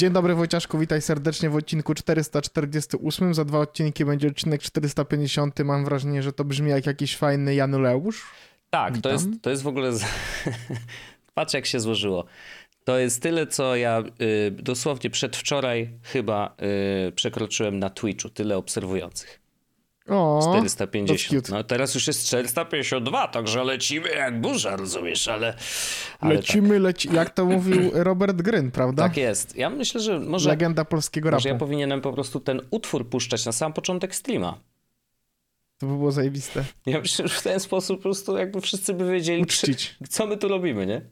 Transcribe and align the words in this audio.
Dzień 0.00 0.12
dobry 0.12 0.34
Wojciaszku, 0.34 0.78
witaj 0.78 1.02
serdecznie 1.02 1.50
w 1.50 1.56
odcinku 1.56 1.94
448. 1.94 3.34
Za 3.34 3.44
dwa 3.44 3.58
odcinki 3.58 4.04
będzie 4.04 4.28
odcinek 4.28 4.62
450. 4.62 5.60
Mam 5.60 5.84
wrażenie, 5.84 6.22
że 6.22 6.32
to 6.32 6.44
brzmi 6.44 6.70
jak 6.70 6.86
jakiś 6.86 7.16
fajny 7.16 7.54
Januleusz. 7.54 8.26
Tak, 8.70 8.98
to 8.98 9.10
jest, 9.10 9.28
to 9.42 9.50
jest 9.50 9.62
w 9.62 9.66
ogóle... 9.66 9.92
Z... 9.92 10.04
Patrz 11.34 11.54
jak 11.54 11.66
się 11.66 11.80
złożyło. 11.80 12.24
To 12.84 12.98
jest 12.98 13.22
tyle, 13.22 13.46
co 13.46 13.76
ja 13.76 14.02
y, 14.20 14.50
dosłownie 14.50 15.10
przedwczoraj 15.10 15.90
chyba 16.02 16.56
y, 17.08 17.12
przekroczyłem 17.12 17.78
na 17.78 17.90
Twitchu. 17.90 18.28
Tyle 18.28 18.56
obserwujących. 18.56 19.39
O, 20.10 20.40
450. 20.42 21.48
No 21.48 21.64
teraz 21.64 21.94
już 21.94 22.06
jest 22.06 22.26
452, 22.26 23.28
także 23.28 23.64
lecimy 23.64 24.08
jak 24.08 24.40
burza, 24.40 24.76
rozumiesz, 24.76 25.28
ale... 25.28 25.54
ale 26.20 26.34
lecimy, 26.34 26.68
tak. 26.68 26.82
leci... 26.82 27.08
Jak 27.12 27.30
to 27.30 27.46
mówił 27.46 27.90
Robert 28.08 28.42
Gryn, 28.42 28.70
prawda? 28.70 29.02
Tak 29.02 29.16
jest. 29.16 29.56
Ja 29.56 29.70
myślę, 29.70 30.00
że 30.00 30.20
może... 30.20 30.48
Legenda 30.48 30.84
polskiego 30.84 31.30
rapu. 31.30 31.36
Może 31.36 31.48
ja 31.48 31.54
powinienem 31.54 32.00
po 32.00 32.12
prostu 32.12 32.40
ten 32.40 32.60
utwór 32.70 33.08
puszczać 33.08 33.46
na 33.46 33.52
sam 33.52 33.72
początek 33.72 34.14
streama. 34.14 34.60
To 35.78 35.86
by 35.86 35.96
było 35.96 36.12
zajebiste. 36.12 36.64
Ja 36.86 37.00
myślę, 37.00 37.28
że 37.28 37.34
w 37.34 37.42
ten 37.42 37.60
sposób 37.60 37.96
po 37.98 38.02
prostu 38.02 38.36
jakby 38.36 38.60
wszyscy 38.60 38.94
by 38.94 39.12
wiedzieli, 39.12 39.42
Uczcić. 39.42 39.96
co 40.08 40.26
my 40.26 40.36
tu 40.36 40.48
robimy, 40.48 40.86
nie? 40.86 41.02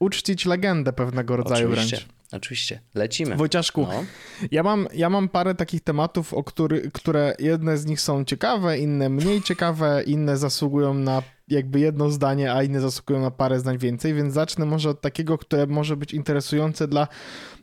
Uczcić 0.00 0.46
legendę 0.46 0.92
pewnego 0.92 1.36
rodzaju 1.36 1.68
Oczywiście. 1.68 1.96
wręcz. 1.96 2.16
Oczywiście, 2.32 2.80
lecimy. 2.94 3.36
Wojciaszku, 3.36 3.82
No. 3.82 4.04
ja, 4.50 4.62
mam, 4.62 4.88
ja 4.94 5.10
mam 5.10 5.28
parę 5.28 5.54
takich 5.54 5.80
tematów, 5.80 6.34
o 6.34 6.44
który, 6.44 6.90
które 6.90 7.34
jedne 7.38 7.78
z 7.78 7.86
nich 7.86 8.00
są 8.00 8.24
ciekawe, 8.24 8.78
inne 8.78 9.08
mniej 9.08 9.42
ciekawe, 9.42 10.02
inne 10.06 10.36
zasługują 10.36 10.94
na 10.94 11.22
jakby 11.48 11.80
jedno 11.80 12.10
zdanie, 12.10 12.52
a 12.52 12.62
inne 12.62 12.80
zasługują 12.80 13.20
na 13.20 13.30
parę 13.30 13.60
zdań 13.60 13.78
więcej, 13.78 14.14
więc 14.14 14.34
zacznę 14.34 14.66
może 14.66 14.90
od 14.90 15.00
takiego, 15.00 15.38
które 15.38 15.66
może 15.66 15.96
być 15.96 16.14
interesujące 16.14 16.88
dla 16.88 17.08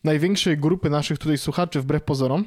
największej 0.04 0.58
grupy 0.58 0.90
naszych 0.90 1.20
tutaj 1.20 1.38
słuchaczy, 1.38 1.82
wbrew 1.82 2.04
pozorom, 2.04 2.46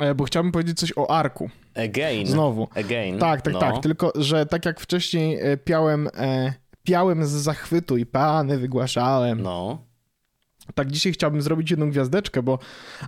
E, 0.00 0.14
bo 0.14 0.24
chciałbym 0.24 0.52
powiedzieć 0.52 0.78
coś 0.78 0.92
o 0.96 1.10
Arku. 1.10 1.50
Again. 1.74 2.26
Znowu. 2.26 2.68
Again. 2.74 3.18
Tak, 3.18 3.42
tak, 3.42 3.54
no. 3.54 3.60
tak, 3.60 3.82
tylko 3.82 4.12
że 4.14 4.46
tak 4.46 4.64
jak 4.64 4.80
wcześniej 4.80 5.38
e, 5.40 5.56
piałem, 5.56 6.08
e, 6.16 6.52
piałem 6.84 7.24
z 7.26 7.30
zachwytu 7.30 7.96
i 7.96 8.06
pany 8.06 8.58
wygłaszałem, 8.58 9.42
No. 9.42 9.78
tak 10.74 10.90
dzisiaj 10.90 11.12
chciałbym 11.12 11.42
zrobić 11.42 11.70
jedną 11.70 11.90
gwiazdeczkę, 11.90 12.42
bo 12.42 12.58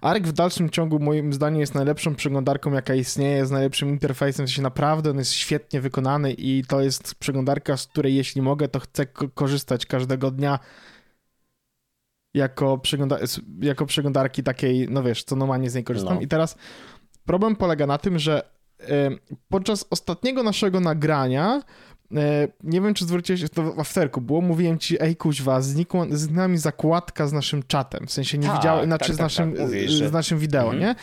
Ark 0.03 0.25
w 0.25 0.33
dalszym 0.33 0.71
ciągu 0.71 0.99
moim 0.99 1.33
zdaniem 1.33 1.61
jest 1.61 1.75
najlepszą 1.75 2.15
przeglądarką, 2.15 2.73
jaka 2.73 2.95
istnieje, 2.95 3.47
z 3.47 3.51
najlepszym 3.51 3.89
interfejsem, 3.89 4.47
w 4.47 4.49
sensie 4.49 4.63
naprawdę 4.63 5.11
on 5.11 5.19
jest 5.19 5.33
świetnie 5.33 5.81
wykonany 5.81 6.33
i 6.33 6.65
to 6.69 6.81
jest 6.81 7.15
przeglądarka, 7.15 7.77
z 7.77 7.87
której 7.87 8.15
jeśli 8.15 8.43
mogę, 8.43 8.69
to 8.69 8.81
chcę 8.81 9.07
ko- 9.07 9.29
korzystać 9.29 9.87
każdego 9.87 10.31
dnia 10.31 10.59
jako, 12.35 12.79
przegląda 12.79 13.19
jako 13.61 13.87
przeglądarki 13.87 14.43
takiej, 14.43 14.89
no 14.91 15.03
wiesz, 15.03 15.25
co 15.25 15.37
normalnie 15.37 15.71
z 15.71 15.75
niej 15.75 15.85
korzystam. 15.85 16.15
No. 16.15 16.21
I 16.21 16.29
teraz 16.29 16.57
problem 17.25 17.57
polega 17.57 17.87
na 17.87 17.99
tym, 17.99 18.19
że 18.19 18.43
podczas 19.49 19.87
ostatniego 19.91 20.43
naszego 20.43 20.81
nagrania 20.81 21.63
Nie 22.65 22.81
wiem, 22.81 22.95
czy 22.95 23.05
zwróciłeś 23.05 23.41
się, 23.41 23.49
to 23.49 23.73
w 23.73 23.81
afterku 23.81 24.21
było, 24.21 24.41
mówiłem 24.41 24.79
ci, 24.79 25.03
ej 25.03 25.17
kuźwa, 25.17 25.61
znikła, 25.61 26.07
zniknęła 26.11 26.49
mi 26.49 26.59
zakładka 26.59 27.27
z 27.27 27.33
naszym 27.33 27.63
czatem, 27.63 28.07
w 28.07 28.13
sensie 28.13 28.39
nie 28.39 28.47
Tak, 28.47 28.57
widziałem, 28.57 28.85
znaczy 28.87 29.05
tak, 29.07 29.15
z 29.15 29.19
tak, 29.19 29.25
naszym, 29.25 29.53
tak, 29.53 29.61
mówiłeś, 29.61 29.91
że- 29.91 30.09
z 30.09 30.13
naszym 30.13 30.39
wideo, 30.39 30.63
Mhm. 30.73 30.81
nie? 30.81 30.95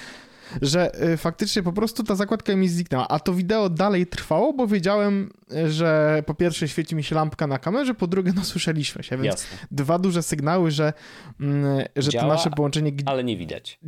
Że 0.61 1.03
y, 1.13 1.17
faktycznie 1.17 1.63
po 1.63 1.73
prostu 1.73 2.03
ta 2.03 2.15
zakładka 2.15 2.55
mi 2.55 2.69
zniknęła, 2.69 3.07
a 3.07 3.19
to 3.19 3.33
wideo 3.33 3.69
dalej 3.69 4.07
trwało, 4.07 4.53
bo 4.53 4.67
wiedziałem, 4.67 5.29
y, 5.53 5.71
że 5.71 6.23
po 6.25 6.33
pierwsze 6.33 6.67
świeci 6.67 6.95
mi 6.95 7.03
się 7.03 7.15
lampka 7.15 7.47
na 7.47 7.59
kamerze, 7.59 7.93
po 7.93 8.07
drugie 8.07 8.33
no 8.35 8.43
słyszeliśmy 8.43 9.03
się, 9.03 9.17
więc 9.17 9.25
Jasne. 9.25 9.57
dwa 9.71 9.99
duże 9.99 10.23
sygnały, 10.23 10.71
że, 10.71 10.93
mm, 11.39 11.85
że 11.95 12.11
to 12.11 12.17
Działa, 12.17 12.33
nasze 12.33 12.49
połączenie 12.49 12.91
Ale 13.05 13.23
nie 13.23 13.37
widać. 13.37 13.79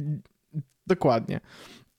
Dokładnie. 0.88 1.40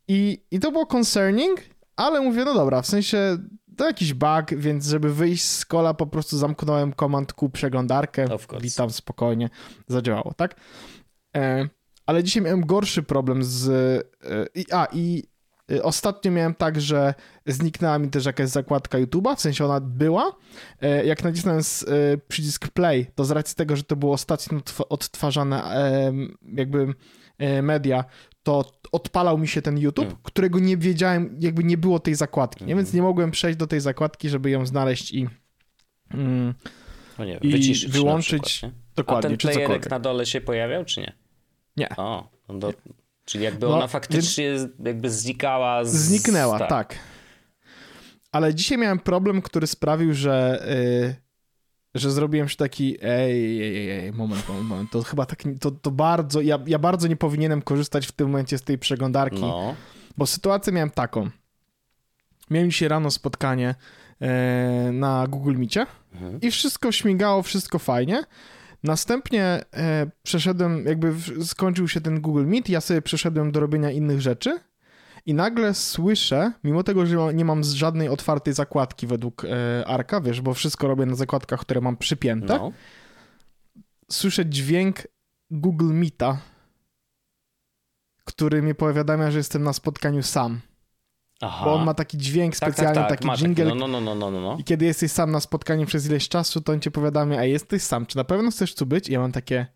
I, 0.09 0.41
I 0.51 0.61
to 0.61 0.73
było 0.73 0.87
concerning, 0.87 1.61
ale 1.97 2.21
mówię, 2.21 2.45
no 2.45 2.55
dobra, 2.55 2.83
w 2.83 2.87
sensie 2.87 3.39
to 3.77 3.87
jakiś 3.87 4.15
bug, 4.15 4.55
więc 4.57 4.87
żeby 4.87 5.15
wyjść 5.15 5.45
z 5.45 5.65
kola, 5.65 5.95
po 5.95 6.07
prostu 6.07 6.39
zamknąłem 6.39 6.93
Command 6.93 7.33
Q 7.33 7.51
przeglądarkę, 7.51 8.25
witam 8.61 8.91
spokojnie, 8.91 9.51
zadziałało, 9.89 10.35
tak? 10.37 10.61
E, 11.37 11.69
ale 12.07 12.25
dzisiaj 12.25 12.43
miałem 12.43 12.67
gorszy 12.67 13.03
problem 13.03 13.45
z... 13.45 13.69
E, 14.25 14.77
a, 14.77 14.89
i 14.93 15.23
e, 15.73 15.83
ostatnio 15.83 16.31
miałem 16.31 16.55
tak, 16.55 16.81
że 16.81 17.15
zniknęła 17.47 17.99
mi 17.99 18.11
też 18.11 18.25
jakaś 18.25 18.49
zakładka 18.49 18.99
YouTube'a, 18.99 19.37
w 19.37 19.41
sensie 19.41 19.65
ona 19.65 19.81
była. 19.81 20.33
E, 20.81 21.07
jak 21.07 21.25
nacisnąłem 21.25 21.63
z, 21.63 21.83
e, 21.83 21.87
przycisk 22.29 22.69
play, 22.69 23.07
to 23.15 23.25
z 23.25 23.31
racji 23.31 23.57
tego, 23.57 23.77
że 23.77 23.83
to 23.83 23.97
było 23.97 24.13
ostatnio 24.13 24.59
odtw- 24.59 24.85
odtwarzane 24.89 25.65
e, 25.65 26.13
jakby 26.43 26.95
media, 27.63 28.05
to 28.47 28.65
odpalał 28.93 29.39
mi 29.39 29.49
się 29.49 29.63
ten 29.63 29.79
YouTube, 29.79 30.05
Mm. 30.07 30.17
którego 30.23 30.59
nie 30.59 30.77
wiedziałem, 30.77 31.37
jakby 31.41 31.65
nie 31.65 31.77
było 31.79 32.01
tej 32.01 32.15
zakładki, 32.15 32.65
nie? 32.65 32.73
Mhm. 32.73 32.79
więc 32.85 32.95
nie 32.95 33.03
mogłem 33.03 33.31
przejść 33.31 33.59
do 33.59 33.67
tej 33.67 33.81
zakładki, 33.81 34.29
żeby 34.29 34.51
ją 34.51 34.67
znaleźć 34.67 35.13
i 35.13 35.29
mm, 36.11 36.55
No 37.19 37.25
nie 37.25 37.39
I 37.43 37.89
wyłączyć 37.89 38.43
przykład, 38.43 38.73
nie? 38.73 38.79
dokładnie, 38.97 39.27
A 39.27 39.31
ten 39.31 39.39
czy 39.39 39.49
cokolwiek. 39.49 39.91
na 39.91 39.99
dole 40.01 40.27
się 40.27 40.41
pojawiał, 40.41 40.85
czy 40.85 41.01
nie? 41.01 41.13
Nie. 41.77 41.89
O, 41.97 42.29
no 42.49 42.59
do... 42.59 42.73
czyli 43.25 43.45
jakby 43.45 43.67
No, 43.67 43.77
ona 43.77 43.87
faktycznie 43.87 44.57
jakby 44.85 45.11
znikała 45.11 45.85
z... 45.85 45.95
Zniknęła, 45.97 46.59
tak. 46.59 46.99
Ale 48.33 48.55
dzisiaj 48.55 48.79
miałem 48.79 48.99
problem, 48.99 49.43
który 49.43 49.67
sprawił, 49.67 50.15
że, 50.15 50.67
y, 50.71 51.17
że 51.99 52.11
zrobiłem 52.11 52.49
się 52.49 52.57
taki 52.57 52.97
ej, 53.03 53.63
ej, 53.63 53.91
ej, 53.91 54.13
moment, 54.13 54.49
moment, 54.49 54.69
moment. 54.69 54.91
To 54.91 55.03
chyba 55.03 55.27
tak, 55.27 55.43
to, 55.61 55.71
to 55.71 55.91
bardzo, 55.91 56.41
ja, 56.41 56.59
ja 56.67 56.79
bardzo 56.79 57.09
nie 57.09 57.17
powinienem 57.17 57.63
korzystać 57.63 58.07
w 58.07 58.13
tym 58.13 58.27
momencie 58.27 58.59
z 58.59 58.63
tej 58.63 58.79
przeglądarki, 58.79 59.41
No, 59.41 59.75
bo 60.17 60.27
sytuację 60.27 60.73
miałem 60.73 60.91
taką. 60.91 61.31
Miałem 62.51 62.71
dzisiaj 62.71 62.89
rano 62.89 63.11
spotkanie 63.11 63.75
e, 64.21 64.91
na 64.93 65.27
Google 65.27 65.55
Meetie 65.59 65.87
Mhm. 66.15 66.41
i 66.41 66.51
wszystko 66.51 66.93
śmigało, 66.93 67.43
wszystko 67.43 67.79
fajnie. 67.79 68.23
Następnie 68.83 69.43
e, 69.75 70.07
przeszedłem, 70.23 70.85
jakby 70.87 71.13
w, 71.13 71.45
skończył 71.45 71.89
się 71.89 72.01
ten 72.01 72.21
Google 72.21 72.45
Meet, 72.47 72.69
ja 72.69 72.81
sobie 72.81 73.03
przeszedłem 73.03 73.53
do 73.53 73.61
robienia 73.61 73.91
innych 73.91 74.21
rzeczy 74.21 74.59
i 75.27 75.35
nagle 75.35 75.75
słyszę, 75.75 76.53
mimo 76.65 76.83
tego, 76.83 77.07
że 77.07 77.35
nie 77.35 77.45
mam 77.45 77.65
żadnej 77.65 78.09
otwartej 78.09 78.55
zakładki 78.55 79.07
według 79.07 79.45
e, 79.45 79.87
Arka, 79.87 80.21
wiesz, 80.21 80.41
bo 80.41 80.55
wszystko 80.55 80.89
robię 80.89 81.07
na 81.07 81.15
zakładkach, 81.15 81.61
które 81.61 81.81
mam 81.81 81.97
przypięte, 81.97 82.59
no. 82.59 82.73
słyszę 84.11 84.47
dźwięk 84.47 85.07
Google 85.51 85.93
Meeta, 85.93 86.39
który 88.25 88.63
mi 88.63 88.75
powiadamia, 88.75 89.31
że 89.31 89.39
jestem 89.39 89.63
na 89.63 89.73
spotkaniu 89.73 90.23
sam. 90.23 90.61
Aha. 91.41 91.65
Bo 91.65 91.75
on 91.75 91.85
ma 91.85 91.95
taki 91.95 92.19
dźwięk 92.19 92.57
tak, 92.57 92.73
specjalny, 92.73 92.95
tak, 92.95 93.09
tak, 93.09 93.19
taki 93.19 93.27
ma 93.27 93.37
jingle, 93.37 93.65
No, 93.65 93.75
no, 93.75 93.89
no, 93.89 94.01
no, 94.01 94.15
no, 94.15 94.31
no, 94.31 94.41
no. 94.41 94.57
i 94.59 94.65
kiedy 94.65 94.85
jesteś 94.85 95.13
sam 95.13 95.31
na 95.31 95.41
spotkaniu 95.41 95.87
przez 95.87 96.07
ileś 96.07 96.29
czasu, 96.29 96.61
to 96.61 96.73
on 96.73 96.81
cię 96.81 96.91
powiadamia, 96.91 97.39
a 97.39 97.45
jesteś 97.45 97.83
sam, 97.83 98.07
czy 98.07 98.17
na 98.17 98.25
pewno 98.25 98.51
chcesz 98.51 98.75
tu 98.75 98.87
być? 98.87 99.09
I 99.09 99.13
ja 99.13 99.21
mam 99.21 99.33
takie, 99.33 99.67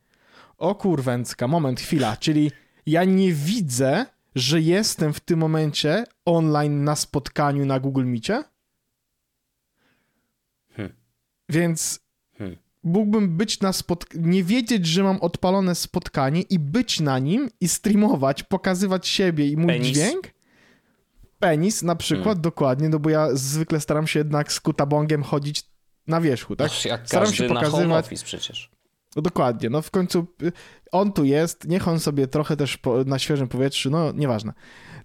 o 0.59 0.75
kurwęcka, 0.75 1.49
moment, 1.49 1.81
chwila, 1.81 2.17
czyli 2.17 2.53
ja 2.87 3.05
nie 3.05 3.33
widzę, 3.33 4.07
że 4.35 4.61
jestem 4.61 5.13
w 5.13 5.21
tym 5.21 5.39
momencie 5.39 6.05
online 6.25 6.85
na 6.85 6.97
spotkaniu 6.97 7.67
na 7.67 7.81
Google 7.81 8.05
Meetie, 8.05 8.45
Hmm. 10.77 10.93
więc 11.49 12.01
Hmm. 12.39 12.57
mógłbym 12.83 13.37
być 13.37 13.61
na 13.61 13.73
spotkaniu, 13.73 14.27
nie 14.27 14.45
wiedzieć, 14.45 14.87
że 14.87 15.03
mam 15.03 15.21
odpalone 15.21 15.75
spotkanie 15.75 16.43
i 16.43 16.59
być 16.59 17.01
na 17.01 17.19
nim 17.19 17.51
i 17.61 17.69
streamować, 17.69 18.43
pokazywać 18.43 19.09
siebie 19.09 19.49
i 19.49 19.57
mój 19.57 19.67
Penis. 19.67 19.89
dźwięk. 19.89 20.27
Penis 21.39 21.83
na 21.83 21.97
przykład, 21.97 22.25
Hmm. 22.27 22.43
dokładnie, 22.43 22.89
no 22.89 22.99
bo 22.99 23.11
ja 23.11 23.29
zwykle 23.35 23.81
staram 23.81 24.07
się 24.07 24.19
jednak 24.21 24.53
z 24.53 24.61
kutabongiem 24.61 25.23
chodzić 25.23 25.63
na 26.07 26.21
wierzchu, 26.21 26.57
tak? 26.57 26.71
Ach, 26.75 26.85
Jak 26.85 27.07
Staram 27.07 27.33
się 27.33 27.43
na 27.43 27.49
home 27.49 27.61
pokazywać- 27.71 28.05
office 28.05 28.25
przecież. 28.25 28.71
No 29.17 29.23
dokładnie, 29.23 29.71
no 29.71 29.83
w 29.83 29.91
końcu 29.91 30.27
y, 30.43 30.53
on 30.93 31.13
tu 31.13 31.25
jest, 31.25 31.69
niech 31.69 31.89
on 31.89 32.01
sobie 32.01 32.27
trochę 32.27 32.57
też 32.57 32.77
po, 32.79 33.05
na 33.05 33.19
świeżym 33.19 33.49
powietrzu, 33.49 33.91
no 33.91 34.13
nieważne. 34.13 34.53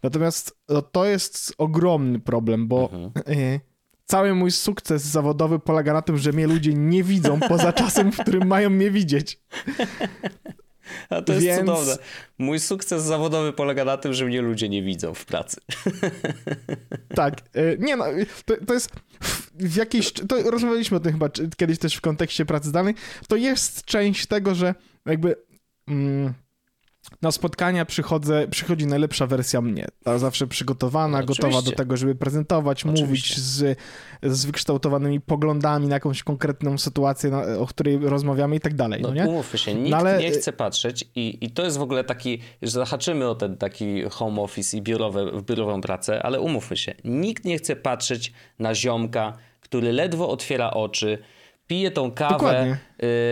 Natomiast 0.04 0.58
no, 0.70 0.82
to 0.82 1.06
jest 1.06 1.54
ogromny 1.58 2.20
problem, 2.20 2.68
bo 2.68 2.90
Mhm. 2.94 3.12
y, 3.40 3.60
cały 4.06 4.36
mój 4.36 4.52
sukces 4.52 5.04
zawodowy 5.04 5.60
polega 5.60 5.94
na 5.94 6.02
tym, 6.02 6.18
że 6.18 6.32
mnie 6.32 6.48
ludzie 6.48 6.74
nie 6.74 7.04
widzą 7.04 7.40
poza 7.50 7.74
czasem, 7.74 8.12
w 8.12 8.18
którym 8.18 8.48
mają 8.48 8.70
mnie 8.70 8.92
widzieć. 8.92 9.40
A 11.10 11.22
to 11.22 11.34
jest 11.34 11.46
Więc- 11.46 11.60
cudowne. 11.60 11.98
Mój 12.38 12.60
sukces 12.60 13.04
zawodowy 13.04 13.54
polega 13.54 13.86
na 13.86 13.98
tym, 13.98 14.14
że 14.14 14.26
mnie 14.26 14.42
ludzie 14.42 14.70
nie 14.70 14.84
widzą 14.84 15.14
w 15.14 15.26
pracy. 15.26 15.62
Tak, 17.16 17.42
y, 17.58 17.78
nie 17.80 17.96
no, 17.96 18.06
to, 18.46 18.54
to 18.68 18.74
jest 18.74 18.90
w- 19.60 19.76
jakiejś, 19.76 20.12
to 20.12 20.52
rozmawialiśmy 20.52 20.98
o 20.98 21.00
tym 21.00 21.12
chyba 21.12 21.30
kiedyś 21.58 21.80
też 21.80 21.96
w 21.96 22.02
kontekście 22.02 22.46
pracy 22.46 22.70
zdalnej, 22.70 22.96
to 23.28 23.36
jest 23.36 23.86
część 23.86 24.26
tego, 24.26 24.56
że 24.56 24.76
jakby 25.06 25.36
mm, 25.88 26.34
na 27.22 27.32
spotkania 27.32 27.86
przychodzę, 27.86 28.48
przychodzi 28.48 28.86
najlepsza 28.88 29.28
wersja 29.28 29.62
mnie. 29.62 29.86
Ta 30.04 30.18
zawsze 30.18 30.48
przygotowana, 30.48 31.20
No, 31.20 31.26
gotowa 31.26 31.62
do 31.62 31.72
tego, 31.72 31.98
żeby 31.98 32.16
prezentować, 32.16 32.84
Oczywiście. 32.84 33.06
mówić 33.06 33.38
z, 33.40 33.78
z 34.24 34.46
wykształtowanymi 34.46 35.22
poglądami 35.22 35.88
na 35.88 35.94
jakąś 35.96 36.24
konkretną 36.24 36.78
sytuację, 36.78 37.30
na, 37.30 37.58
o 37.60 37.66
której 37.68 37.98
rozmawiamy 37.98 38.56
i 38.56 38.60
tak 38.60 38.74
dalej, 38.74 39.02
no, 39.02 39.08
No, 39.08 39.14
nie? 39.14 39.30
umówmy 39.30 39.60
się, 39.60 39.74
nikt 39.76 39.90
No 39.92 39.98
ale- 39.98 40.20
nie 40.20 40.32
chce 40.32 40.54
patrzeć 40.54 41.06
i, 41.16 41.38
i 41.42 41.52
to 41.52 41.64
jest 41.64 41.78
w 41.78 41.82
ogóle 41.82 42.04
taki, 42.04 42.40
że 42.62 42.72
zahaczymy 42.72 43.30
o 43.30 43.36
ten 43.36 43.58
taki 43.58 44.04
home 44.10 44.42
office 44.42 44.78
i 44.78 44.82
biurowe, 44.82 45.26
biurową 45.42 45.82
pracę, 45.82 46.24
ale 46.24 46.40
umówmy 46.40 46.78
się, 46.78 46.94
nikt 47.04 47.46
nie 47.46 47.58
chce 47.58 47.76
patrzeć 47.76 48.34
na 48.60 48.76
ziomka, 48.76 49.34
który 49.62 49.92
ledwo 49.92 50.30
otwiera 50.30 50.72
oczy, 50.72 51.18
pije 51.68 51.92
tą 51.92 52.12
kawę, 52.12 52.78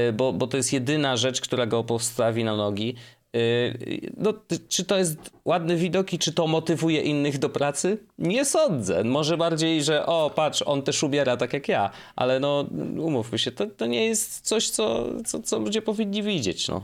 y, 0.09 0.13
bo, 0.13 0.33
bo 0.33 0.47
to 0.47 0.57
jest 0.57 0.73
jedyna 0.73 1.17
rzecz, 1.17 1.41
która 1.41 1.65
go 1.65 1.83
postawi 1.83 2.43
na 2.43 2.55
nogi. 2.55 2.95
Y, 3.35 4.11
No, 4.17 4.33
czy 4.67 4.85
to 4.85 4.97
jest 4.97 5.17
ładny 5.45 5.77
widok 5.77 6.13
i 6.13 6.19
czy 6.19 6.33
to 6.33 6.47
motywuje 6.47 7.01
innych 7.01 7.37
do 7.37 7.49
pracy? 7.49 7.97
Nie 8.17 8.45
sądzę. 8.45 9.03
Może 9.03 9.37
bardziej, 9.37 9.83
że 9.83 10.05
o, 10.05 10.31
patrz, 10.35 10.61
on 10.61 10.81
też 10.81 11.03
ubiera 11.03 11.37
tak 11.37 11.53
jak 11.53 11.67
ja, 11.67 11.91
ale 12.15 12.39
no, 12.39 12.65
umówmy 12.99 13.39
się, 13.39 13.51
to, 13.51 13.67
to 13.67 13.85
nie 13.85 14.05
jest 14.05 14.41
coś, 14.41 14.69
co, 14.69 15.09
co, 15.25 15.39
co 15.39 15.59
ludzie 15.59 15.81
powinni 15.81 16.23
widzieć, 16.23 16.67
no. 16.67 16.83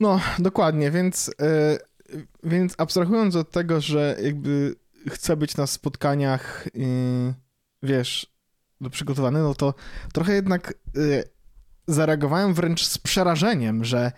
No, 0.00 0.20
dokładnie, 0.38 0.90
więc, 0.90 1.30
e, 1.40 1.78
więc 2.44 2.74
abstrahując 2.78 3.36
od 3.36 3.50
tego, 3.50 3.80
że 3.80 4.16
jakby 4.22 4.74
chcę 5.08 5.36
być 5.36 5.56
na 5.56 5.66
spotkaniach, 5.66 6.68
yy, 6.74 7.34
wiesz, 7.82 8.26
przygotowany, 8.90 9.38
no 9.42 9.54
to 9.54 9.74
trochę 10.12 10.34
jednak 10.34 10.74
yy, 10.94 11.24
zareagowałem 11.86 12.54
wręcz 12.54 12.84
z 12.84 12.98
przerażeniem, 12.98 13.84
że 13.84 14.12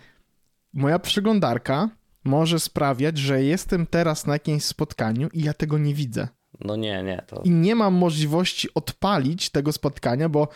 moja 0.72 0.98
przeglądarka 0.98 1.88
może 2.24 2.60
sprawiać, 2.60 3.18
że 3.18 3.42
jestem 3.42 3.86
teraz 3.86 4.26
na 4.26 4.32
jakimś 4.32 4.64
spotkaniu 4.64 5.28
i 5.32 5.42
ja 5.42 5.54
tego 5.54 5.78
nie 5.78 5.94
widzę. 5.94 6.28
No 6.60 6.76
nie, 6.76 7.02
nie, 7.02 7.22
to... 7.26 7.42
I 7.44 7.50
nie 7.50 7.74
mam 7.74 7.94
możliwości 7.94 8.68
odpalić 8.74 9.50
tego 9.50 9.72
spotkania, 9.72 10.28
bo 10.28 10.48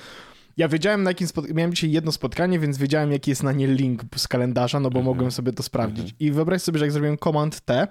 ja 0.56 0.68
wiedziałem 0.68 1.02
na 1.02 1.10
jakim 1.10 1.26
spotkaniu, 1.26 1.54
miałem 1.56 1.74
dzisiaj 1.74 1.90
jedno 1.90 2.12
spotkanie, 2.12 2.58
więc 2.58 2.78
wiedziałem 2.78 3.12
jaki 3.12 3.30
jest 3.30 3.42
na 3.42 3.52
nie 3.52 3.66
link 3.66 4.02
z 4.16 4.28
kalendarza, 4.28 4.80
no 4.80 4.90
bo 4.90 4.98
Mhm. 4.98 5.04
mogłem 5.16 5.30
sobie 5.30 5.52
to 5.52 5.62
sprawdzić. 5.62 6.14
I 6.20 6.32
wyobraź 6.32 6.62
sobie, 6.62 6.78
że 6.78 6.84
jak 6.84 6.92
zrobiłem 6.92 7.18
Command 7.18 7.60
T, 7.60 7.86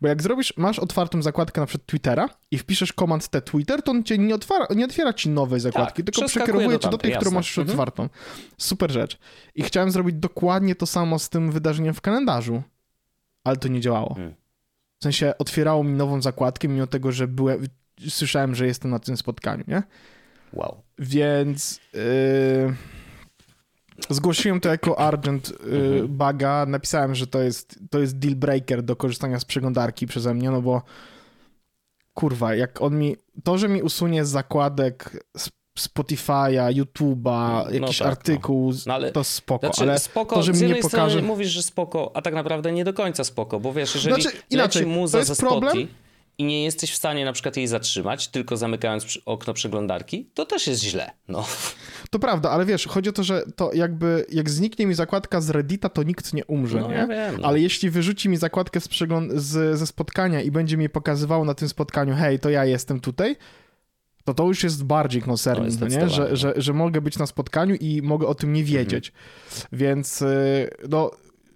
bo 0.00 0.08
jak 0.08 0.22
zrobisz, 0.22 0.54
masz 0.56 0.78
otwartą 0.78 1.22
zakładkę 1.22 1.60
na 1.60 1.66
przykład 1.66 1.86
Twittera 1.86 2.28
i 2.50 2.58
wpiszesz 2.58 2.92
Command 2.92 3.28
T 3.28 3.42
Twitter, 3.42 3.82
to 3.82 3.90
on 3.90 4.04
cię 4.04 4.18
nie, 4.18 4.34
otwara, 4.34 4.66
nie 4.76 4.84
otwiera 4.84 5.12
ci 5.12 5.28
nowej 5.28 5.60
zakładki, 5.60 6.04
tylko 6.04 6.20
przeskakuje 6.20 6.44
przekierowuje 6.46 6.78
do 6.78 6.82
cię 6.84 6.90
do 6.90 6.98
tej, 6.98 7.12
którą 7.16 7.30
masz 7.30 7.48
już 7.48 7.58
Mhm. 7.58 7.70
otwartą. 7.80 8.08
Super 8.58 8.90
rzecz. 8.92 9.18
I 9.54 9.62
chciałem 9.62 9.90
zrobić 9.90 10.16
dokładnie 10.16 10.74
to 10.74 10.86
samo 10.86 11.18
z 11.18 11.28
tym 11.28 11.52
wydarzeniem 11.52 11.94
w 11.94 12.00
kalendarzu, 12.00 12.62
ale 13.44 13.56
to 13.56 13.68
nie 13.68 13.80
działało. 13.80 14.14
Hmm. 14.14 14.34
W 15.00 15.02
sensie 15.02 15.32
otwierało 15.38 15.84
mi 15.84 15.92
nową 15.92 16.22
zakładkę, 16.22 16.68
mimo 16.68 16.86
tego, 16.86 17.12
że 17.12 17.28
byłem, 17.28 17.66
słyszałem, 18.08 18.54
że 18.54 18.66
jestem 18.66 18.90
na 18.90 18.98
tym 18.98 19.16
spotkaniu, 19.16 19.64
nie? 19.68 19.82
Wow. 20.52 20.82
Więc 20.98 21.80
yy, 21.94 22.74
zgłosiłem 24.10 24.60
to 24.60 24.68
jako 24.68 24.98
Argent 24.98 25.52
yy, 25.66 26.08
buga. 26.08 26.66
Napisałem, 26.66 27.14
że 27.14 27.26
to 27.26 27.42
jest, 27.42 27.78
to 27.90 27.98
jest 27.98 28.18
deal 28.18 28.34
breaker 28.36 28.82
do 28.82 28.96
korzystania 28.96 29.40
z 29.40 29.44
przeglądarki 29.44 30.06
przeze 30.06 30.34
mnie, 30.34 30.50
no 30.50 30.62
bo 30.62 30.82
kurwa, 32.14 32.54
jak 32.54 32.82
on 32.82 32.98
mi, 32.98 33.16
to, 33.44 33.58
że 33.58 33.68
mi 33.68 33.82
usunie 33.82 34.24
z 34.24 34.28
zakładek 34.28 35.24
Sp- 35.46 35.58
Spotify'a, 35.78 36.72
YouTube'a, 36.82 37.64
No 37.64 37.70
jakiś 37.70 37.98
tak, 37.98 38.06
no. 38.06 38.10
artykuł, 38.10 38.72
No 38.86 38.94
ale- 38.94 39.12
to 39.12 39.24
spoko, 39.24 39.66
Znaczy, 39.66 39.82
ale 39.82 39.98
spoko, 39.98 40.36
to, 40.36 40.42
że 40.42 40.52
mi 40.52 40.62
nie 40.62 40.74
pokaże... 40.76 41.22
mówisz, 41.22 41.48
że 41.48 41.62
spoko, 41.62 42.10
a 42.14 42.22
tak 42.22 42.34
naprawdę 42.34 42.72
nie 42.72 42.84
do 42.84 42.92
końca 42.92 43.24
spoko, 43.24 43.60
bo 43.60 43.72
wiesz, 43.72 43.94
jeżeli 43.94 44.22
Znaczy, 44.22 44.36
inaczej, 44.50 44.82
leci 44.82 44.94
to 44.94 45.00
muza 45.00 45.18
jest 45.18 45.28
ze 45.28 45.34
Spotify 45.34 45.60
problem- 45.60 45.88
i 46.38 46.44
nie 46.44 46.64
jesteś 46.64 46.92
w 46.92 46.94
stanie 46.96 47.24
na 47.24 47.32
przykład 47.32 47.56
jej 47.56 47.66
zatrzymać, 47.66 48.28
tylko 48.28 48.56
zamykając 48.56 49.18
okno 49.26 49.54
przeglądarki, 49.54 50.30
to 50.34 50.46
też 50.46 50.66
jest 50.66 50.82
źle, 50.82 51.10
no. 51.28 51.46
To 52.10 52.18
prawda, 52.18 52.50
ale 52.50 52.64
wiesz, 52.64 52.86
chodzi 52.86 53.08
o 53.08 53.12
to, 53.12 53.22
że 53.22 53.42
to 53.56 53.72
jakby, 53.74 54.26
jak 54.32 54.50
zniknie 54.50 54.86
mi 54.86 54.94
zakładka 54.94 55.40
z 55.40 55.50
Reddita, 55.50 55.88
to 55.88 56.02
nikt 56.02 56.32
nie 56.32 56.44
umrze, 56.44 56.80
No, 56.80 56.88
nie? 56.88 56.94
ja 56.94 57.06
wiem, 57.06 57.36
no. 57.40 57.48
Ale 57.48 57.60
jeśli 57.60 57.90
wyrzuci 57.90 58.28
mi 58.28 58.36
zakładkę 58.36 58.80
z 58.80 58.88
przegląd- 58.88 59.32
z, 59.36 59.78
ze 59.78 59.86
spotkania 59.86 60.42
i 60.42 60.50
będzie 60.50 60.76
mi 60.76 60.88
pokazywało 60.88 61.44
na 61.44 61.54
tym 61.54 61.68
spotkaniu, 61.68 62.14
hej, 62.14 62.38
to 62.38 62.50
ja 62.50 62.64
jestem 62.64 63.00
tutaj, 63.00 63.36
to 64.24 64.34
to 64.34 64.44
już 64.46 64.64
jest 64.64 64.84
bardziej 64.84 65.22
jest 65.64 65.80
no 65.80 65.86
nie? 65.88 66.08
Że, 66.10 66.36
że, 66.36 66.54
że 66.56 66.72
mogę 66.72 67.00
być 67.00 67.18
na 67.18 67.26
spotkaniu 67.26 67.74
i 67.74 68.02
mogę 68.02 68.26
o 68.26 68.34
tym 68.34 68.52
nie 68.52 68.64
wiedzieć. 68.64 69.12
Więc 69.72 70.22
y, 70.22 70.70
no, 70.88 71.10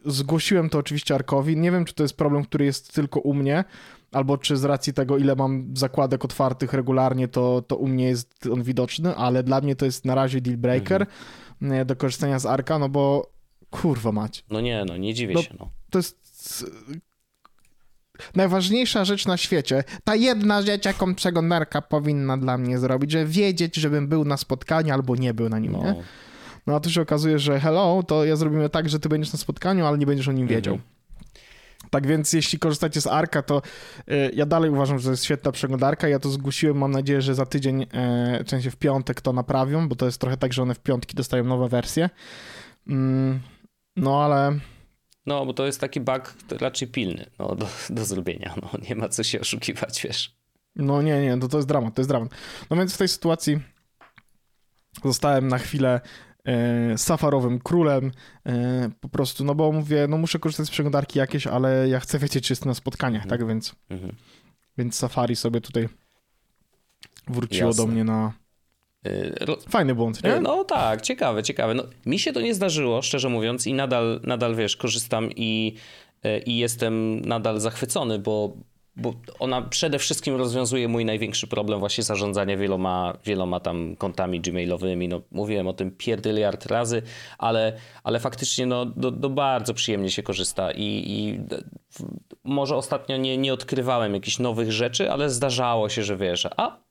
zgłosiłem 0.06 0.70
to 0.70 0.78
oczywiście 0.78 1.14
Arkowi. 1.14 1.56
Nie 1.56 1.70
wiem, 1.70 1.84
czy 1.84 1.94
to 1.94 2.02
jest 2.02 2.16
problem, 2.16 2.44
który 2.44 2.64
jest 2.64 2.94
tylko 2.94 3.20
u 3.20 3.34
mnie, 3.34 3.64
albo 4.12 4.38
czy 4.38 4.56
z 4.56 4.64
racji 4.64 4.92
tego, 4.92 5.18
ile 5.18 5.36
mam 5.36 5.76
zakładek 5.76 6.24
otwartych 6.24 6.72
regularnie, 6.72 7.28
to, 7.28 7.62
to 7.62 7.76
u 7.76 7.88
mnie 7.88 8.04
jest 8.04 8.46
on 8.52 8.62
widoczny, 8.62 9.16
ale 9.16 9.42
dla 9.42 9.60
mnie 9.60 9.76
to 9.76 9.84
jest 9.84 10.04
na 10.04 10.14
razie 10.14 10.40
deal 10.40 10.56
breaker 10.56 11.06
y, 11.62 11.84
do 11.84 11.96
korzystania 11.96 12.38
z 12.38 12.46
Arka, 12.46 12.78
no 12.78 12.88
bo 12.88 13.30
kurwa 13.70 14.12
mać. 14.12 14.44
No 14.50 14.60
nie, 14.60 14.84
no 14.84 14.96
nie 14.96 15.14
dziwię 15.14 15.34
No, 15.34 15.42
się, 15.42 15.54
no. 15.60 15.70
To 15.90 15.98
jest 15.98 16.66
najważniejsza 18.34 19.04
rzecz 19.04 19.26
na 19.26 19.36
świecie. 19.36 19.84
Ta 20.04 20.14
jedna 20.16 20.62
rzecz, 20.62 20.84
jaką 20.84 21.14
przeglądarka 21.14 21.82
powinna 21.82 22.36
dla 22.38 22.58
mnie 22.58 22.78
zrobić, 22.78 23.10
że 23.10 23.26
wiedzieć, 23.26 23.76
żebym 23.76 24.08
był 24.08 24.24
na 24.24 24.36
spotkaniu 24.36 24.94
albo 24.94 25.16
nie 25.16 25.34
był 25.34 25.48
na 25.48 25.58
nim, 25.58 25.72
nie? 25.72 25.78
no. 25.78 25.94
No 26.66 26.74
a 26.74 26.80
tu 26.80 26.90
się 26.90 27.02
okazuje, 27.02 27.38
że 27.38 27.60
hello, 27.60 28.02
to 28.02 28.24
ja 28.24 28.36
zrobimy 28.36 28.68
tak, 28.68 28.88
że 28.88 29.00
ty 29.00 29.08
będziesz 29.08 29.32
na 29.32 29.38
spotkaniu, 29.38 29.86
ale 29.86 29.98
nie 29.98 30.06
będziesz 30.06 30.28
o 30.28 30.32
nim 30.32 30.46
wiedział. 30.46 30.78
Tak 31.92 32.06
więc 32.06 32.32
jeśli 32.32 32.58
korzystacie 32.58 33.00
z 33.00 33.06
Arka, 33.06 33.42
to 33.42 33.62
y, 34.10 34.30
ja 34.34 34.46
dalej 34.46 34.70
uważam, 34.70 34.98
że 34.98 35.04
to 35.04 35.10
jest 35.10 35.24
świetna 35.24 35.52
przeglądarka. 35.52 36.08
Ja 36.08 36.18
to 36.18 36.30
zgłosiłem, 36.30 36.78
mam 36.78 36.90
nadzieję, 36.90 37.22
że 37.22 37.34
za 37.34 37.46
tydzień, 37.46 37.82
e, 37.82 38.44
w 38.44 38.50
sensie 38.50 38.70
w 38.70 38.76
piątek 38.76 39.20
to 39.20 39.32
naprawią, 39.32 39.88
bo 39.88 39.96
to 39.96 40.06
jest 40.06 40.20
trochę 40.20 40.36
tak, 40.36 40.52
że 40.52 40.62
one 40.62 40.74
w 40.74 40.80
piątki 40.80 41.16
dostają 41.16 41.44
nowe 41.44 41.68
wersje. 41.68 42.10
Mm, 42.88 43.40
no 43.96 44.24
ale 44.24 44.58
No, 45.26 45.46
bo 45.46 45.52
to 45.52 45.66
jest 45.66 45.80
taki 45.80 46.00
bug 46.00 46.34
raczej 46.60 46.88
pilny, 46.88 47.26
no, 47.38 47.54
do, 47.54 47.66
do 47.90 48.04
zrobienia, 48.04 48.54
no, 48.62 48.70
nie 48.88 48.96
ma 48.96 49.08
co 49.08 49.22
się 49.22 49.40
oszukiwać, 49.40 50.02
wiesz. 50.02 50.36
No 50.76 51.02
nie, 51.02 51.22
nie, 51.22 51.38
to, 51.38 51.48
to 51.48 51.56
jest 51.56 51.68
dramat, 51.68 51.94
to 51.94 52.00
jest 52.00 52.10
dramat. 52.10 52.28
No 52.70 52.76
więc 52.76 52.94
w 52.94 52.98
tej 52.98 53.08
sytuacji 53.08 53.60
zostałem 55.04 55.48
na 55.48 55.58
chwilę 55.58 56.00
safarowym 56.96 57.58
królem, 57.58 58.10
e, 58.46 58.90
po 59.00 59.08
prostu, 59.08 59.44
no 59.44 59.54
bo 59.54 59.72
mówię, 59.72 60.06
no 60.08 60.18
muszę 60.18 60.38
korzystać 60.38 60.66
z 60.66 60.70
przeglądarki 60.70 61.18
jakieś, 61.18 61.46
ale 61.46 61.88
ja 61.88 62.00
chcę 62.00 62.18
wiedzieć, 62.18 62.46
czy 62.46 62.52
jestem 62.52 62.68
na 62.68 62.74
spotkaniach, 62.74 63.22
Mhm. 63.22 63.38
tak, 63.40 63.48
więc, 63.48 63.74
Mhm. 63.90 64.12
więc 64.78 64.96
Safari 64.96 65.36
sobie 65.36 65.60
tutaj 65.60 65.88
wróciło 67.28 67.68
Jasne. 67.70 67.84
do 67.86 67.92
mnie 67.92 68.04
na 68.04 68.32
ro- 69.40 69.58
fajny 69.68 69.94
błąd, 69.94 70.24
nie? 70.24 70.40
No 70.40 70.64
tak, 70.64 71.00
ciekawe, 71.02 71.42
ciekawe. 71.42 71.74
No, 71.74 71.82
mi 72.06 72.18
się 72.18 72.32
to 72.32 72.40
nie 72.40 72.54
zdarzyło, 72.54 73.02
szczerze 73.02 73.28
mówiąc, 73.28 73.66
i 73.66 73.74
nadal, 73.74 74.20
nadal 74.24 74.56
wiesz, 74.56 74.76
korzystam 74.76 75.28
i, 75.36 75.76
i 76.46 76.58
jestem 76.58 77.20
nadal 77.20 77.60
zachwycony, 77.60 78.18
bo, 78.18 78.56
bo 78.96 79.14
ona 79.38 79.62
przede 79.62 79.98
wszystkim 79.98 80.36
rozwiązuje 80.36 80.88
mój 80.88 81.04
największy 81.04 81.46
problem 81.46 81.80
właśnie 81.80 82.04
zarządzania 82.04 82.56
wieloma, 82.56 83.16
wieloma 83.24 83.60
tam 83.60 83.96
kontami 83.96 84.40
gmailowymi. 84.40 85.08
No, 85.08 85.20
mówiłem 85.30 85.68
o 85.68 85.72
tym 85.72 85.90
pierdyliard 85.90 86.66
razy, 86.66 87.02
ale, 87.38 87.72
ale 88.04 88.20
faktycznie 88.20 88.66
no, 88.66 88.86
do, 88.86 89.10
do 89.10 89.30
bardzo 89.30 89.74
przyjemnie 89.74 90.10
się 90.10 90.22
korzysta 90.22 90.70
i, 90.70 91.04
i 91.06 91.40
może 92.44 92.76
ostatnio 92.76 93.16
nie, 93.16 93.36
nie 93.38 93.52
odkrywałem 93.52 94.14
jakichś 94.14 94.38
nowych 94.38 94.72
rzeczy, 94.72 95.10
ale 95.10 95.30
zdarzało 95.30 95.88
się, 95.88 96.02
że 96.02 96.16
wiesz, 96.16 96.46
a 96.56 96.82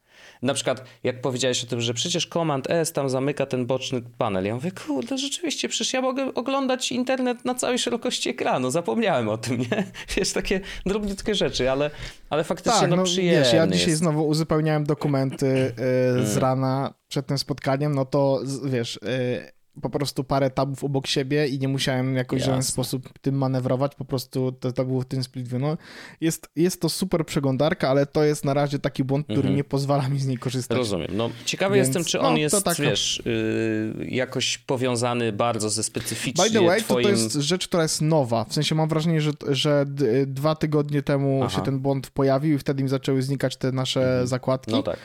na 0.41 0.53
przykład, 0.53 0.83
jak 1.03 1.21
powiedziałeś 1.21 1.63
o 1.63 1.67
tym, 1.67 1.81
że 1.81 1.93
przecież 1.93 2.27
Command 2.27 2.69
S 2.69 2.91
tam 2.93 3.09
zamyka 3.09 3.45
ten 3.45 3.65
boczny 3.65 4.01
panel. 4.17 4.45
Ja 4.45 4.55
mówię, 4.55 4.71
kurde, 4.87 5.17
rzeczywiście, 5.17 5.69
przecież 5.69 5.93
ja 5.93 6.01
mogę 6.01 6.33
oglądać 6.33 6.91
internet 6.91 7.45
na 7.45 7.55
całej 7.55 7.79
szerokości 7.79 8.29
ekranu. 8.29 8.71
Zapomniałem 8.71 9.29
o 9.29 9.37
tym, 9.37 9.57
nie? 9.57 9.67
Wiesz, 10.17 10.31
takie 10.33 10.61
drobniutkie 10.85 11.35
rzeczy, 11.35 11.71
ale, 11.71 11.91
ale 12.29 12.43
faktycznie 12.43 12.79
Tak, 12.81 12.89
no, 12.89 12.95
no 12.95 13.03
wiesz, 13.03 13.53
ja 13.53 13.67
dzisiaj 13.67 13.87
jest. 13.89 13.99
znowu 13.99 14.27
uzupełniałem 14.27 14.83
dokumenty 14.83 15.45
y, 15.47 15.73
Mm. 16.11 16.25
z 16.27 16.37
rana 16.37 16.93
przed 17.07 17.25
tym 17.27 17.37
spotkaniem, 17.37 17.95
no 17.95 18.05
to 18.05 18.39
wiesz, 18.65 18.95
y, 18.95 19.51
po 19.81 19.89
prostu 19.89 20.23
parę 20.23 20.49
tabów 20.49 20.83
obok 20.83 21.07
siebie 21.07 21.47
i 21.47 21.59
nie 21.59 21.67
musiałem 21.67 22.15
jakoś 22.15 22.41
w 22.41 22.45
żaden 22.45 22.63
sposób 22.63 23.09
tym 23.21 23.35
manewrować, 23.35 23.95
po 23.95 24.05
prostu 24.05 24.51
to, 24.51 24.71
to 24.71 24.85
było 24.85 25.01
w 25.01 25.05
tym 25.05 25.23
split 25.23 25.47
view. 25.47 25.61
No, 25.61 25.77
jest, 26.21 26.47
jest 26.55 26.81
to 26.81 26.89
super 26.89 27.25
przeglądarka, 27.25 27.89
ale 27.89 28.05
to 28.05 28.23
jest 28.23 28.45
na 28.45 28.53
razie 28.53 28.79
taki 28.79 29.03
błąd, 29.03 29.25
który 29.25 29.37
Mhm. 29.39 29.55
nie 29.55 29.63
pozwala 29.63 30.09
mi 30.09 30.19
z 30.19 30.27
niej 30.27 30.37
korzystać. 30.37 30.77
Rozumiem. 30.77 31.07
No, 31.13 31.29
ciekawy 31.45 31.75
Więc, 31.75 31.87
jestem, 31.87 32.03
czy 32.03 32.17
no, 32.17 32.23
on 32.23 32.33
to 32.33 32.39
jest, 32.39 32.63
tak, 32.63 32.79
no. 32.79 32.85
wiesz, 32.85 33.23
yy, 33.25 34.05
jakoś 34.07 34.57
powiązany 34.57 35.31
bardzo 35.33 35.69
ze 35.69 35.83
specyficznie 35.83 36.43
By 36.43 36.51
the 36.51 36.65
way, 36.65 36.79
to, 36.79 36.85
twoim... 36.85 37.03
to 37.03 37.09
jest 37.09 37.33
rzecz, 37.33 37.67
która 37.67 37.83
jest 37.83 38.01
nowa. 38.01 38.43
W 38.45 38.53
sensie 38.53 38.75
mam 38.75 38.89
wrażenie, 38.89 39.21
że, 39.21 39.31
że 39.49 39.85
d- 39.87 40.25
dwa 40.25 40.55
tygodnie 40.55 41.01
temu 41.01 41.41
Aha. 41.43 41.55
się 41.55 41.61
ten 41.65 41.79
błąd 41.79 42.09
pojawił 42.09 42.55
i 42.55 42.59
wtedy 42.59 42.83
mi 42.83 42.89
zaczęły 42.89 43.21
znikać 43.21 43.57
te 43.57 43.71
nasze 43.71 44.27
zakładki. 44.27 44.71
No 44.71 44.83
tak. 44.83 44.97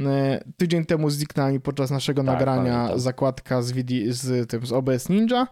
E, 0.00 0.44
Tydzień 0.56 0.84
temu 0.84 1.10
zniknęła 1.10 1.50
mi 1.50 1.60
podczas 1.60 1.90
naszego 1.90 2.22
Tak, 2.24 2.26
nagrania 2.34 2.74
pamiętam. 2.76 3.00
zakładka 3.00 3.62
z, 3.62 3.72
widi- 3.72 4.11
z 4.12 4.50
tym, 4.50 4.66
z 4.66 4.72
OBS 4.72 5.08
Ninja, 5.08 5.46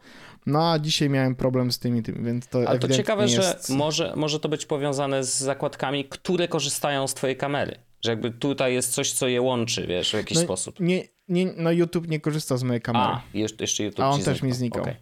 no 0.46 0.72
a 0.72 0.78
dzisiaj 0.78 1.08
miałem 1.10 1.34
problem 1.34 1.72
z 1.72 1.78
tymi, 1.78 2.02
tymi 2.02 2.24
więc 2.24 2.46
to 2.46 2.58
Ale 2.66 2.78
to 2.78 2.88
ciekawe, 2.88 3.22
jest... 3.22 3.68
że 3.68 3.74
może, 3.74 4.12
może 4.16 4.40
to 4.40 4.48
być 4.48 4.66
powiązane 4.66 5.24
z 5.24 5.38
zakładkami, 5.38 6.04
które 6.04 6.48
korzystają 6.48 7.08
z 7.08 7.14
twojej 7.14 7.36
kamery. 7.36 7.78
Że 8.04 8.10
jakby 8.10 8.30
tutaj 8.30 8.74
jest 8.74 8.92
coś, 8.92 9.12
co 9.12 9.28
je 9.28 9.42
łączy, 9.42 9.86
wiesz, 9.86 10.10
w 10.10 10.14
jakiś 10.14 10.36
no, 10.36 10.44
sposób. 10.44 10.80
Nie, 10.80 11.04
nie, 11.28 11.52
no 11.56 11.72
YouTube 11.72 12.08
nie 12.08 12.20
korzysta 12.20 12.56
z 12.56 12.62
mojej 12.62 12.80
kamery. 12.82 13.04
A, 13.04 13.22
jeszcze 13.34 13.84
YouTube 13.84 14.00
A 14.00 14.10
on 14.10 14.22
też 14.22 14.42
mi 14.42 14.52
znikał. 14.52 14.82
Okej, 14.82 14.94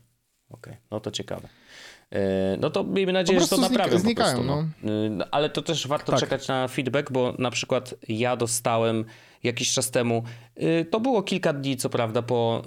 okay. 0.50 0.72
okay. 0.72 0.76
no 0.90 1.00
to 1.00 1.10
ciekawe. 1.10 1.48
E, 2.10 2.56
no 2.60 2.70
to 2.70 2.84
miejmy 2.84 3.12
nadzieję, 3.12 3.40
że 3.40 3.48
to 3.48 3.56
naprawią 3.56 3.98
znikają, 3.98 4.36
po 4.36 4.42
prostu. 4.44 4.66
No. 4.82 5.08
no. 5.10 5.24
Ale 5.30 5.50
to 5.50 5.62
też 5.62 5.86
warto 5.86 6.12
tak. 6.12 6.20
czekać 6.20 6.48
na 6.48 6.68
feedback, 6.68 7.12
bo 7.12 7.34
na 7.38 7.50
przykład 7.50 7.94
ja 8.08 8.36
dostałem 8.36 9.04
jakiś 9.42 9.72
czas 9.72 9.90
temu, 9.90 10.22
y, 10.62 10.86
to 10.90 11.00
było 11.00 11.22
kilka 11.22 11.52
dni 11.52 11.76
co 11.76 11.90
prawda 11.90 12.22
po, 12.22 12.62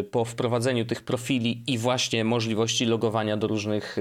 y, 0.00 0.04
po 0.04 0.24
wprowadzeniu 0.24 0.84
tych 0.84 1.02
profili 1.02 1.62
i 1.66 1.78
właśnie 1.78 2.24
możliwości 2.24 2.86
logowania 2.86 3.36
do 3.36 3.46
różnych 3.46 3.96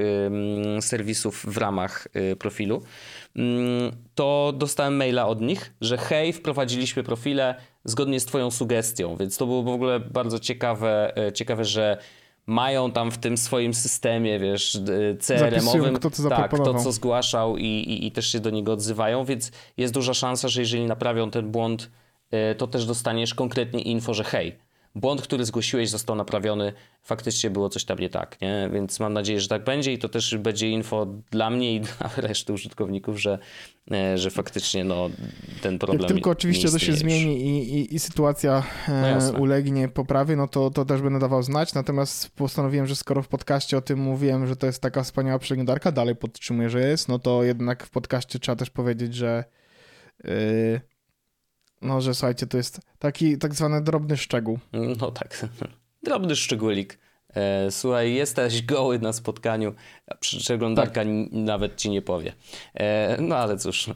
serwisów 0.81 1.45
w 1.47 1.57
ramach 1.57 2.07
y, 2.31 2.35
profilu, 2.35 2.81
mm, 3.35 3.91
to 4.15 4.53
dostałem 4.57 4.95
maila 4.95 5.27
od 5.27 5.41
nich, 5.41 5.73
że 5.81 5.97
hej, 5.97 6.33
wprowadziliśmy 6.33 7.03
profile 7.03 7.55
zgodnie 7.85 8.19
z 8.19 8.25
twoją 8.25 8.51
sugestią, 8.51 9.15
więc 9.15 9.37
to 9.37 9.45
było 9.45 9.63
w 9.63 9.67
ogóle 9.67 9.99
bardzo 9.99 10.39
ciekawe, 10.39 11.13
ciekawe 11.33 11.65
że 11.65 11.97
mają 12.45 12.91
tam 12.91 13.11
w 13.11 13.17
tym 13.17 13.37
swoim 13.37 13.73
systemie, 13.73 14.39
wiesz, 14.39 14.79
CRM-owym, 15.19 15.95
kto 15.95 16.09
co 16.09 16.29
tak, 16.29 16.53
kto 16.53 16.73
co 16.73 16.91
zgłaszał 16.91 17.57
i, 17.57 17.65
i, 17.65 18.07
i, 18.07 18.11
też 18.11 18.31
się 18.31 18.39
do 18.39 18.49
niego 18.49 18.73
odzywają, 18.73 19.25
więc 19.25 19.51
jest 19.77 19.93
duża 19.93 20.13
szansa, 20.13 20.47
że 20.47 20.61
jeżeli 20.61 20.85
naprawią 20.85 21.31
ten 21.31 21.51
błąd, 21.51 21.89
to 22.57 22.67
też 22.67 22.85
dostaniesz 22.85 23.33
konkretnie 23.33 23.81
info, 23.81 24.13
że 24.13 24.23
hej, 24.23 24.57
błąd, 24.95 25.21
który 25.21 25.45
zgłosiłeś 25.45 25.89
został 25.89 26.15
naprawiony, 26.15 26.73
faktycznie 27.03 27.49
było 27.49 27.69
coś 27.69 27.85
tam 27.85 27.99
nie 27.99 28.09
tak, 28.09 28.41
nie? 28.41 28.69
Więc 28.73 28.99
mam 28.99 29.13
nadzieję, 29.13 29.39
że 29.39 29.47
tak 29.47 29.63
będzie 29.63 29.93
i 29.93 29.97
to 29.97 30.09
też 30.09 30.37
będzie 30.37 30.69
info 30.69 31.07
dla 31.31 31.49
mnie 31.49 31.75
i 31.75 31.81
dla 31.87 32.09
reszty 32.17 32.53
użytkowników, 32.53 33.21
że, 33.21 33.39
e, 33.91 34.17
że 34.17 34.31
faktycznie 34.31 34.83
no, 34.83 35.09
ten 35.61 35.79
problem 35.79 36.01
Jak 36.01 36.11
tylko 36.11 36.29
oczywiście 36.29 36.69
to 36.69 36.79
się 36.79 36.93
zmieni 36.93 37.41
i, 37.41 37.79
i, 37.79 37.95
i 37.95 37.99
sytuacja 37.99 38.63
e, 38.87 39.19
no 39.31 39.39
ulegnie 39.39 39.87
poprawie, 39.87 40.35
no 40.35 40.47
to, 40.47 40.69
to 40.69 40.85
też 40.85 41.01
będę 41.01 41.19
dawał 41.19 41.43
znać, 41.43 41.73
natomiast 41.73 42.35
postanowiłem, 42.35 42.87
że 42.87 42.95
skoro 42.95 43.21
w 43.21 43.27
podcaście 43.27 43.77
o 43.77 43.81
tym 43.81 43.99
mówiłem, 43.99 44.47
że 44.47 44.55
to 44.55 44.65
jest 44.65 44.81
taka 44.81 45.03
wspaniała 45.03 45.39
przeglądarka, 45.39 45.91
dalej 45.91 46.15
podtrzymuję, 46.15 46.69
że 46.69 46.87
jest, 46.87 47.07
no 47.07 47.19
to 47.19 47.43
jednak 47.43 47.83
w 47.83 47.89
podcaście 47.89 48.39
trzeba 48.39 48.55
też 48.55 48.69
powiedzieć, 48.69 49.15
że 49.15 49.43
yy, 50.23 50.81
no, 51.83 52.01
że 52.01 52.13
słuchajcie, 52.13 52.47
to 52.47 52.57
jest 52.57 52.79
taki 52.99 53.37
tak 53.37 53.53
zwany 53.53 53.81
drobny 53.81 54.17
szczegół. 54.17 54.59
No 54.99 55.11
tak, 55.11 55.47
drobny 56.03 56.35
szczególik. 56.35 56.99
E, 57.35 57.71
słuchaj, 57.71 58.13
jesteś 58.13 58.61
goły 58.61 58.99
na 58.99 59.13
spotkaniu, 59.13 59.73
a 60.07 60.15
przeglądarka 60.15 60.93
tak. 60.93 61.07
nawet 61.31 61.75
ci 61.75 61.89
nie 61.89 62.01
powie. 62.01 62.33
E, 62.73 63.17
no 63.21 63.35
ale 63.35 63.57
cóż. 63.57 63.87
No. 63.87 63.93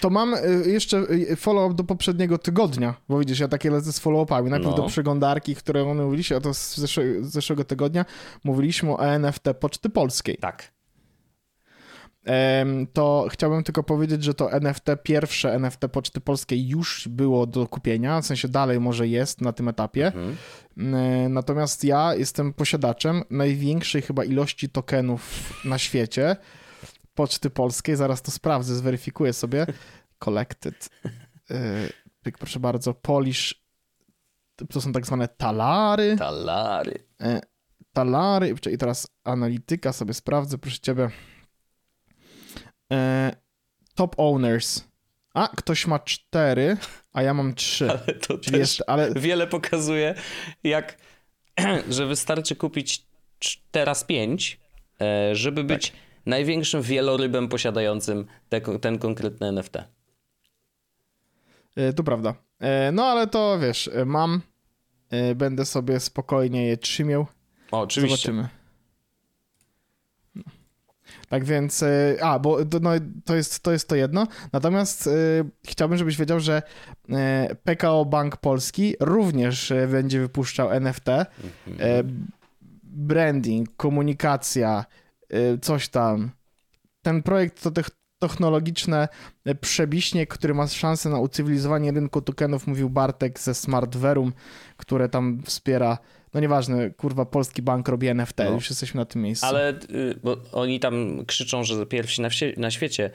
To 0.00 0.10
mam 0.10 0.34
e, 0.34 0.40
jeszcze 0.66 1.06
follow-up 1.36 1.74
do 1.74 1.84
poprzedniego 1.84 2.38
tygodnia, 2.38 2.94
bo 3.08 3.18
widzisz, 3.18 3.38
ja 3.38 3.48
takie 3.48 3.70
lecę 3.70 3.92
z 3.92 4.00
follow-upami. 4.00 4.50
Najpierw 4.50 4.76
no. 4.76 4.82
do 4.82 4.86
przeglądarki, 4.88 5.54
które 5.54 5.94
mówiliśmy, 5.94 6.36
a 6.36 6.40
to 6.40 6.54
z 6.54 6.76
zeszłego, 7.20 7.64
tygodnia 7.64 8.04
mówiliśmy 8.44 8.92
o 8.92 9.06
NFT 9.06 9.44
Poczty 9.60 9.90
Polskiej. 9.90 10.36
Tak 10.36 10.73
to 12.92 13.26
chciałbym 13.30 13.64
tylko 13.64 13.82
powiedzieć, 13.82 14.24
że 14.24 14.34
to 14.34 14.52
NFT, 14.52 14.84
pierwsze 15.02 15.54
NFT 15.54 15.80
Poczty 15.92 16.20
Polskiej 16.20 16.68
już 16.68 17.08
było 17.08 17.46
do 17.46 17.66
kupienia, 17.66 18.20
w 18.20 18.26
sensie 18.26 18.48
dalej 18.48 18.80
może 18.80 19.08
jest 19.08 19.40
na 19.40 19.52
tym 19.52 19.68
etapie. 19.68 20.06
Mhm. 20.06 20.36
Natomiast 21.32 21.84
ja 21.84 22.14
jestem 22.14 22.52
posiadaczem 22.52 23.22
największej 23.30 24.02
chyba 24.02 24.24
ilości 24.24 24.68
tokenów 24.68 25.52
na 25.64 25.78
świecie 25.78 26.36
Poczty 27.14 27.50
Polskiej, 27.50 27.96
zaraz 27.96 28.22
to 28.22 28.30
sprawdzę, 28.30 28.74
zweryfikuję 28.74 29.32
sobie. 29.32 29.66
Collected. 30.18 30.90
E, 31.50 32.32
proszę 32.38 32.60
bardzo, 32.60 32.94
Polish 32.94 33.64
to 34.70 34.80
są 34.80 34.92
tak 34.92 35.06
zwane 35.06 35.28
talary. 35.28 36.16
Talary. 36.18 37.04
E, 37.20 37.40
talary. 37.92 38.54
I 38.72 38.78
teraz 38.78 39.08
analityka 39.24 39.92
sobie 39.92 40.14
sprawdzę, 40.14 40.58
proszę 40.58 40.78
ciebie. 40.78 41.10
E, 42.92 43.32
top 43.94 44.14
owners. 44.18 44.84
A, 45.34 45.48
ktoś 45.48 45.86
ma 45.86 45.98
cztery, 45.98 46.76
a 47.12 47.22
ja 47.22 47.34
mam 47.34 47.54
trzy. 47.54 47.90
Ale 47.90 48.14
to 48.14 48.38
Czyli 48.38 48.50
też 48.50 48.58
jest, 48.58 48.82
ale... 48.86 49.14
wiele 49.14 49.46
pokazuje, 49.46 50.14
jak, 50.64 50.98
że 51.88 52.06
wystarczy 52.06 52.56
kupić 52.56 53.06
teraz 53.70 54.04
pięć, 54.04 54.60
e, 55.00 55.34
żeby 55.34 55.64
być 55.64 55.90
tak. 55.90 56.00
największym 56.26 56.82
wielorybem 56.82 57.48
posiadającym 57.48 58.26
te, 58.48 58.60
ten 58.60 58.98
konkretny 58.98 59.46
NFT. 59.46 59.76
E, 61.76 61.92
to 61.92 62.04
prawda. 62.04 62.34
No 62.92 63.04
ale 63.04 63.26
to 63.26 63.58
wiesz, 63.58 63.90
mam, 64.06 64.42
będę 65.36 65.64
sobie 65.64 66.00
spokojnie 66.00 66.66
je 66.66 66.76
trzymiał. 66.76 67.26
O, 67.72 67.80
oczywiście. 67.80 68.16
Zobaczymy. 68.16 68.48
Tak 71.34 71.44
więc, 71.44 71.82
e, 71.82 72.16
a, 72.22 72.38
bo 72.38 72.58
no, 72.80 72.90
to, 73.24 73.36
jest, 73.36 73.60
to 73.60 73.72
jest 73.72 73.88
to 73.88 73.96
jedno. 73.96 74.26
Natomiast 74.52 75.06
y, 75.06 75.10
chciałbym, 75.66 75.98
żebyś 75.98 76.16
wiedział, 76.16 76.40
że 76.40 76.62
y, 76.62 77.16
e, 77.16 77.56
PKO 77.64 78.04
Bank 78.04 78.36
Polski 78.36 78.94
również 79.00 79.72
będzie 79.90 80.20
wypuszczał 80.20 80.70
NFT. 80.72 81.08
Y, 81.08 81.24
branding, 82.82 83.76
komunikacja, 83.76 84.84
coś 85.62 85.88
tam. 85.88 86.30
Ten 87.02 87.22
projekt 87.22 87.62
to 87.62 87.70
technologiczne 88.18 89.08
przebiśnie, 89.60 90.26
który 90.26 90.54
ma 90.54 90.66
szansę 90.66 91.08
na 91.08 91.18
ucywilizowanie 91.18 91.92
rynku 91.92 92.22
tokenów, 92.22 92.66
mówił 92.66 92.90
Bartek 92.90 93.40
ze 93.40 93.54
Smartverum, 93.54 94.32
które 94.76 95.08
tam 95.08 95.42
wspiera 95.44 95.98
no 96.34 96.40
nieważne, 96.40 96.90
kurwa, 96.90 97.24
polski 97.26 97.62
bank 97.62 97.88
robi 97.88 98.08
NFT, 98.08 98.38
no. 98.38 98.50
już 98.50 98.70
jesteśmy 98.70 98.98
na 98.98 99.04
tym 99.04 99.22
miejscu. 99.22 99.46
Ale 99.46 99.70
y, 99.90 100.18
bo 100.22 100.36
oni 100.52 100.80
tam 100.80 101.24
krzyczą, 101.26 101.64
że 101.64 101.86
pierwsi 101.86 102.22
na, 102.22 102.28
na 102.56 102.70
świecie, 102.70 103.10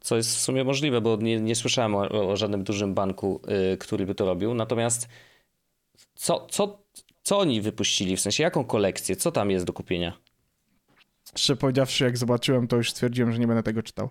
co 0.00 0.16
jest 0.16 0.36
w 0.36 0.40
sumie 0.40 0.64
możliwe, 0.64 1.00
bo 1.00 1.16
nie, 1.16 1.40
nie 1.40 1.54
słyszałem 1.54 1.94
o, 1.94 2.30
o 2.30 2.36
żadnym 2.36 2.64
dużym 2.64 2.94
banku, 2.94 3.42
y, 3.72 3.76
który 3.76 4.06
by 4.06 4.14
to 4.14 4.26
robił. 4.26 4.54
Natomiast 4.54 5.08
co, 6.14 6.46
co, 6.50 6.84
co 7.22 7.38
oni 7.38 7.60
wypuścili? 7.60 8.16
W 8.16 8.20
sensie, 8.20 8.42
jaką 8.42 8.64
kolekcję? 8.64 9.16
Co 9.16 9.32
tam 9.32 9.50
jest 9.50 9.64
do 9.64 9.72
kupienia? 9.72 10.18
Szczerze 11.36 11.56
powiedziawszy, 11.56 12.04
jak 12.04 12.18
zobaczyłem, 12.18 12.68
to 12.68 12.76
już 12.76 12.90
stwierdziłem, 12.90 13.32
że 13.32 13.38
nie 13.38 13.46
będę 13.46 13.62
tego 13.62 13.82
czytał. 13.82 14.10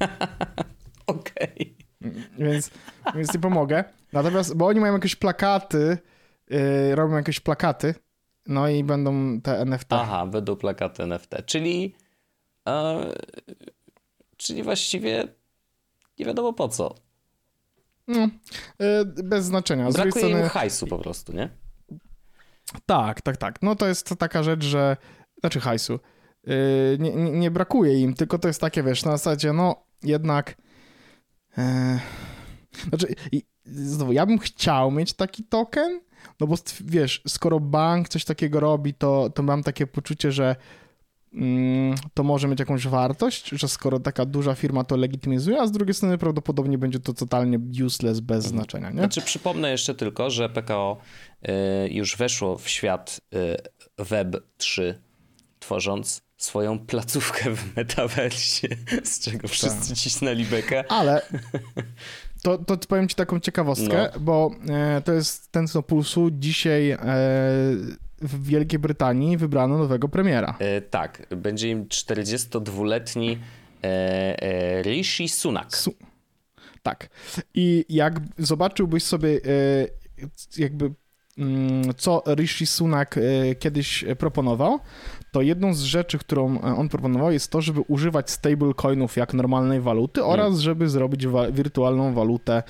Okej. 1.06 1.76
Okay. 2.00 2.24
Więc, 2.38 2.70
więc 3.14 3.34
nie 3.34 3.40
pomogę. 3.40 3.84
Natomiast, 4.12 4.56
bo 4.56 4.66
oni 4.66 4.80
mają 4.80 4.92
jakieś 4.92 5.16
plakaty, 5.16 5.98
yy, 6.50 6.94
robią 6.94 7.16
jakieś 7.16 7.40
plakaty, 7.40 7.94
no 8.46 8.68
i 8.68 8.84
będą 8.84 9.40
te 9.40 9.60
NFT. 9.60 9.92
Aha, 9.92 10.26
będą 10.26 10.56
plakaty 10.56 11.02
NFT, 11.02 11.30
czyli 11.46 11.94
e, 12.68 13.12
czyli 14.36 14.62
właściwie 14.62 15.28
nie 16.18 16.26
wiadomo 16.26 16.52
po 16.52 16.68
co. 16.68 16.94
No, 18.06 18.28
yy, 18.78 19.04
bez 19.04 19.44
znaczenia. 19.44 19.90
Z 19.90 19.94
Brakuje 19.94 20.24
strony... 20.24 20.40
im 20.40 20.48
hajsu 20.48 20.86
po 20.86 20.98
prostu, 20.98 21.32
nie? 21.32 21.50
Tak, 22.86 23.20
tak, 23.20 23.36
tak. 23.36 23.62
No 23.62 23.76
to 23.76 23.86
jest 23.86 24.14
taka 24.18 24.42
rzecz, 24.42 24.64
że 24.64 24.96
znaczy 25.40 25.60
hajsu. 25.60 25.98
Yy, 26.46 26.54
nie, 27.00 27.14
nie, 27.14 27.30
nie, 27.30 27.50
brakuje 27.50 28.00
im, 28.00 28.14
tylko 28.14 28.38
to 28.38 28.48
jest 28.48 28.60
takie, 28.60 28.82
wiesz, 28.82 29.04
na 29.04 29.10
zasadzie, 29.10 29.52
no 29.52 29.84
jednak 30.02 30.56
yy, 31.56 31.64
znaczy, 32.88 33.14
znowu, 33.64 34.12
ja 34.12 34.26
bym 34.26 34.38
chciał 34.38 34.90
mieć 34.90 35.12
taki 35.12 35.44
token, 35.44 36.00
no 36.40 36.46
bo 36.46 36.56
wiesz, 36.80 37.22
skoro 37.28 37.60
bank 37.60 38.08
coś 38.08 38.24
takiego 38.24 38.60
robi, 38.60 38.94
to, 38.94 39.30
to 39.34 39.42
mam 39.42 39.62
takie 39.62 39.86
poczucie, 39.86 40.32
że 40.32 40.56
mm, 41.34 41.94
to 42.14 42.22
może 42.22 42.48
mieć 42.48 42.60
jakąś 42.60 42.86
wartość, 42.86 43.48
że 43.48 43.68
skoro 43.68 44.00
taka 44.00 44.24
duża 44.24 44.54
firma 44.54 44.84
to 44.84 44.96
legitymizuje, 44.96 45.60
a 45.60 45.66
z 45.66 45.72
drugiej 45.72 45.94
strony 45.94 46.18
prawdopodobnie 46.18 46.78
będzie 46.78 47.00
to 47.00 47.12
totalnie 47.14 47.58
useless, 47.86 48.20
bez 48.20 48.44
mhm. 48.44 48.54
znaczenia. 48.54 48.90
Nie? 48.90 48.98
Znaczy 48.98 49.22
przypomnę 49.22 49.70
jeszcze 49.70 49.94
tylko, 49.94 50.30
że 50.30 50.48
PKO 50.48 50.96
y, 51.42 51.88
już 51.90 52.16
weszło 52.16 52.58
w 52.58 52.68
świat 52.68 53.20
y, 53.34 53.56
Web 53.98 54.36
3, 54.56 55.02
tworząc 55.58 56.30
swoją 56.42 56.78
placówkę 56.78 57.54
w 57.54 57.76
metaversie, 57.76 58.68
z 59.04 59.20
czego 59.20 59.48
wszyscy 59.48 59.88
tak. 59.88 59.98
cisnęli 59.98 60.44
bekę. 60.44 60.84
Ale 60.92 61.22
To, 62.42 62.58
to 62.58 62.76
powiem 62.76 63.08
ci 63.08 63.14
taką 63.14 63.40
ciekawostkę, 63.40 64.10
no. 64.14 64.20
bo 64.20 64.50
e, 64.68 65.02
to 65.04 65.12
jest 65.12 65.52
ten 65.52 65.68
co 65.68 65.82
pulsu. 65.82 66.28
Dzisiaj 66.32 66.90
e, 66.90 66.98
w 68.20 68.44
Wielkiej 68.44 68.78
Brytanii 68.78 69.36
wybrano 69.36 69.78
nowego 69.78 70.08
premiera. 70.08 70.56
E, 70.58 70.80
tak, 70.80 71.26
będzie 71.36 71.70
im 71.70 71.84
42-letni 71.84 73.38
e, 73.84 74.42
e, 74.42 74.82
Rishi 74.82 75.28
Sunak. 75.28 75.76
Su 75.76 75.94
tak. 76.82 77.08
I 77.54 77.84
jak 77.88 78.20
zobaczyłbyś 78.38 79.02
sobie 79.02 79.28
e, 79.28 79.38
jakby 80.56 80.90
mm, 81.38 81.94
co 81.96 82.22
Rishi 82.26 82.66
Sunak 82.66 83.18
kiedyś 83.58 84.04
proponował, 84.18 84.80
to 85.32 85.42
jedną 85.42 85.74
z 85.74 85.80
rzeczy, 85.80 86.18
którą 86.18 86.60
on 86.60 86.88
proponował 86.88 87.32
jest 87.32 87.50
to, 87.50 87.60
żeby 87.60 87.80
używać 87.80 88.30
stablecoinów 88.30 89.16
jak 89.16 89.34
normalnej 89.34 89.80
waluty 89.80 90.24
oraz 90.24 90.46
hmm. 90.46 90.60
żeby 90.60 90.88
zrobić 90.88 91.26
wa 91.26 91.50
wirtualną 91.50 92.14
walutę 92.14 92.62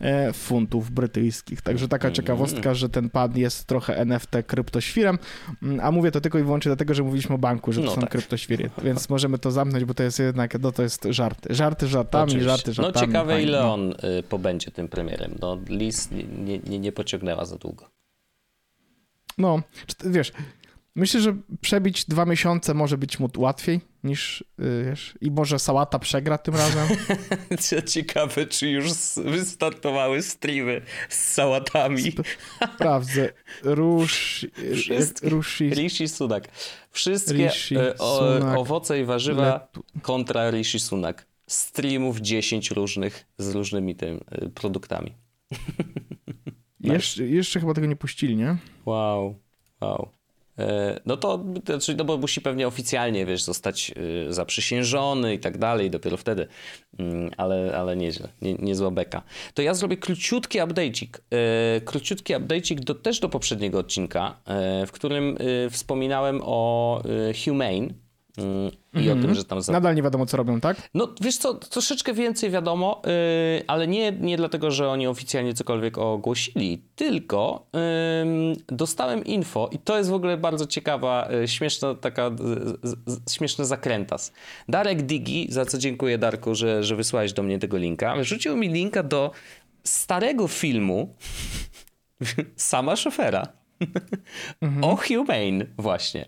E, 0.00 0.32
funtów 0.32 0.90
brytyjskich. 0.90 1.62
Także 1.62 1.88
taka 1.88 2.10
ciekawostka, 2.10 2.74
że 2.74 2.88
ten 2.88 3.10
pad 3.10 3.36
jest 3.36 3.64
trochę 3.64 3.96
NFT 3.96 4.32
kryptoświrem, 4.46 5.18
mm, 5.62 5.80
a 5.82 5.90
mówię 5.90 6.10
to 6.10 6.20
tylko 6.20 6.38
i 6.38 6.42
wyłącznie 6.42 6.68
dlatego, 6.68 6.94
że 6.94 7.02
mówiliśmy 7.02 7.34
o 7.34 7.38
banku, 7.38 7.72
że 7.72 7.80
to 7.80 7.86
no 7.86 7.94
są 7.94 8.00
tak. 8.00 8.10
kryptoświry, 8.10 8.70
więc 8.84 9.08
możemy 9.08 9.38
to 9.38 9.50
zamknąć, 9.50 9.84
bo 9.84 9.94
to 9.94 10.02
jest 10.02 10.18
jednak, 10.18 10.60
no 10.60 10.72
to 10.72 10.82
jest 10.82 11.06
żarty. 11.10 11.54
Żarty 11.54 11.86
żartami, 11.86 12.24
Oczywiście. 12.24 12.50
żarty 12.50 12.72
żartami. 12.72 13.06
No 13.06 13.12
ciekawe 13.12 13.42
ile 13.42 13.60
no. 13.60 13.74
on 13.74 13.92
y, 13.92 14.22
pobędzie 14.22 14.70
tym 14.70 14.88
premierem. 14.88 15.34
No 15.40 15.58
Liz 15.68 16.10
nie, 16.10 16.58
nie, 16.58 16.78
nie 16.78 16.92
pociągnęła 16.92 17.44
za 17.44 17.56
długo. 17.56 17.84
No, 19.38 19.62
wiesz, 20.06 20.32
Myślę, 20.98 21.20
że 21.20 21.36
przebić 21.60 22.04
dwa 22.04 22.24
miesiące 22.24 22.74
może 22.74 22.98
być 22.98 23.18
mu 23.18 23.28
łatwiej 23.36 23.80
niż, 24.04 24.40
y, 24.40 24.84
wiesz, 24.84 25.14
i 25.20 25.30
może 25.30 25.58
sałata 25.58 25.98
przegra 25.98 26.38
tym 26.38 26.54
razem. 26.54 26.88
Ciekawe, 27.94 28.46
czy 28.46 28.68
już 28.70 28.92
wystartowały 29.16 30.22
streamy 30.22 30.82
z 31.08 31.32
sałatami. 31.32 32.12
Sprawdzę. 32.74 33.32
Rusz, 33.62 34.46
Rushi. 35.22 35.70
Rishi 35.70 36.08
Sunak. 36.08 36.48
Wszystkie 36.90 37.46
Rishi, 37.46 37.76
e, 37.76 37.98
o, 37.98 38.18
Sunak, 38.18 38.58
owoce 38.58 39.00
i 39.00 39.04
warzywa 39.04 39.68
kontra 40.02 40.50
Rishi 40.50 40.80
Sunak. 40.80 41.26
Streamów 41.46 42.20
10 42.20 42.70
różnych 42.70 43.26
z 43.38 43.54
różnymi 43.54 43.96
tym 43.96 44.20
e, 44.30 44.48
produktami. 44.48 45.14
Jeszcze, 46.80 47.26
jeszcze 47.26 47.60
chyba 47.60 47.74
tego 47.74 47.86
nie 47.86 47.96
puścili, 47.96 48.36
nie? 48.36 48.56
Wow, 48.86 49.38
wow. 49.80 50.17
E, 50.58 51.00
no 51.06 51.16
to 51.16 51.44
znaczy, 51.66 51.94
no 51.94 52.04
bo 52.04 52.18
musi 52.18 52.40
pewnie 52.40 52.66
oficjalnie, 52.66 53.26
wiesz, 53.26 53.42
zostać 53.42 53.92
e, 54.28 54.32
zaprzysiężony 54.32 55.34
i 55.34 55.38
tak 55.38 55.58
dalej, 55.58 55.90
dopiero 55.90 56.16
wtedy, 56.16 56.46
mm, 56.98 57.30
ale, 57.36 57.76
ale 57.78 57.96
nieźle, 57.96 58.28
nie, 58.42 58.54
niezła 58.54 58.90
beka. 58.90 59.22
To 59.54 59.62
ja 59.62 59.74
zrobię 59.74 59.96
króciutki 59.96 60.58
update'ik, 60.58 61.08
e, 61.30 61.80
króciutki 61.80 62.34
update'ik 62.34 62.80
do, 62.80 62.94
też 62.94 63.20
do 63.20 63.28
poprzedniego 63.28 63.78
odcinka, 63.78 64.40
w 64.86 64.92
którym 64.92 65.38
wspominałem 65.70 66.40
o 66.44 67.02
Humane, 67.44 67.88
i 68.38 68.98
mm 68.98 69.06
-hmm. 69.06 69.10
o 69.10 69.14
tym, 69.14 69.18
mhm. 69.18 69.34
że 69.34 69.44
tam... 69.44 69.62
Za... 69.62 69.72
Nadal 69.72 69.94
nie 69.94 70.02
wiadomo, 70.02 70.26
co 70.26 70.36
robią, 70.36 70.60
tak? 70.60 70.88
No, 70.94 71.08
wiesz 71.20 71.36
co, 71.36 71.54
troszeczkę 71.54 72.14
więcej 72.14 72.50
wiadomo, 72.50 73.02
yy, 73.04 73.12
ale 73.66 73.88
nie, 73.88 74.12
nie 74.12 74.36
dlatego, 74.36 74.70
że 74.70 74.88
oni 74.88 75.06
oficjalnie 75.06 75.54
cokolwiek 75.54 75.98
ogłosili, 75.98 76.82
tylko 76.96 77.66
yy, 77.72 78.76
dostałem 78.76 79.24
info 79.24 79.70
i 79.72 79.78
to 79.78 79.98
jest 79.98 80.10
w 80.10 80.14
ogóle 80.14 80.36
bardzo 80.36 80.66
ciekawa, 80.66 81.28
yy, 81.30 81.48
śmieszna 81.48 81.94
taka, 81.94 82.30
śmieszny 83.30 83.64
zakrętas. 83.64 84.32
Darek 84.68 85.02
Digi, 85.02 85.46
za 85.50 85.64
co 85.66 85.78
dziękuję 85.78 86.18
Darku, 86.18 86.54
że, 86.54 86.84
że 86.84 86.96
wysłałeś 86.96 87.32
do 87.32 87.42
mnie 87.42 87.58
tego 87.58 87.76
linka, 87.76 88.24
rzucił 88.24 88.56
mi 88.56 88.68
linka 88.68 89.02
do 89.02 89.30
starego 89.84 90.48
filmu 90.48 91.14
sama 92.56 92.96
szofera. 92.96 93.57
-hmm. 94.62 94.84
o 94.84 94.96
Humane 94.96 95.66
właśnie. 95.78 96.26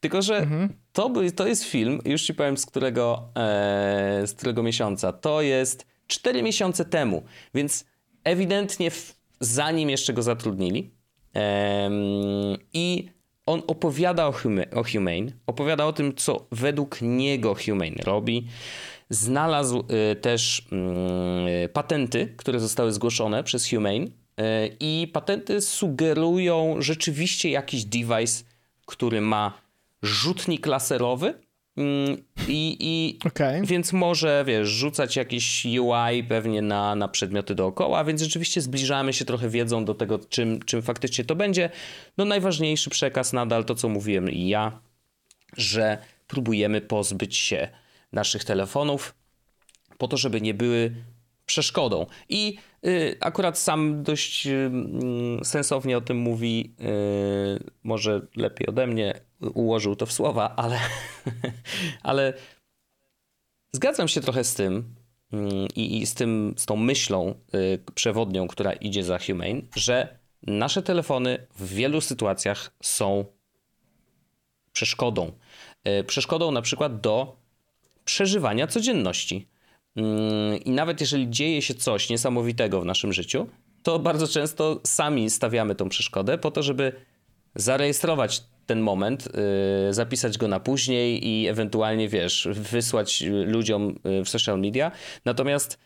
Tylko, 0.00 0.22
że 0.22 0.36
mhm. 0.36 0.68
to, 0.92 1.12
to 1.36 1.46
jest 1.46 1.64
film, 1.64 2.00
już 2.04 2.22
ci 2.22 2.34
powiem 2.34 2.56
z 2.56 2.66
którego, 2.66 3.28
e, 3.36 4.26
z 4.26 4.34
którego 4.34 4.62
miesiąca. 4.62 5.12
To 5.12 5.42
jest 5.42 5.86
4 6.06 6.42
miesiące 6.42 6.84
temu, 6.84 7.22
więc 7.54 7.84
ewidentnie 8.24 8.90
w, 8.90 9.14
zanim 9.40 9.90
jeszcze 9.90 10.12
go 10.12 10.22
zatrudnili. 10.22 10.90
E, 11.34 11.90
I 12.72 13.08
on 13.46 13.62
opowiada 13.66 14.26
o, 14.26 14.32
huma, 14.32 14.62
o 14.74 14.84
Humane, 14.92 15.32
opowiada 15.46 15.86
o 15.86 15.92
tym, 15.92 16.14
co 16.14 16.46
według 16.52 17.02
niego 17.02 17.54
Humane 17.54 18.02
robi. 18.04 18.46
Znalazł 19.10 19.84
e, 19.88 20.16
też 20.16 20.66
mm, 20.72 21.68
patenty, 21.72 22.34
które 22.36 22.60
zostały 22.60 22.92
zgłoszone 22.92 23.44
przez 23.44 23.70
Humane. 23.70 24.06
E, 24.38 24.68
I 24.80 25.10
patenty 25.12 25.60
sugerują 25.60 26.76
rzeczywiście 26.78 27.50
jakiś 27.50 27.84
device, 27.84 28.44
który 28.86 29.20
ma 29.20 29.60
rzutnik 30.02 30.66
laserowy. 30.66 31.34
Mm, 31.76 32.16
I, 32.48 32.76
i 32.80 33.18
okay. 33.26 33.62
więc 33.66 33.92
może, 33.92 34.44
wiesz, 34.46 34.68
rzucać 34.68 35.16
jakiś 35.16 35.64
UI 35.64 36.24
pewnie 36.28 36.62
na, 36.62 36.94
na 36.94 37.08
przedmioty 37.08 37.54
dookoła, 37.54 38.04
więc 38.04 38.22
rzeczywiście 38.22 38.60
zbliżamy 38.60 39.12
się 39.12 39.24
trochę 39.24 39.48
wiedzą 39.48 39.84
do 39.84 39.94
tego, 39.94 40.18
czym, 40.18 40.62
czym 40.62 40.82
faktycznie 40.82 41.24
to 41.24 41.36
będzie. 41.36 41.70
No 42.16 42.24
najważniejszy 42.24 42.90
przekaz 42.90 43.32
nadal 43.32 43.64
to, 43.64 43.74
co 43.74 43.88
mówiłem 43.88 44.30
i 44.30 44.48
ja, 44.48 44.80
że 45.56 45.98
próbujemy 46.26 46.80
pozbyć 46.80 47.36
się 47.36 47.68
naszych 48.12 48.44
telefonów 48.44 49.14
po 49.98 50.08
to, 50.08 50.16
żeby 50.16 50.40
nie 50.40 50.54
były 50.54 50.94
przeszkodą. 51.46 52.06
I 52.28 52.56
akurat 53.20 53.58
sam 53.58 54.02
dość 54.02 54.46
y, 54.46 54.70
sensownie 55.42 55.98
o 55.98 56.00
tym 56.00 56.16
mówi, 56.16 56.74
y, 56.80 57.70
może 57.82 58.26
lepiej 58.36 58.66
ode 58.66 58.86
mnie 58.86 59.20
ułożył 59.54 59.96
to 59.96 60.06
w 60.06 60.12
słowa, 60.12 60.54
ale, 60.56 60.78
ale 62.02 62.32
zgadzam 63.72 64.08
się 64.08 64.20
trochę 64.20 64.44
z 64.44 64.54
tym 64.54 64.94
mm, 65.32 65.66
i, 65.76 66.06
z 66.06 66.14
tym, 66.14 66.54
z 66.56 66.66
tą 66.66 66.76
myślą 66.76 67.34
przewodnią, 67.94 68.48
która 68.48 68.72
idzie 68.72 69.04
za 69.04 69.18
Humane, 69.18 69.62
że 69.76 70.18
nasze 70.42 70.82
telefony 70.82 71.46
w 71.58 71.74
wielu 71.74 72.00
sytuacjach 72.00 72.70
są 72.82 73.24
przeszkodą. 74.72 75.32
Przeszkodą 76.06 76.50
na 76.50 76.62
przykład 76.62 77.00
do 77.00 77.36
przeżywania 78.04 78.66
codzienności 78.66 79.34
Mm, 79.34 79.57
I 80.64 80.70
nawet 80.70 81.00
jeżeli 81.00 81.30
dzieje 81.30 81.62
się 81.62 81.74
coś 81.74 82.10
niesamowitego 82.10 82.80
w 82.80 82.84
naszym 82.84 83.12
życiu, 83.12 83.46
to 83.82 83.98
bardzo 83.98 84.28
często 84.28 84.80
sami 84.86 85.30
stawiamy 85.30 85.74
tą 85.74 85.88
przeszkodę 85.88 86.38
po 86.38 86.50
to, 86.50 86.62
żeby 86.62 86.92
zarejestrować 87.54 88.42
ten 88.66 88.80
moment, 88.80 89.28
yy, 89.86 89.94
zapisać 89.94 90.38
go 90.38 90.48
na 90.48 90.60
później 90.60 91.28
i 91.28 91.48
ewentualnie, 91.48 92.08
wiesz, 92.08 92.48
wysłać 92.52 93.24
ludziom 93.46 93.98
y, 94.20 94.24
w 94.24 94.28
social 94.28 94.60
media. 94.60 94.92
Natomiast 95.24 95.78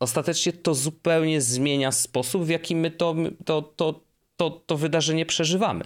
ostatecznie 0.00 0.52
to 0.52 0.74
zupełnie 0.74 1.40
zmienia 1.40 1.92
sposób, 1.92 2.44
w 2.44 2.48
jaki 2.48 2.76
my 2.76 2.90
to, 2.90 3.14
to, 3.44 3.62
to, 3.62 4.00
to, 4.36 4.50
to 4.50 4.76
wydarzenie 4.76 5.26
przeżywamy. 5.26 5.84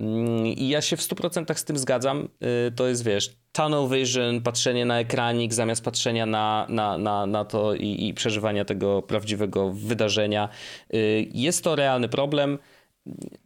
Mm, 0.00 0.46
I 0.46 0.68
ja 0.68 0.82
się 0.82 0.96
w 0.96 1.00
100% 1.00 1.54
z 1.54 1.64
tym 1.64 1.78
zgadzam. 1.78 2.28
Y, 2.68 2.72
to 2.72 2.86
jest, 2.86 3.04
wiesz, 3.04 3.36
tunnel 3.52 3.88
vision, 3.88 4.42
patrzenie 4.42 4.84
na 4.84 5.00
ekranik 5.00 5.54
zamiast 5.54 5.84
patrzenia 5.84 6.26
na, 6.26 6.66
na, 6.68 6.98
na, 6.98 7.26
na 7.26 7.44
to 7.44 7.74
i, 7.74 8.08
i 8.08 8.14
przeżywania 8.14 8.64
tego 8.64 9.02
prawdziwego 9.02 9.70
wydarzenia. 9.70 10.48
Y, 10.94 11.28
jest 11.32 11.64
to 11.64 11.76
realny 11.76 12.08
problem. 12.08 12.58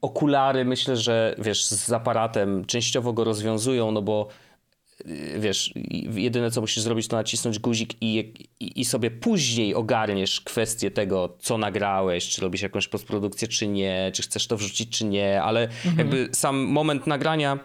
Okulary 0.00 0.64
myślę, 0.64 0.96
że 0.96 1.34
wiesz, 1.38 1.64
z 1.64 1.92
aparatem 1.92 2.64
częściowo 2.64 3.12
go 3.12 3.24
rozwiązują, 3.24 3.90
no 3.90 4.02
bo 4.02 4.28
wiesz, 5.38 5.72
jedyne 6.14 6.50
co 6.50 6.60
musisz 6.60 6.82
zrobić 6.82 7.08
to 7.08 7.16
nacisnąć 7.16 7.58
guzik 7.58 7.94
i, 8.00 8.32
i, 8.60 8.80
i, 8.80 8.84
sobie 8.84 9.10
później 9.10 9.74
ogarniesz 9.74 10.40
kwestię 10.40 10.90
tego, 10.90 11.36
co 11.40 11.58
nagrałeś, 11.58 12.28
czy 12.28 12.42
robisz 12.42 12.62
jakąś 12.62 12.88
postprodukcję, 12.88 13.48
czy 13.48 13.68
nie, 13.68 14.10
czy 14.14 14.22
chcesz 14.22 14.46
to 14.46 14.56
wrzucić, 14.56 14.98
czy 14.98 15.04
nie, 15.04 15.42
ale 15.42 15.62
mhm. 15.62 15.98
jakby 15.98 16.28
sam 16.32 16.56
moment 16.56 17.06
nagrania 17.06 17.58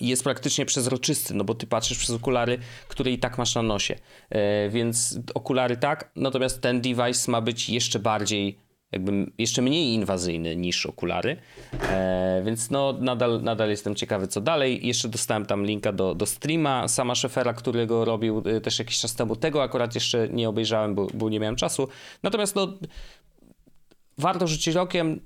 jest 0.00 0.24
praktycznie 0.24 0.66
przezroczysty, 0.66 1.34
no 1.34 1.44
bo 1.44 1.54
ty 1.54 1.66
patrzysz 1.66 1.98
przez 1.98 2.10
okulary, 2.10 2.58
które 2.88 3.10
i 3.10 3.18
tak 3.18 3.38
masz 3.38 3.54
na 3.54 3.62
nosie. 3.62 3.96
E, 4.30 4.68
więc 4.68 5.18
okulary 5.34 5.76
tak, 5.76 6.10
natomiast 6.16 6.60
ten 6.60 6.80
device 6.80 7.30
ma 7.30 7.40
być 7.40 7.70
jeszcze 7.70 7.98
bardziej, 7.98 8.58
jakby 8.92 9.26
jeszcze 9.38 9.62
mniej 9.62 9.94
inwazyjny 9.94 10.56
niż 10.56 10.86
okulary. 10.86 11.36
E, 11.82 12.42
więc 12.44 12.70
no 12.70 12.94
nadal, 13.00 13.42
nadal 13.42 13.70
jestem 13.70 13.94
ciekawy, 13.94 14.28
co 14.28 14.40
dalej. 14.40 14.86
Jeszcze 14.86 15.08
dostałem 15.08 15.46
tam 15.46 15.64
linka 15.64 15.92
do, 15.92 16.14
do 16.14 16.26
streama 16.26 16.88
sama 16.88 17.14
Szefera, 17.14 17.52
którego 17.54 18.04
robił 18.04 18.42
e, 18.46 18.60
też 18.60 18.78
jakiś 18.78 18.98
czas 18.98 19.14
temu. 19.14 19.36
Tego 19.36 19.62
akurat 19.62 19.94
jeszcze 19.94 20.28
nie 20.28 20.48
obejrzałem, 20.48 20.94
bo, 20.94 21.06
bo 21.14 21.28
nie 21.28 21.40
miałem 21.40 21.56
czasu. 21.56 21.88
Natomiast 22.22 22.56
no 22.56 22.68
warto 24.18 24.46
rzucić 24.46 24.76
okiem 24.76 25.20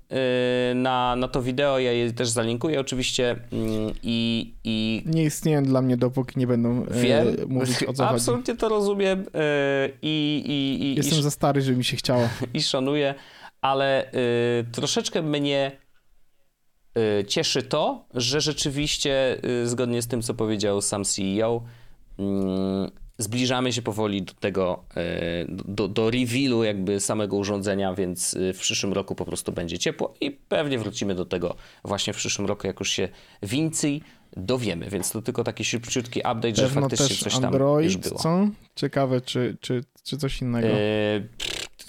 y, 0.73 0.75
na, 0.75 1.17
na 1.17 1.29
to 1.29 1.43
wideo, 1.43 1.79
ja 1.79 1.93
je 1.93 2.13
też 2.13 2.29
zalinkuję 2.29 2.81
oczywiście 2.81 3.31
mm, 3.53 3.95
i... 4.03 4.53
i... 4.65 5.03
Nie 5.07 5.25
istnieją 5.25 5.63
dla 5.63 5.83
mnie, 5.83 5.97
dopóki 5.97 6.39
nie 6.39 6.47
będą 6.47 6.83
y, 6.83 6.87
Wiem. 6.91 7.27
mówić 7.49 7.83
o 7.83 7.93
co 7.93 8.09
Absolutnie 8.09 8.53
chodzi. 8.53 8.61
to 8.61 8.69
rozumiem 8.69 9.25
i... 10.03 10.43
i, 10.47 10.85
i 10.85 10.95
Jestem 10.95 11.19
i, 11.19 11.23
za 11.23 11.31
stary, 11.31 11.63
żeby 11.63 11.79
mi 11.79 11.85
się 11.85 11.97
chciało. 11.97 12.29
I 12.55 12.63
szanuję, 12.63 13.15
ale 13.63 14.11
troszeczkę 14.73 15.23
mnie 15.23 15.73
cieszy 17.29 17.63
to, 17.63 18.05
że 18.15 18.41
rzeczywiście 18.41 19.41
zgodnie 19.65 20.03
z 20.03 20.07
tym, 20.09 20.23
co 20.23 20.35
powiedział 20.35 20.81
sam 20.81 21.05
CEO, 21.05 21.63
mm, 22.19 22.91
zbliżamy 23.19 23.73
się 23.73 23.83
powoli 23.83 24.23
do 24.23 24.33
tego, 24.35 24.85
e, 24.97 25.45
do, 25.49 25.89
do 25.89 26.11
revealu 26.11 26.65
jakby 26.65 27.01
samego 27.01 27.37
urządzenia, 27.37 27.95
więc 27.95 28.35
e, 28.35 28.53
w 28.53 28.59
przyszłym 28.59 28.93
roku 28.93 29.15
po 29.15 29.25
prostu 29.25 29.53
będzie 29.53 29.79
ciepło 29.79 30.15
i 30.21 30.31
pewnie 30.31 30.79
wrócimy 30.79 31.15
do 31.15 31.25
tego 31.25 31.57
właśnie 31.85 32.13
w 32.13 32.17
przyszłym 32.17 32.47
roku, 32.49 32.67
jak 32.67 32.81
już 32.81 32.91
się 32.91 33.09
więcej 33.43 34.03
dowiemy, 34.37 34.91
więc 34.91 35.11
to 35.11 35.23
tylko 35.23 35.45
taki 35.45 35.65
szybciutki 35.65 36.21
update, 36.21 36.53
Pewno 36.53 36.69
że 36.69 36.69
faktycznie 36.81 37.17
coś 37.17 37.35
tam 37.35 37.45
Android, 37.45 37.85
już 37.85 37.97
było. 37.97 38.19
co? 38.21 38.49
Ciekawe, 38.77 39.21
czy, 39.21 39.57
czy, 39.61 39.85
czy 40.05 40.17
coś 40.17 40.43
innego. 40.43 40.69
E, 40.69 41.23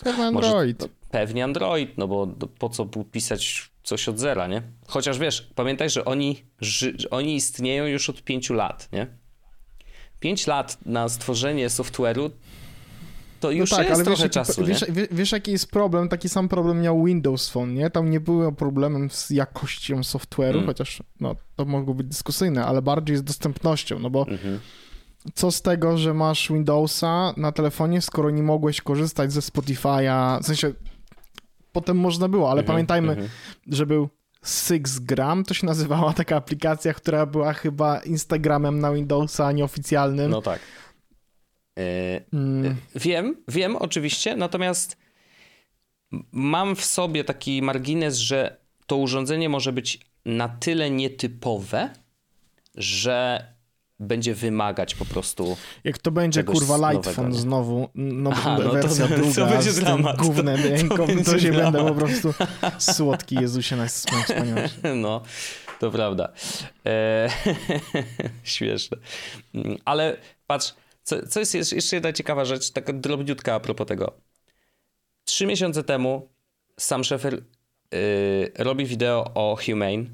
Pewno 0.03 0.31
może- 0.31 0.47
Android. 0.47 0.79
no, 0.79 0.87
pewnie 1.13 1.43
Android, 1.43 1.97
no 1.97 2.07
bo 2.07 2.27
po 2.59 2.69
co 2.69 2.85
pisać 3.11 3.71
coś 3.83 4.09
od 4.09 4.19
zera, 4.19 4.47
nie? 4.47 4.61
Chociaż 4.87 5.19
wiesz, 5.19 5.49
pamiętaj, 5.55 5.89
że 5.89 6.05
oni, 6.05 6.43
ży, 6.61 6.95
oni 7.11 7.35
istnieją 7.35 7.85
już 7.85 8.09
od 8.09 8.23
pięciu 8.23 8.53
lat, 8.53 8.89
nie? 8.91 9.07
Pięć 10.19 10.47
lat 10.47 10.77
na 10.85 11.09
stworzenie 11.09 11.67
software'u 11.69 12.29
to 13.39 13.51
już 13.51 13.71
no 13.71 13.77
tak, 13.77 13.85
jest 13.89 13.95
ale 13.95 14.03
wiesz 14.09 14.19
trochę 14.19 14.23
jaki, 14.23 14.33
czasu, 14.33 14.65
wiesz, 14.65 14.87
nie? 14.87 14.93
wie- 14.93 15.07
wiesz, 15.11 15.31
jaki 15.31 15.51
jest 15.51 15.71
problem? 15.71 16.09
Taki 16.09 16.29
sam 16.29 16.49
problem 16.49 16.81
miał 16.81 17.03
Windows 17.05 17.49
Phone, 17.49 17.73
nie? 17.73 17.89
Tam 17.89 18.09
nie 18.09 18.19
było 18.19 18.51
problemem 18.51 19.09
z 19.09 19.29
jakością 19.29 19.99
software'u, 20.01 20.53
Mm. 20.55 20.65
chociaż 20.65 21.03
no, 21.19 21.35
to 21.55 21.65
mogło 21.65 21.93
być 21.93 22.07
dyskusyjne, 22.07 22.65
ale 22.65 22.81
bardziej 22.81 23.17
z 23.17 23.23
dostępnością, 23.23 23.99
no 23.99 24.09
bo 24.09 24.27
Mhm. 24.27 24.59
co 25.33 25.51
z 25.51 25.61
tego, 25.61 25.97
że 25.97 26.13
masz 26.13 26.47
Windowsa 26.51 27.33
na 27.37 27.51
telefonie, 27.51 28.01
skoro 28.01 28.29
nie 28.29 28.43
mogłeś 28.43 28.81
korzystać 28.81 29.31
ze 29.33 29.39
Spotify'a, 29.39 30.43
w 30.43 30.45
sensie 30.45 30.73
potem 31.73 31.97
można 31.97 32.27
było, 32.29 32.51
ale 32.51 32.61
Mhm, 32.61 32.67
pamiętajmy, 32.75 33.09
mhm. 33.11 33.29
że 33.67 33.85
był 33.85 34.09
Sixgram, 34.45 35.43
to 35.43 35.53
się 35.53 35.65
nazywała 35.65 36.13
taka 36.13 36.35
aplikacja, 36.35 36.93
która 36.93 37.25
była 37.25 37.53
chyba 37.53 37.99
Instagramem 37.99 38.79
na 38.79 38.93
Windowsa 38.93 39.51
nieoficjalnym. 39.51 40.31
No 40.31 40.41
tak. 40.41 40.59
E, 41.79 42.21
Mm, 42.33 42.75
Wiem, 42.95 43.35
wiem 43.47 43.75
oczywiście, 43.75 44.35
natomiast 44.35 44.97
mam 46.31 46.75
w 46.75 46.85
sobie 46.85 47.23
taki 47.23 47.61
margines, 47.61 48.17
że 48.17 48.57
to 48.87 48.97
urządzenie 48.97 49.49
może 49.49 49.73
być 49.73 49.99
na 50.25 50.49
tyle 50.49 50.89
nietypowe, 50.89 51.89
że 52.75 53.47
będzie 53.99 54.35
wymagać 54.35 54.95
po 54.95 55.05
prostu. 55.05 55.57
jak 55.83 55.97
to 55.97 56.11
będzie 56.11 56.43
kurwa 56.43 56.77
nie? 57.29 57.39
znowu, 57.39 57.89
no, 57.95 58.29
Aha, 58.33 58.57
no 58.59 58.63
to- 58.63 58.71
wersja 58.71 59.07
to 59.07 59.15
druga 59.15 59.45
będzie 59.45 59.71
z 59.71 59.75
tym 59.75 59.85
dramat. 59.85 60.17
gównem 60.17 60.57
To- 60.57 60.63
to 60.63 60.69
ręką, 60.69 60.95
to, 60.97 61.05
będzie 61.07 61.39
się 61.39 61.51
będę 61.51 61.71
dramat. 61.71 61.87
po 61.93 61.99
prostu 61.99 62.33
słodki 62.79 63.35
Jezusie 63.35 63.75
na 63.75 63.87
wspaniały. 64.23 64.69
No, 64.95 65.21
to 65.79 65.91
prawda. 65.91 66.29
E, 66.85 67.29
śmieszne. 68.43 68.97
Ale 69.85 70.17
patrz, 70.47 70.73
co, 71.03 71.27
co 71.27 71.39
jest 71.39 71.53
jeszcze- 71.53 71.95
jedna 71.95 72.13
ciekawa 72.13 72.45
rzecz, 72.45 72.71
taka 72.71 72.93
drobniutka 72.93 73.53
a 73.55 73.59
propos 73.59 73.87
tego. 73.87 74.11
Trzy 75.25 75.45
miesiące 75.45 75.83
temu 75.83 76.29
Sam 76.79 77.03
Sheffer 77.03 77.33
y, 77.33 78.51
robi 78.57 78.85
wideo 78.85 79.31
o 79.35 79.57
Humane, 79.65 80.05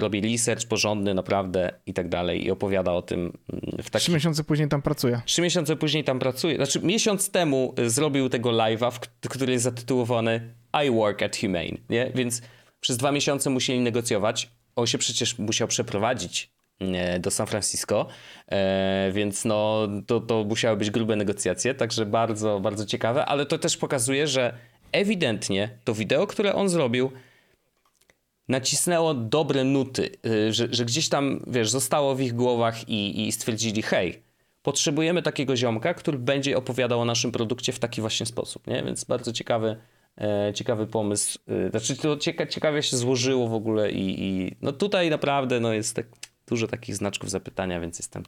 robi 0.00 0.32
research 0.32 0.66
porządny 0.66 1.14
naprawdę 1.14 1.72
i 1.86 1.94
tak 1.94 2.08
dalej 2.08 2.44
i 2.44 2.50
opowiada 2.50 2.92
o 2.92 3.02
tym 3.02 3.20
mm, 3.20 3.32
w 3.78 3.82
Trzy 3.82 3.90
taki 3.90 4.12
miesiące 4.12 4.44
później 4.44 4.68
tam 4.68 4.82
pracuję. 4.82 5.20
Trzy 5.24 5.42
miesiące 5.42 5.76
później 5.76 6.04
tam 6.04 6.18
pracuje. 6.18 6.56
Znaczy, 6.56 6.80
miesiąc 6.80 7.30
temu 7.30 7.74
y, 7.78 7.90
zrobił 7.90 8.28
tego 8.28 8.50
live'a, 8.50 8.98
który 9.28 9.52
jest 9.52 9.64
zatytułowany 9.64 10.54
I 10.86 10.90
work 10.90 11.22
at 11.22 11.36
Humane, 11.36 11.78
nie? 11.90 12.10
Więc 12.14 12.42
przez 12.80 12.96
dwa 12.96 13.12
miesiące 13.12 13.50
musieli 13.50 13.80
negocjować. 13.80 14.50
On 14.76 14.86
się 14.86 14.98
przecież 14.98 15.38
musiał 15.38 15.68
przeprowadzić 15.68 16.50
e, 16.80 17.20
do 17.20 17.30
San 17.30 17.46
Francisco, 17.46 18.06
e, 18.48 19.10
więc 19.12 19.44
no 19.44 19.88
to, 20.06 20.20
to 20.20 20.44
musiały 20.44 20.76
być 20.76 20.90
grube 20.90 21.16
negocjacje, 21.16 21.74
także 21.74 22.06
bardzo, 22.06 22.60
bardzo 22.60 22.86
ciekawe, 22.86 23.26
ale 23.26 23.46
to 23.46 23.58
też 23.58 23.76
pokazuje, 23.76 24.26
że 24.26 24.54
ewidentnie 24.92 25.78
to 25.84 25.94
wideo, 25.94 26.26
które 26.26 26.54
on 26.54 26.68
zrobił, 26.68 27.12
nacisnęło 28.48 29.14
dobre 29.14 29.64
nuty, 29.64 30.10
y, 30.26 30.52
że, 30.52 30.68
że 30.70 30.84
gdzieś 30.84 31.08
tam, 31.08 31.44
wiesz, 31.46 31.70
zostało 31.70 32.14
w 32.14 32.20
ich 32.20 32.34
głowach 32.34 32.88
i, 32.88 33.26
i 33.26 33.32
stwierdzili, 33.32 33.82
hej, 33.82 34.22
potrzebujemy 34.62 35.22
takiego 35.22 35.56
ziomka, 35.56 35.94
który 35.94 36.18
będzie 36.18 36.56
opowiadał 36.56 37.00
o 37.00 37.04
naszym 37.04 37.32
produkcie 37.32 37.72
w 37.72 37.78
taki 37.78 38.00
właśnie 38.00 38.26
sposób, 38.26 38.66
nie? 38.66 38.82
Więc 38.82 39.04
bardzo 39.04 39.32
ciekawy, 39.32 39.76
e, 40.20 40.52
ciekawy 40.54 40.86
pomysł. 40.86 41.38
Y, 41.66 41.70
Znaczy 41.70 41.96
to 41.96 42.16
cieka, 42.16 42.46
ciekawie 42.46 42.82
się 42.82 42.96
złożyło 42.96 43.48
w 43.48 43.54
ogóle 43.54 43.92
i, 43.92 44.24
i 44.24 44.56
no 44.62 44.72
tutaj 44.72 45.10
naprawdę 45.10 45.60
no 45.60 45.72
jest 45.72 45.96
tak 45.96 46.06
dużo 46.46 46.66
takich 46.66 46.96
znaczków 46.96 47.30
zapytania, 47.30 47.80
więc 47.80 47.98
jestem, 47.98 48.22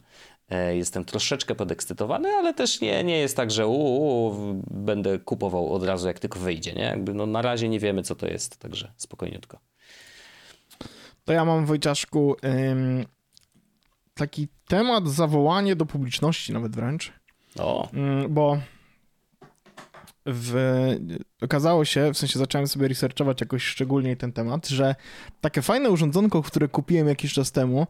e, 0.49 0.75
jestem 0.75 1.05
troszeczkę 1.05 1.55
podekscytowany, 1.55 2.29
ale 2.29 2.53
też 2.53 2.81
nie, 2.81 3.03
nie 3.03 3.17
jest 3.17 3.37
tak, 3.37 3.51
że 3.51 3.67
u, 3.67 3.73
u, 3.73 4.35
będę 4.71 5.19
kupował 5.19 5.73
od 5.73 5.83
razu 5.83 6.07
jak 6.07 6.19
tylko 6.19 6.39
wyjdzie, 6.39 6.73
nie? 6.73 6.83
Jakby 6.83 7.13
no 7.13 7.25
na 7.25 7.41
razie 7.41 7.69
nie 7.69 7.79
wiemy 7.79 8.03
co 8.03 8.15
to 8.15 8.27
jest, 8.27 8.57
także 8.57 8.91
spokojniutko. 8.97 9.70
To 11.25 11.33
ja 11.33 11.45
mam, 11.45 11.65
Wojciaszku, 11.65 12.35
ym, 12.69 13.05
taki 14.13 14.47
temat, 14.67 15.07
zawołanie 15.07 15.75
do 15.75 15.85
publiczności 15.85 16.53
nawet 16.53 16.75
wręcz, 16.75 17.11
O, 17.59 17.89
Ym, 17.93 18.33
bo 18.33 18.57
w, 20.25 20.55
okazało 21.41 21.85
się, 21.85 22.13
w 22.13 22.17
sensie 22.17 22.39
zacząłem 22.39 22.67
sobie 22.67 22.87
researchować 22.87 23.41
jakoś 23.41 23.63
szczególniej 23.63 24.17
ten 24.17 24.33
temat, 24.33 24.67
że 24.67 24.95
takie 25.41 25.61
fajne 25.61 25.89
urządzonko, 25.89 26.41
które 26.41 26.67
kupiłem 26.67 27.07
jakiś 27.07 27.33
czas 27.33 27.51
temu, 27.51 27.87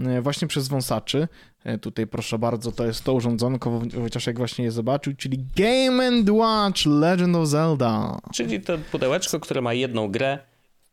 y, 0.00 0.22
właśnie 0.22 0.48
przez 0.48 0.68
wąsaczy, 0.68 1.28
y, 1.66 1.78
tutaj 1.78 2.06
proszę 2.06 2.38
bardzo, 2.38 2.72
to 2.72 2.86
jest 2.86 3.04
to 3.04 3.12
urządzonko, 3.12 3.82
chociaż 4.02 4.26
jak 4.26 4.38
właśnie 4.38 4.64
je 4.64 4.70
zobaczył, 4.70 5.12
czyli 5.16 5.46
Game 5.56 6.06
and 6.06 6.30
Watch 6.30 6.86
Legend 6.86 7.36
of 7.36 7.48
Zelda. 7.48 8.18
czyli 8.32 8.60
to 8.60 8.78
pudełeczko, 8.92 9.40
które 9.40 9.60
ma 9.60 9.74
jedną 9.74 10.08
grę. 10.08 10.38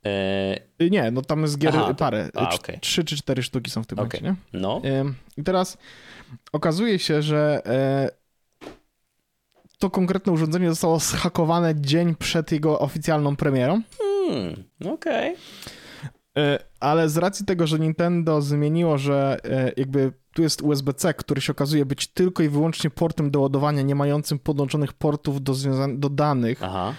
E, 0.05 0.69
Y, 0.81 0.89
Nie, 0.89 1.11
no 1.11 1.21
tam 1.21 1.41
jest 1.41 1.57
gier 1.57 1.75
Aha, 1.75 1.93
parę, 1.93 2.29
a, 2.35 2.49
okej. 2.55 2.79
trzy 2.81 3.03
czy 3.03 3.17
cztery 3.17 3.43
sztuki 3.43 3.71
są 3.71 3.83
w 3.83 3.87
tym 3.87 3.99
Okej. 3.99 4.21
momencie, 4.21 4.41
nie? 4.53 4.59
no, 4.61 4.81
Ym, 5.01 5.15
I 5.37 5.43
teraz 5.43 5.77
okazuje 6.53 6.99
się, 6.99 7.21
że 7.21 7.61
e, 7.65 8.09
to 9.79 9.89
konkretne 9.89 10.31
urządzenie 10.33 10.69
zostało 10.69 10.99
zhakowane 10.99 11.81
dzień 11.81 12.15
przed 12.15 12.51
jego 12.51 12.79
oficjalną 12.79 13.35
premierą, 13.35 13.81
hmm, 13.97 14.63
okej. 14.93 15.35
e, 16.37 16.59
ale 16.79 17.09
z 17.09 17.17
racji 17.17 17.45
tego, 17.45 17.67
że 17.67 17.79
Nintendo 17.79 18.41
zmieniło, 18.41 18.97
że 18.97 19.37
jakby 19.77 20.11
tu 20.33 20.41
jest 20.41 20.61
USB-C, 20.61 21.13
który 21.13 21.41
się 21.41 21.51
okazuje 21.51 21.85
być 21.85 22.07
tylko 22.07 22.43
i 22.43 22.49
wyłącznie 22.49 22.89
portem 22.89 23.31
do 23.31 23.39
ładowania, 23.39 23.81
nie 23.81 23.95
mającym 23.95 24.39
podłączonych 24.39 24.93
portów 24.93 25.43
do, 25.43 25.53
do 25.97 26.09
danych, 26.09 26.63
Aha, 26.63 26.93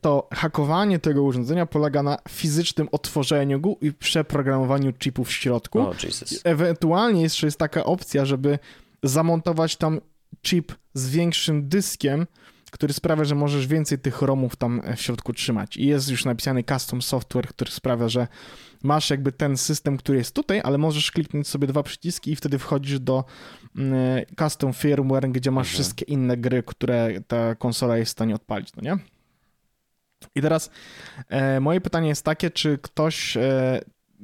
to 0.00 0.28
hakowanie 0.32 0.98
tego 0.98 1.22
urządzenia 1.22 1.66
polega 1.66 2.02
na 2.02 2.18
fizycznym 2.28 2.88
otworzeniu 2.92 3.60
go 3.60 3.74
i 3.80 3.92
przeprogramowaniu 3.92 4.92
chipu 5.02 5.24
w 5.24 5.32
środku. 5.32 5.78
o 5.80 5.94
Jesus. 6.02 6.40
Ewentualnie 6.44 7.22
jeszcze 7.22 7.46
jest 7.46 7.58
taka 7.58 7.84
opcja, 7.84 8.24
żeby 8.24 8.58
zamontować 9.02 9.76
tam 9.76 10.00
chip 10.42 10.72
z 10.94 11.10
większym 11.10 11.68
dyskiem, 11.68 12.26
który 12.70 12.92
sprawia, 12.92 13.24
że 13.24 13.34
możesz 13.34 13.66
więcej 13.66 13.98
tych 13.98 14.22
ROMów 14.22 14.56
tam 14.56 14.82
w 14.96 15.00
środku 15.00 15.32
trzymać. 15.32 15.76
I 15.76 15.86
jest 15.86 16.10
już 16.10 16.24
napisany 16.24 16.64
custom 16.64 17.02
software, 17.02 17.46
który 17.48 17.70
sprawia, 17.70 18.08
że 18.08 18.26
masz 18.82 19.10
jakby 19.10 19.32
ten 19.32 19.56
system, 19.56 19.96
który 19.96 20.18
jest 20.18 20.34
tutaj, 20.34 20.60
ale 20.64 20.78
możesz 20.78 21.10
kliknąć 21.12 21.48
sobie 21.48 21.66
dwa 21.66 21.82
przyciski 21.82 22.30
i 22.32 22.36
wtedy 22.36 22.58
wchodzisz 22.58 23.00
do 23.00 23.24
mm, 23.76 24.24
custom 24.38 24.72
firmware, 24.72 25.30
gdzie 25.30 25.50
masz 25.50 25.66
Mhm. 25.68 25.74
wszystkie 25.74 26.04
inne 26.04 26.36
gry, 26.36 26.62
które 26.62 27.08
ta 27.26 27.54
konsola 27.54 27.98
jest 27.98 28.08
w 28.08 28.12
stanie 28.12 28.34
odpalić, 28.34 28.68
no 28.76 28.82
nie? 28.82 28.98
I 30.34 30.42
teraz 30.42 30.70
e, 31.28 31.60
moje 31.60 31.80
pytanie 31.80 32.08
jest 32.08 32.24
takie, 32.24 32.50
czy 32.50 32.78
ktoś 32.78 33.36
e, 33.36 33.80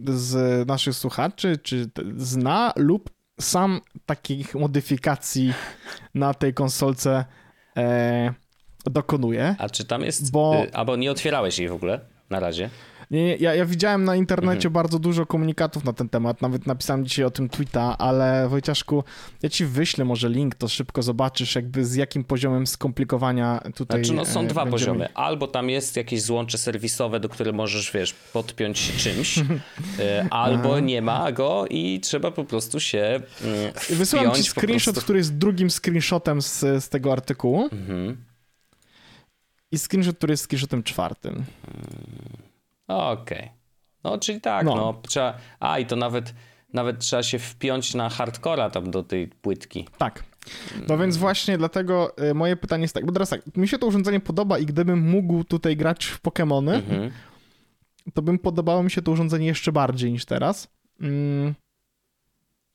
z 0.06 0.68
naszych 0.68 0.94
słuchaczy, 0.94 1.56
czy 1.62 1.90
zna 2.16 2.72
lub 2.76 3.10
sam 3.40 3.80
takich 4.06 4.54
modyfikacji 4.54 5.54
na 6.14 6.34
tej 6.34 6.54
konsolce 6.54 7.24
e, 7.76 8.34
dokonuje? 8.84 9.56
A 9.58 9.68
czy 9.68 9.84
tam 9.84 10.02
jest, 10.02 10.30
Bo- 10.32 10.52
bo... 10.70 10.76
albo 10.76 10.96
nie 10.96 11.10
otwierałeś 11.10 11.58
jej 11.58 11.68
w 11.68 11.72
ogóle 11.72 12.00
na 12.30 12.40
razie? 12.40 12.70
Nie, 13.10 13.36
ja, 13.36 13.54
ja 13.54 13.64
widziałem 13.66 14.04
na 14.04 14.16
internecie 14.16 14.56
Mhm. 14.68 14.72
bardzo 14.72 14.98
dużo 14.98 15.26
komunikatów 15.26 15.84
na 15.84 15.92
ten 15.92 16.08
temat, 16.08 16.42
nawet 16.42 16.66
napisałem 16.66 17.04
dzisiaj 17.04 17.24
o 17.24 17.30
tym 17.30 17.48
tweeta, 17.48 17.98
ale 17.98 18.48
Wojciaszku, 18.48 19.04
ja 19.42 19.48
ci 19.48 19.64
wyślę 19.66 20.04
może 20.04 20.28
link, 20.28 20.54
to 20.54 20.68
szybko 20.68 21.02
zobaczysz 21.02 21.54
jakby 21.54 21.84
z 21.84 21.94
jakim 21.94 22.24
poziomem 22.24 22.66
skomplikowania 22.66 23.60
tutaj 23.74 24.04
Znaczy, 24.04 24.16
no 24.16 24.24
są 24.24 24.40
e, 24.40 24.46
dwa 24.46 24.64
będziemy. 24.64 24.70
poziomy. 24.92 25.14
Albo 25.14 25.46
tam 25.46 25.70
jest 25.70 25.96
jakieś 25.96 26.22
złącze 26.22 26.58
serwisowe, 26.58 27.20
do 27.20 27.28
których 27.28 27.54
możesz, 27.54 27.92
wiesz, 27.92 28.12
podpiąć 28.32 28.78
się 28.78 28.92
czymś, 28.98 29.38
e, 29.98 30.26
albo 30.30 30.80
nie 30.80 31.02
ma 31.02 31.32
go 31.32 31.64
i 31.70 32.00
trzeba 32.00 32.30
po 32.30 32.44
prostu 32.44 32.80
się 32.80 33.20
mm, 33.44 33.72
Wysyłam 33.90 34.24
ci 34.26 34.30
wpiąć 34.42 34.50
screenshot, 34.50 34.94
prostu. 34.94 35.04
który 35.04 35.18
jest 35.18 35.36
drugim 35.38 35.70
screenshotem 35.70 36.42
z, 36.42 36.60
z 36.60 36.88
tego 36.88 37.12
artykułu 37.12 37.68
Mhm. 37.72 38.16
i 39.72 39.78
screenshot, 39.78 40.16
który 40.16 40.32
jest 40.32 40.44
screenshotem 40.44 40.82
czwartym. 40.82 41.44
Okej. 42.88 43.50
No, 44.04 44.18
czyli 44.18 44.40
tak, 44.40 44.66
No. 44.66 44.74
no. 44.74 45.00
trzeba... 45.08 45.34
A, 45.60 45.78
i 45.78 45.86
to 45.86 45.96
nawet, 45.96 46.34
nawet 46.72 46.98
trzeba 46.98 47.22
się 47.22 47.38
wpiąć 47.38 47.94
na 47.94 48.08
hardcora 48.08 48.70
tam 48.70 48.90
do 48.90 49.02
tej 49.02 49.28
płytki. 49.28 49.88
Tak, 49.98 50.24
No 50.88 50.98
więc 50.98 51.16
właśnie 51.16 51.58
dlatego 51.58 52.18
y, 52.30 52.34
moje 52.34 52.56
pytanie 52.56 52.82
jest 52.82 52.94
tak, 52.94 53.06
bo 53.06 53.12
teraz 53.12 53.28
tak, 53.28 53.56
mi 53.56 53.68
się 53.68 53.78
to 53.78 53.86
urządzenie 53.86 54.20
podoba 54.20 54.58
i 54.58 54.66
gdybym 54.66 55.10
mógł 55.10 55.44
tutaj 55.44 55.76
grać 55.76 56.04
w 56.06 56.22
Pokémony, 56.22 56.74
Mhm. 56.74 57.10
to 58.14 58.22
bym 58.22 58.38
podobało 58.38 58.82
mi 58.82 58.90
się 58.90 59.02
to 59.02 59.12
urządzenie 59.12 59.46
jeszcze 59.46 59.72
bardziej 59.72 60.12
niż 60.12 60.24
teraz. 60.24 60.68
Mm. 61.00 61.54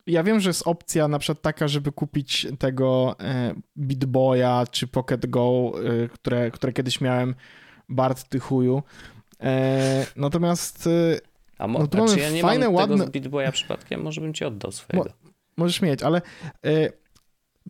Ja 0.08 0.24
wiem, 0.24 0.40
że 0.40 0.50
jest 0.50 0.68
opcja 0.68 1.08
na 1.08 1.20
przykład 1.20 1.42
taka, 1.42 1.68
żeby 1.68 1.92
kupić 1.92 2.48
tego 2.60 3.16
e, 3.20 3.56
Beat 3.76 4.06
Boya 4.06 4.68
czy 4.72 4.88
Pocket 4.88 5.26
Go, 5.26 5.72
e, 6.04 6.08
które, 6.08 6.52
które 6.52 6.74
kiedyś 6.74 7.02
miałem, 7.02 7.36
Bart 7.90 8.30
ty 8.30 8.40
chuju. 8.40 8.84
E, 9.44 10.06
natomiast 10.16 10.88
e, 10.88 11.20
A, 11.58 11.68
mo- 11.68 11.80
No 11.80 11.88
tu 11.88 11.98
mamy 11.98 12.14
czy 12.14 12.20
ja 12.20 12.30
nie 12.30 12.42
fajne, 12.42 12.66
mam 12.66 12.76
ładne- 12.76 12.98
tego 12.98 13.08
z 13.08 13.10
Beat 13.10 13.28
Boya 13.28 13.52
przypadkiem? 13.52 14.02
Może 14.02 14.22
bym 14.22 14.34
ci 14.34 14.46
oddał 14.46 14.72
swojego. 14.72 15.10
możesz 15.58 15.82
mieć, 15.82 16.04
ale 16.04 16.22
e, 16.66 16.90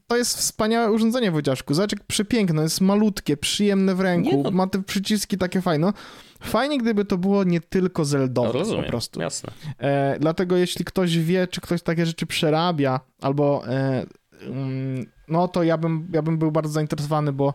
to 0.08 0.18
jest 0.18 0.38
wspaniałe 0.38 0.92
urządzenie, 0.92 1.32
Wojciaszku. 1.32 1.74
Zobacz, 1.74 1.92
jak 1.92 2.04
przepiękne, 2.04 2.62
jest 2.62 2.82
malutkie, 2.82 3.38
przyjemne 3.38 3.96
w 3.96 4.00
ręku, 4.00 4.42
no. 4.44 4.52
ma 4.52 4.68
te 4.68 4.84
przyciski 4.84 5.38
takie 5.38 5.62
fajne. 5.62 5.94
Fajnie, 6.42 6.78
gdyby 6.78 7.06
to 7.06 7.18
było 7.18 7.44
nie 7.44 7.62
tylko 7.62 8.02
No, 8.02 8.06
zeldowe 8.06 8.52
rozumiem, 8.52 8.84
po 8.84 8.90
prostu. 8.90 9.22
jasne. 9.22 9.52
E, 9.78 10.20
dlatego 10.20 10.58
jeśli 10.58 10.86
ktoś 10.86 11.18
wie, 11.18 11.48
czy 11.48 11.62
ktoś 11.62 11.82
takie 11.82 12.06
rzeczy 12.06 12.26
przerabia, 12.26 13.00
albo 13.22 13.68
e, 13.68 14.06
mm, 14.42 15.06
no 15.28 15.48
to 15.48 15.64
ja 15.64 15.78
bym, 15.78 16.08
ja 16.14 16.22
bym 16.22 16.38
był 16.38 16.52
bardzo 16.52 16.72
zainteresowany, 16.74 17.34
bo 17.34 17.54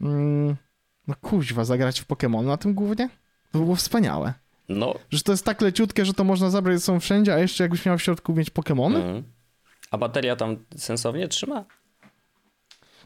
mm, 0.00 0.56
no 1.06 1.14
kuźwa, 1.20 1.64
zagrać 1.64 2.00
w 2.00 2.06
Pokémon 2.06 2.44
na 2.44 2.56
tym 2.56 2.74
głównie? 2.74 3.08
To 3.54 3.58
by 3.58 3.64
było 3.64 3.76
wspaniałe. 3.76 4.32
No, 4.68 4.94
Że 5.10 5.20
to 5.22 5.32
jest 5.32 5.44
tak 5.44 5.60
leciutkie, 5.60 6.04
że 6.04 6.14
to 6.14 6.24
można 6.24 6.50
zabrać 6.50 6.76
ze 6.78 6.80
sobą 6.84 7.00
wszędzie, 7.00 7.34
a 7.34 7.38
jeszcze 7.38 7.64
jakbyś 7.64 7.86
miał 7.86 7.98
w 7.98 8.02
środku 8.02 8.34
mieć 8.34 8.50
Pokémony? 8.50 8.96
mhm. 8.96 9.22
A 9.90 9.98
bateria 9.98 10.36
tam 10.36 10.56
sensownie 10.76 11.28
trzyma? 11.28 11.64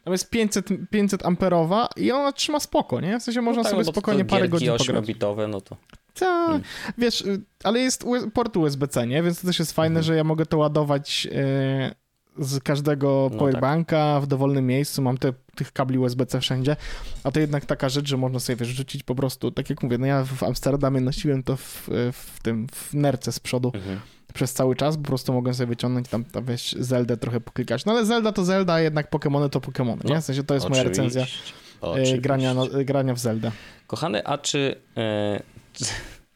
Tam 0.05 0.13
jest 0.13 0.31
500, 0.31 0.69
500 0.91 1.27
amperowa 1.27 1.89
i 1.97 2.13
ona 2.13 2.33
trzyma 2.33 2.61
spoko, 2.61 3.01
nie? 3.01 3.21
W 3.21 3.23
sensie 3.23 3.43
można 3.43 3.59
no 3.61 3.65
tak, 3.65 3.71
sobie 3.71 3.83
no 3.83 3.87
bo 3.87 3.93
to 3.93 4.01
spokojnie 4.01 4.25
parę 4.25 4.49
godzin 4.49 4.69
pograć. 4.69 4.89
8-bitowe, 4.89 5.49
no 5.49 5.61
to... 5.61 5.77
Ta, 6.15 6.27
Hmm. 6.47 6.63
wiesz, 6.99 7.21
y, 7.21 7.41
ale 7.65 7.79
jest 7.81 8.05
port 8.35 8.57
USB-C, 8.57 9.07
nie? 9.07 9.23
Więc 9.23 9.41
to 9.41 9.47
też 9.47 9.59
jest 9.59 9.73
fajne, 9.73 9.89
Mhm. 10.01 10.05
że 10.05 10.17
ja 10.17 10.25
mogę 10.25 10.47
to 10.47 10.59
ładować 10.59 11.29
y, 11.33 11.95
z 12.39 12.63
każdego 12.63 13.29
No 13.33 13.39
powerbanka 13.39 14.21
w 14.21 14.27
dowolnym 14.27 14.67
miejscu. 14.67 15.03
Mam 15.03 15.19
te, 15.19 15.33
tych 15.55 15.73
kabli 15.73 15.99
USB-C 15.99 16.41
wszędzie, 16.41 16.77
a 17.25 17.31
to 17.31 17.41
jednak 17.41 17.65
taka 17.65 17.89
rzecz, 17.89 18.09
że 18.09 18.17
można 18.17 18.41
sobie, 18.41 18.57
wiesz, 18.57 18.69
rzucić 18.69 19.03
po 19.03 19.15
prostu, 19.15 19.51
tak 19.51 19.71
jak 19.71 19.83
mówię, 19.83 19.99
no 19.99 20.07
ja 20.07 20.25
w 20.25 20.43
Amsterdamie 20.43 21.01
nosiłem 21.01 21.43
to 21.43 21.57
w, 21.57 21.89
w 22.13 22.43
tym, 22.43 22.67
w 22.73 22.95
nerce 22.95 23.33
z 23.33 23.41
przodu 23.41 23.73
Mhm. 23.75 24.01
przez 24.35 24.53
cały 24.53 24.77
czas, 24.77 24.97
po 24.97 25.03
prostu 25.03 25.33
mogłem 25.33 25.55
sobie 25.55 25.67
wyciągnąć 25.67 26.09
tam, 26.09 26.25
tam 26.25 26.45
wiesz, 26.45 26.77
Zeldę 26.79 27.17
trochę 27.17 27.41
poklikać. 27.41 27.85
No 27.85 27.93
ale 27.93 28.07
Zelda 28.07 28.33
to 28.33 28.45
Zelda, 28.45 28.73
a 28.73 28.81
jednak 28.81 29.11
Pokémony 29.11 29.49
to 29.49 29.61
Pokémony, 29.61 30.05
nie? 30.05 30.21
W 30.21 30.25
sensie 30.25 30.45
to 30.45 30.55
jest 30.55 30.69
moja 30.69 30.83
Oczywiście. 30.83 31.03
recenzja 31.03 31.23
y, 31.23 31.81
Oczywiście. 31.81 32.19
grania, 32.19 32.55
no, 32.55 32.67
grania 32.85 33.15
w 33.15 33.19
Zeldę. 33.19 33.51
Kochany, 33.87 34.25
a 34.27 34.39
czy... 34.39 34.77
E, 34.97 35.43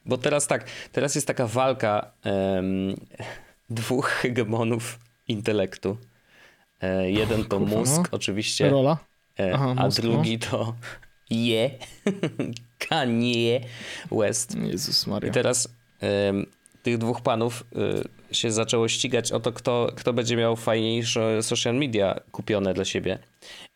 bo 0.07 0.19
teraz 0.19 0.47
tak, 0.47 0.65
teraz 0.93 1.15
jest 1.15 1.27
taka 1.27 1.47
walka 1.47 2.11
dwóch 3.71 4.09
hegemonów 4.09 4.99
intelektu. 5.29 5.97
E, 6.81 7.11
jeden 7.11 7.45
to 7.45 7.59
Kurwa, 7.59 7.77
mózg, 7.77 7.97
no. 8.03 8.09
oczywiście, 8.11 8.71
Rola? 8.71 8.97
e, 9.41 9.55
Aha, 9.55 9.75
a 9.79 9.85
mózg, 9.85 10.03
no. 10.03 10.11
drugi 10.13 10.39
to 10.39 10.75
je, 11.31 11.71
Kanye 12.89 13.61
West. 14.11 14.57
Jezus 14.57 15.07
I 15.07 15.11
Maria. 15.11 15.33
teraz 15.33 15.69
em, 16.01 16.47
tych 16.83 16.99
dwóch 16.99 17.21
panów 17.21 17.65
y, 18.31 18.35
się 18.35 18.53
zaczęło 18.53 18.89
ścigać 18.89 19.33
o 19.33 19.41
to, 19.41 19.53
kto, 19.53 19.93
kto 19.97 20.13
będzie 20.13 20.37
miał 20.37 20.57
fajniejsze 20.57 21.43
social 21.43 21.75
media 21.75 22.21
kupione 22.33 22.75
dla 22.75 22.85
siebie. 22.85 23.19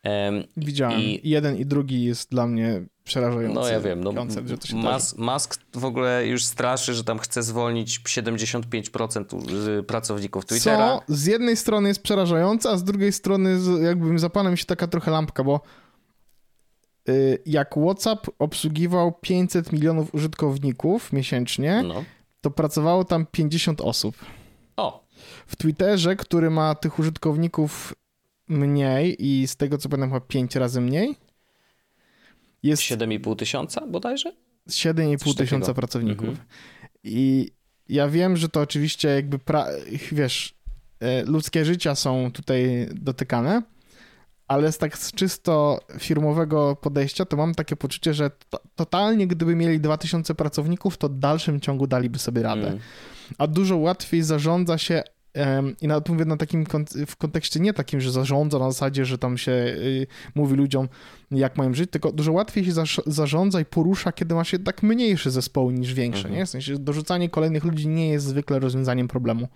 Em, 0.03 0.43
Widziałem. 0.57 0.99
I- 1.01 1.21
jeden 1.23 1.57
i 1.57 1.65
drugi 1.65 2.03
jest 2.03 2.31
dla 2.31 2.47
mnie 2.47 2.81
przerażający. 3.03 3.55
No 3.59 3.67
ja 3.67 3.79
wiem, 3.79 4.03
no, 4.03 4.13
koncept, 4.13 4.47
że 4.47 4.57
to 4.57 4.67
się 4.67 4.75
Mas, 4.75 5.17
Musk 5.17 5.61
w 5.73 5.85
ogóle 5.85 6.27
już 6.27 6.45
straszy, 6.45 6.93
że 6.93 7.03
tam 7.03 7.19
chce 7.19 7.43
zwolnić 7.43 7.99
75% 7.99 9.33
u- 9.33 9.49
z 9.49 9.85
pracowników. 9.87 10.45
Twittera. 10.45 10.99
Co 11.07 11.15
z 11.15 11.25
jednej 11.25 11.57
strony 11.57 11.87
jest 11.87 12.01
przerażające, 12.03 12.69
a 12.69 12.77
z 12.77 12.83
drugiej 12.83 13.13
strony 13.13 13.59
z- 13.59 13.81
jakby 13.81 14.19
zapala 14.19 14.51
mi 14.51 14.57
się 14.57 14.65
taka 14.65 14.87
trochę 14.87 15.11
lampka, 15.11 15.43
bo 15.43 15.61
y, 17.09 17.37
jak 17.45 17.75
WhatsApp 17.75 18.27
obsługiwał 18.39 19.11
500 19.21 19.71
milionów 19.73 20.13
użytkowników 20.15 21.13
miesięcznie, 21.13 21.83
No. 21.87 22.03
to 22.41 22.51
pracowało 22.51 23.03
tam 23.03 23.25
50 23.31 23.81
osób. 23.81 24.15
O, 24.77 25.07
W 25.47 25.55
Twitterze, 25.55 26.15
który 26.15 26.49
ma 26.49 26.75
tych 26.75 26.99
użytkowników 26.99 27.93
mniej 28.47 29.25
i 29.25 29.47
z 29.47 29.55
tego 29.55 29.77
co 29.77 29.89
pamiętam 29.89 30.09
chyba 30.09 30.25
5 30.25 30.55
razy 30.55 30.81
mniej, 30.81 31.15
jest 32.63 32.81
7,5 32.81 33.35
tysiąca 33.35 33.87
bodajże? 33.87 34.33
7,5 34.69 35.17
Coś 35.17 35.35
tysiąca 35.35 35.73
pracowników. 35.73 36.29
Mhm. 36.29 36.47
I 37.03 37.51
ja 37.89 38.07
wiem, 38.07 38.37
że 38.37 38.49
to 38.49 38.61
oczywiście 38.61 39.07
jakby, 39.09 39.39
wiesz, 40.11 40.55
e, 40.99 41.23
ludzkie 41.23 41.65
życia 41.65 41.95
są 41.95 42.31
tutaj 42.31 42.89
dotykane, 42.93 43.61
ale 44.47 44.71
z 44.71 44.77
tak 44.77 44.97
z 44.97 45.11
czysto 45.11 45.79
firmowego 45.99 46.75
podejścia 46.75 47.25
to 47.25 47.37
mam 47.37 47.55
takie 47.55 47.75
poczucie, 47.75 48.13
że 48.13 48.31
to, 48.49 48.59
totalnie 48.75 49.27
gdyby 49.27 49.55
mieli 49.55 49.79
2000 49.79 50.35
pracowników, 50.35 50.97
to 50.97 51.09
w 51.09 51.19
dalszym 51.19 51.59
ciągu 51.59 51.87
daliby 51.87 52.19
sobie 52.19 52.43
radę. 52.43 52.67
Mm. 52.67 52.79
A 53.37 53.47
dużo 53.47 53.77
łatwiej 53.77 54.23
zarządza 54.23 54.77
się 54.77 55.03
i 55.81 55.87
nawet 55.87 56.09
mówię 56.09 56.25
na 56.25 56.37
takim 56.37 56.65
w 57.07 57.15
kontekście 57.15 57.59
nie 57.59 57.73
takim, 57.73 58.01
że 58.01 58.11
zarządza 58.11 58.59
na 58.59 58.71
zasadzie, 58.71 59.05
że 59.05 59.17
tam 59.17 59.37
się 59.37 59.51
y, 59.51 60.07
mówi 60.35 60.55
ludziom, 60.55 60.87
jak 61.31 61.57
mają 61.57 61.73
żyć, 61.73 61.91
tylko 61.91 62.11
dużo 62.11 62.31
łatwiej 62.31 62.65
się 62.65 62.71
zarządza 63.05 63.61
i 63.61 63.65
porusza, 63.65 64.11
kiedy 64.11 64.35
ma 64.35 64.43
się 64.43 64.59
tak 64.59 64.83
mniejsze 64.83 65.31
zespoły 65.31 65.73
niż 65.73 65.93
większe, 65.93 66.21
Mhm. 66.23 66.35
nie? 66.39 66.45
W 66.45 66.49
sensie 66.49 66.79
dorzucanie 66.79 67.29
kolejnych 67.29 67.63
ludzi 67.63 67.87
nie 67.87 68.09
jest 68.09 68.25
zwykle 68.25 68.59
rozwiązaniem 68.59 69.07
problemu. 69.07 69.47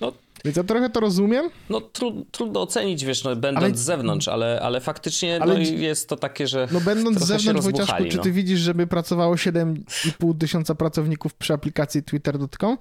No. 0.00 0.12
Więc 0.44 0.56
ja 0.56 0.64
trochę 0.64 0.90
to 0.90 1.00
rozumiem, 1.00 1.50
No 1.70 1.80
tru, 1.80 2.26
trudno 2.30 2.62
ocenić, 2.62 3.04
wiesz, 3.04 3.24
no, 3.24 3.36
będąc 3.36 3.64
Ale- 3.64 3.74
z 3.74 3.80
zewnątrz, 3.80 4.28
ale, 4.28 4.60
ale 4.62 4.80
faktycznie 4.80 5.38
Ale 5.42 5.54
no, 5.54 5.60
jest 5.60 6.08
to 6.08 6.16
takie, 6.16 6.46
że 6.46 6.68
no 6.72 6.80
będąc 6.80 7.18
z 7.20 7.24
zewnątrz, 7.26 7.44
Wojciaszku, 7.62 7.78
rozbuchali, 7.78 8.10
czy 8.10 8.16
no. 8.16 8.22
ty 8.22 8.32
widzisz, 8.32 8.60
żeby 8.60 8.86
pracowało 8.86 9.34
7,5 9.34 10.38
tysiąca 10.38 10.74
pracowników 10.74 11.34
przy 11.34 11.52
aplikacji 11.52 12.02
twitter.com? 12.02 12.78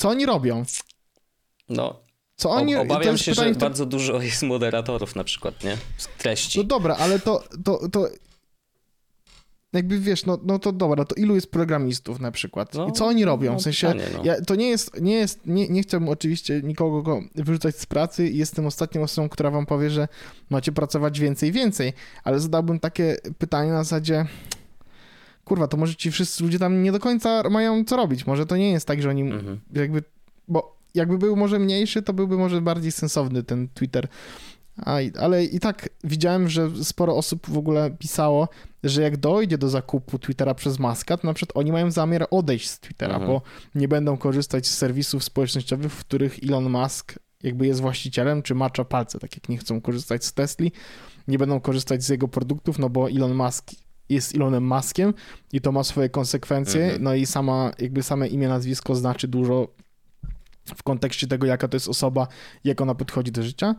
Co 0.00 0.08
oni 0.08 0.26
robią? 0.26 0.64
no, 1.68 2.00
Co 2.36 2.50
oni... 2.50 2.76
obawiam 2.76 3.18
się, 3.18 3.30
pytanie, 3.32 3.48
że 3.48 3.54
które- 3.54 3.68
bardzo 3.68 3.86
dużo 3.86 4.22
jest 4.22 4.42
moderatorów 4.42 5.16
na 5.16 5.24
przykład, 5.24 5.64
nie? 5.64 5.76
Z 5.96 6.08
treści. 6.18 6.58
No 6.58 6.64
dobra, 6.64 6.96
ale 6.96 7.18
to, 7.18 7.44
to, 7.64 7.88
to 7.88 8.08
jakby 9.72 9.98
wiesz, 9.98 10.26
no, 10.26 10.38
no 10.44 10.58
to 10.58 10.72
dobra, 10.72 11.04
to 11.04 11.14
ilu 11.14 11.34
jest 11.34 11.50
programistów 11.50 12.20
na 12.20 12.30
przykład? 12.32 12.74
No, 12.74 12.88
I 12.88 12.92
co 12.92 13.06
oni 13.06 13.24
robią? 13.24 13.52
no, 13.52 13.58
W 13.58 13.62
sensie, 13.62 13.86
pytanie, 13.86 14.04
no. 14.16 14.24
ja, 14.24 14.40
to 14.40 14.54
nie 14.54 14.68
jest, 14.68 15.00
nie 15.00 15.14
jest, 15.14 15.46
nie, 15.46 15.68
nie 15.68 15.82
chciałbym 15.82 16.08
oczywiście 16.08 16.60
nikogo 16.64 17.02
go 17.02 17.20
wyrzucać 17.34 17.76
z 17.76 17.86
pracy 17.86 18.28
i 18.28 18.36
jestem 18.38 18.66
ostatnią 18.66 19.02
osobą, 19.02 19.28
która 19.28 19.50
wam 19.50 19.66
powie, 19.66 19.90
że 19.90 20.08
macie 20.50 20.72
pracować 20.72 21.20
więcej 21.20 21.48
i 21.48 21.52
więcej, 21.52 21.92
ale 22.24 22.40
zadałbym 22.40 22.80
takie 22.80 23.16
pytanie 23.38 23.70
na 23.70 23.84
zasadzie 23.84 24.26
kurwa, 25.50 25.66
to 25.68 25.76
może 25.76 25.94
ci 25.96 26.10
wszyscy 26.10 26.44
ludzie 26.44 26.58
tam 26.58 26.82
nie 26.82 26.92
do 26.92 26.98
końca 27.00 27.42
mają 27.50 27.84
co 27.84 27.96
robić, 27.96 28.26
może 28.26 28.46
to 28.46 28.56
nie 28.56 28.70
jest 28.70 28.86
tak, 28.86 29.02
że 29.02 29.08
oni 29.10 29.22
Mhm. 29.22 29.60
jakby, 29.72 30.02
bo 30.48 30.76
jakby 30.94 31.18
był 31.18 31.36
może 31.36 31.58
mniejszy, 31.58 32.02
to 32.02 32.12
byłby 32.12 32.36
może 32.38 32.60
bardziej 32.60 32.92
sensowny 32.92 33.42
ten 33.42 33.68
Twitter. 33.68 34.08
A, 34.86 34.96
ale 35.20 35.44
i 35.44 35.60
tak 35.60 35.88
widziałem, 36.04 36.48
że 36.48 36.70
sporo 36.84 37.16
osób 37.16 37.46
w 37.50 37.58
ogóle 37.58 37.90
pisało, 37.98 38.48
że 38.84 39.02
jak 39.02 39.16
dojdzie 39.16 39.58
do 39.58 39.68
zakupu 39.68 40.18
Twittera 40.18 40.54
przez 40.54 40.78
Maska, 40.78 41.16
to 41.16 41.26
na 41.26 41.34
przykład 41.34 41.56
oni 41.56 41.72
mają 41.72 41.90
zamiar 41.90 42.26
odejść 42.30 42.68
z 42.70 42.80
Twittera, 42.80 43.14
Mhm. 43.14 43.30
bo 43.32 43.42
nie 43.74 43.88
będą 43.88 44.16
korzystać 44.16 44.66
z 44.66 44.76
serwisów 44.78 45.24
społecznościowych, 45.24 45.92
w 45.92 46.00
których 46.00 46.38
Elon 46.44 46.70
Musk 46.70 47.14
jakby 47.42 47.66
jest 47.66 47.80
właścicielem, 47.80 48.42
czy 48.42 48.54
macza 48.54 48.84
palce, 48.84 49.18
tak 49.18 49.36
jak 49.36 49.48
nie 49.48 49.58
chcą 49.58 49.80
korzystać 49.80 50.24
z 50.24 50.32
Tesli, 50.32 50.72
nie 51.28 51.38
będą 51.38 51.60
korzystać 51.60 52.04
z 52.04 52.08
jego 52.08 52.28
produktów, 52.28 52.78
no 52.78 52.90
bo 52.90 53.10
Elon 53.10 53.34
Musk 53.34 53.70
jest 54.10 54.34
Elonem 54.34 54.66
Muskiem 54.66 55.14
i 55.52 55.60
to 55.60 55.72
ma 55.72 55.84
swoje 55.84 56.08
konsekwencje, 56.08 56.82
Mhm. 56.84 57.02
no 57.02 57.14
i 57.14 57.26
sama, 57.26 57.72
jakby 57.78 58.02
same 58.02 58.28
imię, 58.28 58.48
nazwisko 58.48 58.94
znaczy 58.94 59.28
dużo 59.28 59.68
w 60.76 60.82
kontekście 60.82 61.26
tego, 61.26 61.46
jaka 61.46 61.68
to 61.68 61.76
jest 61.76 61.88
osoba, 61.88 62.28
jak 62.64 62.80
ona 62.80 62.94
podchodzi 62.94 63.32
do 63.32 63.42
życia, 63.42 63.74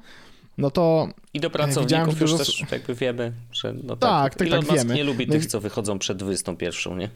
no 0.58 0.72
to 0.72 1.08
I 1.34 1.40
do 1.40 1.50
widziałem, 1.50 1.52
pracowników 1.74 2.14
że 2.16 2.22
już 2.22 2.32
dużo- 2.32 2.46
też 2.46 2.72
jakby 2.72 2.96
wiemy, 2.96 3.34
że 3.52 3.74
no 3.84 3.96
Tak, 3.96 4.36
tak, 4.36 4.48
Elon 4.48 4.60
tak, 4.60 4.70
Musk 4.72 4.84
wiemy. 4.84 4.96
nie 4.96 5.04
lubi 5.04 5.28
No 5.28 5.36
i- 5.36 5.40
tych, 5.40 5.46
co 5.50 5.60
wychodzą 5.62 6.00
przed 6.00 6.18
21, 6.18 6.98
nie? 6.98 7.10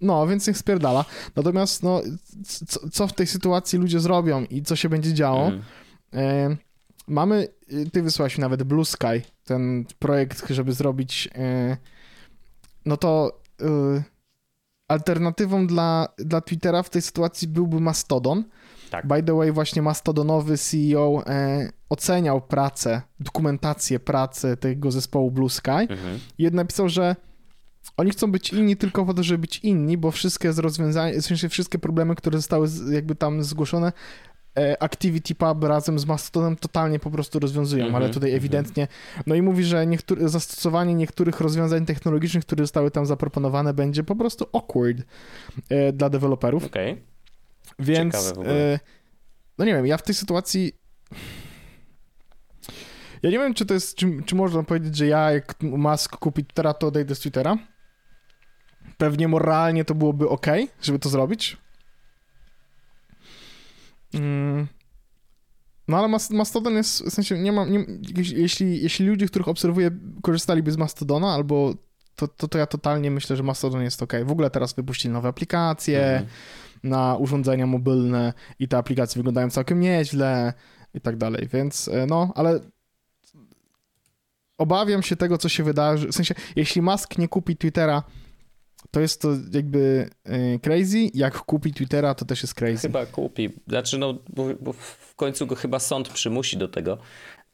no, 0.00 0.26
więc 0.26 0.46
niech 0.46 0.58
spierdala. 0.58 1.04
Natomiast 1.36 1.82
no, 1.82 2.02
co, 2.68 2.88
co 2.90 3.06
w 3.06 3.12
tej 3.12 3.26
sytuacji 3.26 3.78
ludzie 3.78 4.00
zrobią 4.00 4.44
i 4.44 4.62
co 4.62 4.76
się 4.76 4.88
będzie 4.88 5.14
działo? 5.14 5.44
Mhm. 5.46 5.62
E, 6.14 6.56
mamy, 7.08 7.48
y, 7.72 7.90
ty 7.90 8.02
wysłałeś 8.02 8.38
mi 8.38 8.40
nawet 8.40 8.62
Blue 8.62 8.84
Sky, 8.84 9.22
ten 9.44 9.84
projekt, 9.98 10.48
żeby 10.50 10.72
zrobić, 10.72 11.28
e, 11.34 11.76
no 12.86 12.96
to 12.96 13.40
y, 13.60 13.64
alternatywą 14.88 15.66
dla, 15.66 16.08
dla 16.18 16.40
Twittera 16.40 16.82
w 16.82 16.90
tej 16.90 17.02
sytuacji 17.02 17.48
byłby 17.48 17.80
Mastodon. 17.80 18.44
Tak. 18.90 19.06
By 19.06 19.22
the 19.22 19.36
way, 19.36 19.52
właśnie 19.52 19.82
Mastodonowy 19.82 20.58
CEO 20.58 21.22
e, 21.26 21.68
oceniał 21.88 22.40
pracę, 22.40 23.02
dokumentację 23.20 24.00
pracy 24.00 24.56
tego 24.56 24.90
zespołu 24.90 25.30
Blue 25.30 25.50
Sky 25.50 25.70
Mhm. 25.70 26.18
i 26.38 26.46
napisał, 26.46 26.88
że 26.88 27.16
oni 27.96 28.10
chcą 28.10 28.32
być 28.32 28.52
inni 28.52 28.76
tylko 28.76 29.06
po 29.06 29.14
to, 29.14 29.22
żeby 29.22 29.38
być 29.38 29.58
inni, 29.58 29.98
bo 29.98 30.10
wszystkie 30.10 30.52
z 30.52 30.58
rozwiązania, 30.58 31.20
w 31.20 31.24
sensie 31.24 31.48
wszystkie 31.48 31.78
problemy, 31.78 32.14
które 32.14 32.38
zostały 32.38 32.68
jakby 32.90 33.14
tam 33.14 33.42
zgłoszone, 33.44 33.92
Activity 34.80 35.34
Pub 35.34 35.64
razem 35.64 35.98
z 35.98 36.06
Mastodonem 36.06 36.56
totalnie 36.56 36.98
po 36.98 37.10
prostu 37.10 37.38
rozwiązują, 37.38 37.84
Mhm, 37.84 38.02
ale 38.02 38.12
tutaj 38.12 38.30
mhm. 38.30 38.36
ewidentnie, 38.36 38.88
no 39.26 39.34
i 39.34 39.42
mówi, 39.42 39.64
że 39.64 39.86
niektóre, 39.86 40.28
zastosowanie 40.28 40.94
niektórych 40.94 41.40
rozwiązań 41.40 41.86
technologicznych, 41.86 42.46
które 42.46 42.64
zostały 42.64 42.90
tam 42.90 43.06
zaproponowane, 43.06 43.74
będzie 43.74 44.04
po 44.04 44.16
prostu 44.16 44.46
awkward 44.52 44.98
e, 45.68 45.92
dla 45.92 46.10
deweloperów. 46.10 46.64
Okej. 46.64 47.02
Więc, 47.78 48.14
Ciekawe 48.14 48.34
w 48.34 48.38
ogóle. 48.38 48.74
e, 48.74 48.80
no 49.58 49.64
nie 49.64 49.74
wiem, 49.74 49.86
ja 49.86 49.96
w 49.96 50.02
tej 50.02 50.14
sytuacji. 50.14 50.72
Ja 53.22 53.30
nie 53.30 53.38
wiem, 53.38 53.54
czy 53.54 53.66
to 53.66 53.74
jest, 53.74 53.94
czy, 53.96 54.06
czy 54.26 54.34
można 54.34 54.62
powiedzieć, 54.62 54.96
że 54.96 55.06
ja, 55.06 55.30
jak 55.32 55.62
Musk 55.62 56.16
kupi 56.16 56.44
Twittera, 56.44 56.74
to 56.74 56.86
odejdę 56.86 57.14
z 57.14 57.18
Twittera. 57.18 57.56
Pewnie 58.98 59.28
moralnie 59.28 59.84
to 59.84 59.94
byłoby 59.94 60.28
ok, 60.28 60.46
żeby 60.82 60.98
to 60.98 61.08
zrobić. 61.08 61.56
Mm. 64.14 64.66
No 65.88 65.98
ale 65.98 66.08
Mas- 66.08 66.30
Mastodon 66.30 66.74
jest, 66.74 67.04
w 67.04 67.10
sensie 67.10 67.38
nie 67.38 67.52
mam, 67.52 67.72
nie, 67.72 67.84
jeśli, 68.34 68.82
jeśli 68.82 69.06
ludzie, 69.06 69.26
których 69.26 69.48
obserwuję, 69.48 69.90
korzystaliby 70.22 70.72
z 70.72 70.76
Mastodona, 70.76 71.34
albo 71.34 71.74
to, 72.16 72.28
to, 72.28 72.48
to 72.48 72.58
ja 72.58 72.66
totalnie 72.66 73.10
myślę, 73.10 73.36
że 73.36 73.42
Mastodon 73.42 73.82
jest 73.82 74.02
ok. 74.02 74.12
W 74.24 74.30
ogóle 74.30 74.50
teraz 74.50 74.74
wypuścili 74.74 75.14
nowe 75.14 75.28
aplikacje, 75.28 76.02
Mhm. 76.02 76.26
na 76.82 77.16
urządzenia 77.16 77.66
mobilne 77.66 78.32
i 78.58 78.68
te 78.68 78.76
aplikacje 78.78 79.18
wyglądają 79.18 79.50
całkiem 79.50 79.80
nieźle 79.80 80.52
i 80.94 81.00
tak 81.00 81.16
dalej, 81.16 81.48
więc 81.52 81.88
e, 81.88 82.06
no, 82.06 82.32
ale 82.34 82.60
obawiam 84.58 85.02
się 85.02 85.16
tego, 85.16 85.38
co 85.38 85.48
się 85.48 85.64
wydarzy, 85.64 86.08
w 86.08 86.14
sensie, 86.14 86.34
jeśli 86.56 86.82
Musk 86.82 87.18
nie 87.18 87.28
kupi 87.28 87.56
Twittera, 87.56 88.02
to 88.92 89.00
jest 89.00 89.22
to 89.22 89.28
jakby 89.52 90.10
e, 90.24 90.58
crazy, 90.58 90.98
jak 91.14 91.38
kupi 91.38 91.72
Twittera, 91.72 92.14
to 92.14 92.24
też 92.24 92.42
jest 92.42 92.54
crazy. 92.54 92.82
Chyba 92.82 93.06
kupi. 93.06 93.50
Znaczy, 93.68 93.98
no, 93.98 94.14
bo, 94.28 94.46
bo 94.60 94.72
w 94.72 95.14
końcu 95.16 95.46
go 95.46 95.54
chyba 95.54 95.78
sąd 95.78 96.08
przymusi 96.08 96.56
do 96.56 96.68
tego, 96.68 96.98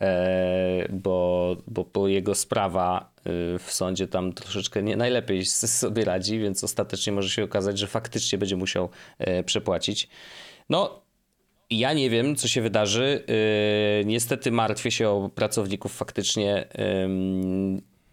e, 0.00 0.88
bo, 0.90 1.56
bo, 1.66 1.84
bo 1.94 2.08
jego 2.08 2.34
sprawa 2.34 3.12
e, 3.18 3.58
w 3.58 3.72
sądzie 3.72 4.08
tam 4.08 4.32
troszeczkę 4.32 4.82
nie 4.82 4.96
najlepiej 4.96 5.44
sobie 5.44 6.04
radzi, 6.04 6.38
więc 6.38 6.64
ostatecznie 6.64 7.12
może 7.12 7.30
się 7.30 7.44
okazać, 7.44 7.78
że 7.78 7.86
faktycznie 7.86 8.38
będzie 8.38 8.56
musiał 8.56 8.88
przepłacić. 9.44 10.08
No, 10.68 11.02
ja 11.70 11.92
nie 11.92 12.10
wiem, 12.10 12.36
co 12.36 12.48
się 12.48 12.62
wydarzy. 12.62 13.24
Niestety 14.04 14.50
martwię 14.50 14.90
się 14.90 15.08
o 15.08 15.30
pracowników 15.34 15.96
faktycznie. 15.96 16.68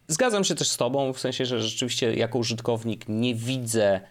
Zgadzam 0.08 0.44
się 0.44 0.56
też 0.56 0.68
z 0.68 0.78
Tobą, 0.78 1.14
w 1.14 1.20
sensie, 1.20 1.46
że 1.46 1.64
rzeczywiście 1.64 2.14
jako 2.14 2.40
użytkownik 2.40 3.06
nie 3.08 3.36
widzę 3.36 4.02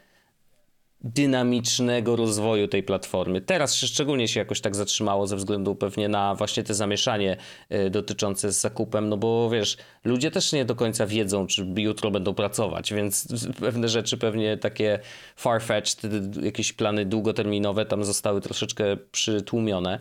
dynamicznego 1.01 2.17
rozwoju 2.17 2.69
tej 2.69 2.83
platformy. 2.83 3.41
Teraz 3.41 3.77
szczególnie 3.77 4.29
się 4.29 4.41
jakoś 4.41 4.61
tak 4.61 4.77
zatrzymało 4.77 5.27
ze 5.27 5.37
względu 5.37 5.75
pewnie 5.75 6.09
na 6.09 6.35
właśnie 6.35 6.63
te 6.63 6.75
zamieszanie 6.75 7.37
y, 7.73 7.91
dotyczące 7.91 8.53
z 8.53 8.61
zakupem, 8.61 9.09
no 9.09 9.17
bo 9.17 9.51
wiesz, 9.51 9.77
ludzie 10.05 10.31
też 10.31 10.53
nie 10.53 10.65
do 10.65 10.75
końca 10.75 11.07
wiedzą, 11.07 11.47
czy 11.47 11.67
jutro 11.77 12.11
będą 12.11 12.35
pracować, 12.35 12.93
więc 12.93 13.29
pewne 13.61 13.89
rzeczy 13.89 14.19
pewnie 14.19 14.57
takie 14.57 14.99
far-fetched, 15.37 16.05
y, 16.41 16.45
jakieś 16.45 16.73
plany 16.73 17.07
długoterminowe 17.07 17.87
tam 17.87 18.05
zostały 18.05 18.41
troszeczkę 18.41 18.97
przytłumione, 19.13 19.99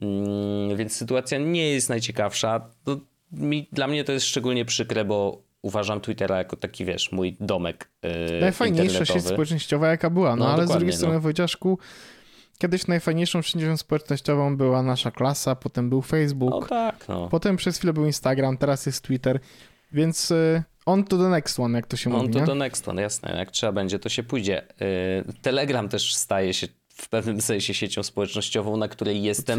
Mm, 0.00 0.76
więc 0.76 0.96
sytuacja 0.96 1.38
nie 1.38 1.70
jest 1.70 1.88
najciekawsza. 1.88 2.70
No, 2.86 3.00
mi, 3.32 3.68
dla 3.72 3.86
mnie 3.86 4.04
to 4.04 4.12
jest 4.12 4.26
szczególnie 4.26 4.64
przykre, 4.64 5.04
bo 5.04 5.42
uważam 5.62 6.00
Twittera 6.00 6.38
jako 6.38 6.56
taki, 6.56 6.84
wiesz, 6.84 7.12
mój 7.12 7.36
domek 7.40 7.90
yy, 8.02 8.40
Najfajniejsza 8.40 9.04
sieć 9.04 9.24
społecznościowa, 9.24 9.88
jaka 9.88 10.10
była, 10.10 10.36
no, 10.36 10.44
No, 10.44 10.50
ale 10.50 10.66
z 10.66 10.70
drugiej 10.70 10.92
strony, 10.92 11.14
no. 11.14 11.20
Wojciaszku, 11.20 11.78
kiedyś 12.58 12.86
najfajniejszą 12.86 13.42
siecią 13.42 13.76
społecznościową 13.76 14.56
była 14.56 14.82
nasza 14.82 15.10
klasa, 15.10 15.56
potem 15.56 15.90
był 15.90 16.02
Facebook, 16.02 16.50
No 16.50 16.62
tak, 16.66 17.08
no. 17.08 17.28
potem 17.28 17.56
przez 17.56 17.78
chwilę 17.78 17.92
był 17.92 18.06
Instagram, 18.06 18.56
teraz 18.56 18.86
jest 18.86 19.02
Twitter, 19.04 19.40
więc 19.92 20.30
y, 20.30 20.62
on 20.86 21.04
to 21.04 21.18
the 21.18 21.28
next 21.28 21.60
one, 21.60 21.78
jak 21.78 21.86
to 21.86 21.96
się 21.96 22.10
On 22.10 22.16
mówi, 22.16 22.32
to 22.32 22.40
nie? 22.40 22.46
do 22.46 22.54
next 22.54 22.88
one, 22.88 23.02
jasne. 23.02 23.36
Jak 23.36 23.50
trzeba 23.50 23.72
będzie, 23.72 23.98
to 23.98 24.08
się 24.08 24.22
pójdzie. 24.22 24.62
Yy, 25.26 25.32
Telegram 25.42 25.88
też 25.88 26.14
staje 26.14 26.54
się 26.54 26.66
w 26.96 27.08
pewnym 27.08 27.40
sensie 27.40 27.74
siecią 27.74 28.02
społecznościową, 28.02 28.76
na 28.76 28.88
której 28.88 29.22
jestem 29.22 29.58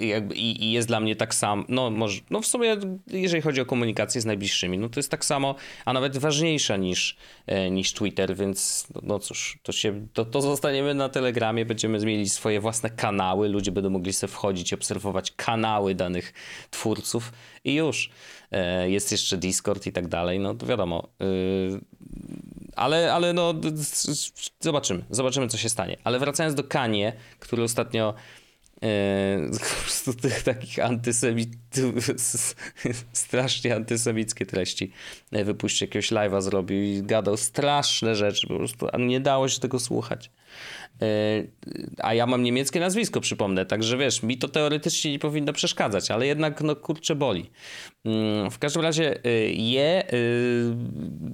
jakby, 0.00 0.34
i, 0.34 0.64
i 0.64 0.72
jest 0.72 0.88
dla 0.88 1.00
mnie 1.00 1.16
tak 1.16 1.34
samo, 1.34 1.64
no 1.68 1.90
może, 1.90 2.20
no 2.30 2.40
w 2.40 2.46
sumie 2.46 2.76
jeżeli 3.06 3.42
chodzi 3.42 3.60
o 3.60 3.66
komunikację 3.66 4.20
z 4.20 4.24
najbliższymi, 4.24 4.78
no 4.78 4.88
to 4.88 5.00
jest 5.00 5.10
tak 5.10 5.24
samo, 5.24 5.54
a 5.84 5.92
nawet 5.92 6.16
ważniejsza 6.18 6.76
niż, 6.76 7.16
e, 7.46 7.70
niż 7.70 7.92
Twitter, 7.92 8.36
więc 8.36 8.86
no, 8.94 9.00
no 9.04 9.18
cóż, 9.18 9.58
to 9.62 9.72
się, 9.72 10.06
to, 10.12 10.24
to 10.24 10.42
zostaniemy 10.42 10.94
na 10.94 11.08
Telegramie, 11.08 11.64
będziemy 11.66 11.98
mieli 11.98 12.28
swoje 12.28 12.60
własne 12.60 12.90
kanały, 12.90 13.48
ludzie 13.48 13.72
będą 13.72 13.90
mogli 13.90 14.12
sobie 14.12 14.32
wchodzić 14.32 14.72
i 14.72 14.74
obserwować 14.74 15.32
kanały 15.36 15.94
danych 15.94 16.32
twórców 16.70 17.32
i 17.64 17.74
już. 17.74 18.10
E, 18.52 18.90
Jest 18.90 19.12
jeszcze 19.12 19.36
Discord 19.36 19.86
i 19.86 19.92
tak 19.92 20.08
dalej, 20.08 20.38
no 20.38 20.54
to 20.54 20.66
wiadomo. 20.66 21.08
Ale, 22.76 23.14
ale 23.14 23.32
no, 23.32 23.54
zobaczymy, 24.60 25.04
zobaczymy, 25.10 25.48
co 25.48 25.58
się 25.58 25.68
stanie. 25.68 25.96
Ale 26.04 26.18
wracając 26.18 26.54
do 26.54 26.64
Kanie, 26.64 27.12
który 27.38 27.62
ostatnio 27.62 28.14
po 29.52 29.82
prostu 29.82 30.14
tych 30.14 30.42
takich 30.42 30.78
antysemitów, 30.78 32.10
strasznie 33.12 33.76
antysemickie 33.76 34.46
treści 34.46 34.92
e, 35.32 35.44
wypuścił, 35.44 35.86
jakiegoś 35.86 36.12
live'a 36.12 36.42
zrobił 36.42 36.82
i 36.82 37.02
gadał 37.02 37.36
straszne 37.36 38.14
rzeczy, 38.14 38.46
po 38.46 38.56
prostu 38.56 38.86
nie 38.98 39.20
dało 39.20 39.48
się 39.48 39.60
tego 39.60 39.78
słuchać. 39.80 40.30
E, 41.02 41.06
A 41.98 42.14
ja 42.14 42.26
mam 42.26 42.42
niemieckie 42.42 42.80
nazwisko, 42.80 43.20
przypomnę, 43.20 43.66
także 43.66 43.96
wiesz, 43.96 44.22
mi 44.22 44.38
to 44.38 44.48
teoretycznie 44.48 45.10
nie 45.12 45.18
powinno 45.18 45.52
przeszkadzać, 45.52 46.10
ale 46.10 46.26
jednak, 46.26 46.60
no 46.60 46.76
kurczę, 46.76 47.14
boli. 47.14 47.50
Mm, 48.04 48.50
W 48.50 48.58
każdym 48.58 48.82
razie 48.82 49.18
je 49.54 50.02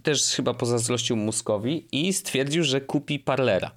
też 0.03 0.25
chyba 0.25 0.55
pozazdrościł 0.55 1.17
Muskowi 1.17 1.87
i 1.93 2.13
stwierdził, 2.13 2.65
że 2.65 2.81
kupi 2.81 3.19
Parlera. 3.19 3.71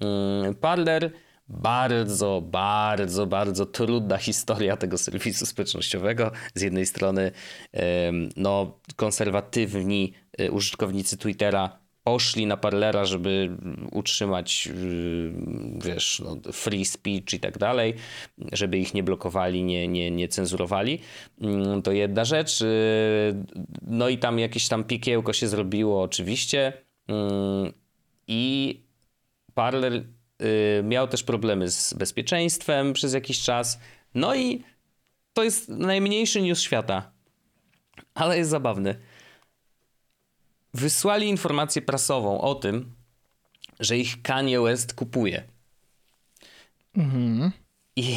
Mm, 0.00 0.54
Parler 0.54 1.12
bardzo, 1.50 2.40
bardzo, 2.40 3.26
bardzo 3.26 3.66
trudna 3.66 4.16
historia 4.18 4.76
tego 4.76 4.98
serwisu 4.98 5.46
społecznościowego. 5.46 6.30
Z 6.54 6.62
jednej 6.62 6.86
strony 6.86 7.32
no, 8.36 8.80
konserwatywni 8.96 10.12
y, 10.40 10.50
użytkownicy 10.50 11.18
Twittera 11.18 11.78
poszli 12.04 12.46
na 12.46 12.56
Parlera, 12.56 13.04
żeby 13.04 13.56
utrzymać 13.92 14.68
y, 14.72 15.32
wiesz, 15.84 16.22
no, 16.24 16.52
free 16.52 16.84
speech 16.84 17.34
i 17.34 17.40
tak 17.40 17.58
dalej, 17.58 17.94
żeby 18.52 18.78
ich 18.78 18.94
nie 18.94 19.02
blokowali, 19.02 19.64
nie, 19.64 19.88
nie, 19.88 20.10
nie 20.10 20.28
cenzurowali. 20.28 21.00
Mm, 21.40 21.82
To 21.82 21.92
jedna 21.92 22.24
rzecz. 22.24 22.60
Y, 22.62 23.44
No 23.82 24.08
i 24.08 24.18
tam 24.18 24.38
jakieś 24.38 24.68
tam 24.68 24.84
piekiełko 24.84 25.32
się 25.32 25.48
zrobiło 25.48 26.02
oczywiście. 26.02 26.72
Mm, 27.08 27.72
I 28.28 28.80
Parler 29.54 30.04
miał 30.82 31.08
też 31.08 31.22
problemy 31.22 31.70
z 31.70 31.94
bezpieczeństwem 31.94 32.92
przez 32.92 33.12
jakiś 33.14 33.40
czas. 33.40 33.80
No 34.14 34.34
i 34.34 34.64
to 35.32 35.44
jest 35.44 35.68
najmniejszy 35.68 36.42
news 36.42 36.60
świata, 36.60 37.12
ale 38.14 38.38
jest 38.38 38.50
zabawny. 38.50 38.98
Wysłali 40.74 41.28
informację 41.28 41.82
prasową 41.82 42.40
o 42.40 42.54
tym, 42.54 42.94
że 43.80 43.98
ich 43.98 44.22
Kanye 44.22 44.60
West 44.60 44.94
kupuje. 44.94 45.44
Mhm. 46.96 47.52
I, 47.96 48.16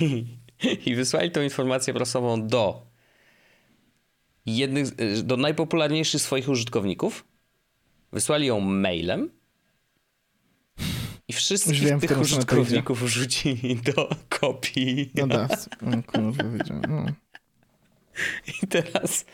I 0.86 0.94
wysłali 0.94 1.30
tą 1.30 1.42
informację 1.42 1.94
prasową 1.94 2.46
do 2.46 2.86
jednych, 4.46 4.86
do 5.22 5.36
najpopularniejszych 5.36 6.22
swoich 6.22 6.48
użytkowników. 6.48 7.24
Wysłali 8.12 8.46
ją 8.46 8.60
mailem. 8.60 9.30
Wszystkich 11.34 11.80
wiem, 11.80 12.00
tych 12.00 12.20
użytkowników 12.20 13.02
wrzucili 13.02 13.76
do 13.94 14.08
kopii. 14.28 15.10
No 15.14 15.26
da, 15.26 15.48
o 15.82 16.12
kurwa. 16.12 16.44
No. 16.88 17.06
I 18.62 18.66
teraz, 18.66 19.24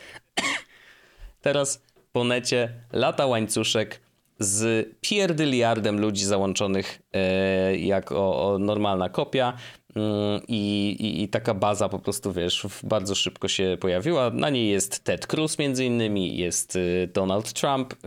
teraz 1.41 1.81
po 2.11 2.23
necie 2.23 2.73
lata 2.91 3.25
łańcuszek 3.25 4.01
z 4.43 4.89
pierdyliardem 5.01 5.99
ludzi 5.99 6.25
załączonych 6.25 7.01
e, 7.13 7.77
jako 7.77 8.57
normalna 8.59 9.09
kopia. 9.09 9.53
Mm, 9.95 10.41
I, 10.47 10.91
i, 10.99 11.23
I, 11.23 11.29
taka 11.29 11.53
baza 11.53 11.89
po 11.89 11.99
prostu, 11.99 12.33
wiesz, 12.33 12.67
bardzo 12.83 13.15
szybko 13.15 13.47
się 13.47 13.77
pojawiła. 13.79 14.29
Na 14.29 14.49
niej 14.49 14.69
jest 14.69 15.03
Ted 15.03 15.27
Cruz 15.27 15.59
między 15.59 15.85
innymi, 15.85 16.37
jest 16.37 16.75
y, 16.75 17.09
Donald 17.13 17.53
Trump, 17.53 17.93
y, 17.93 17.97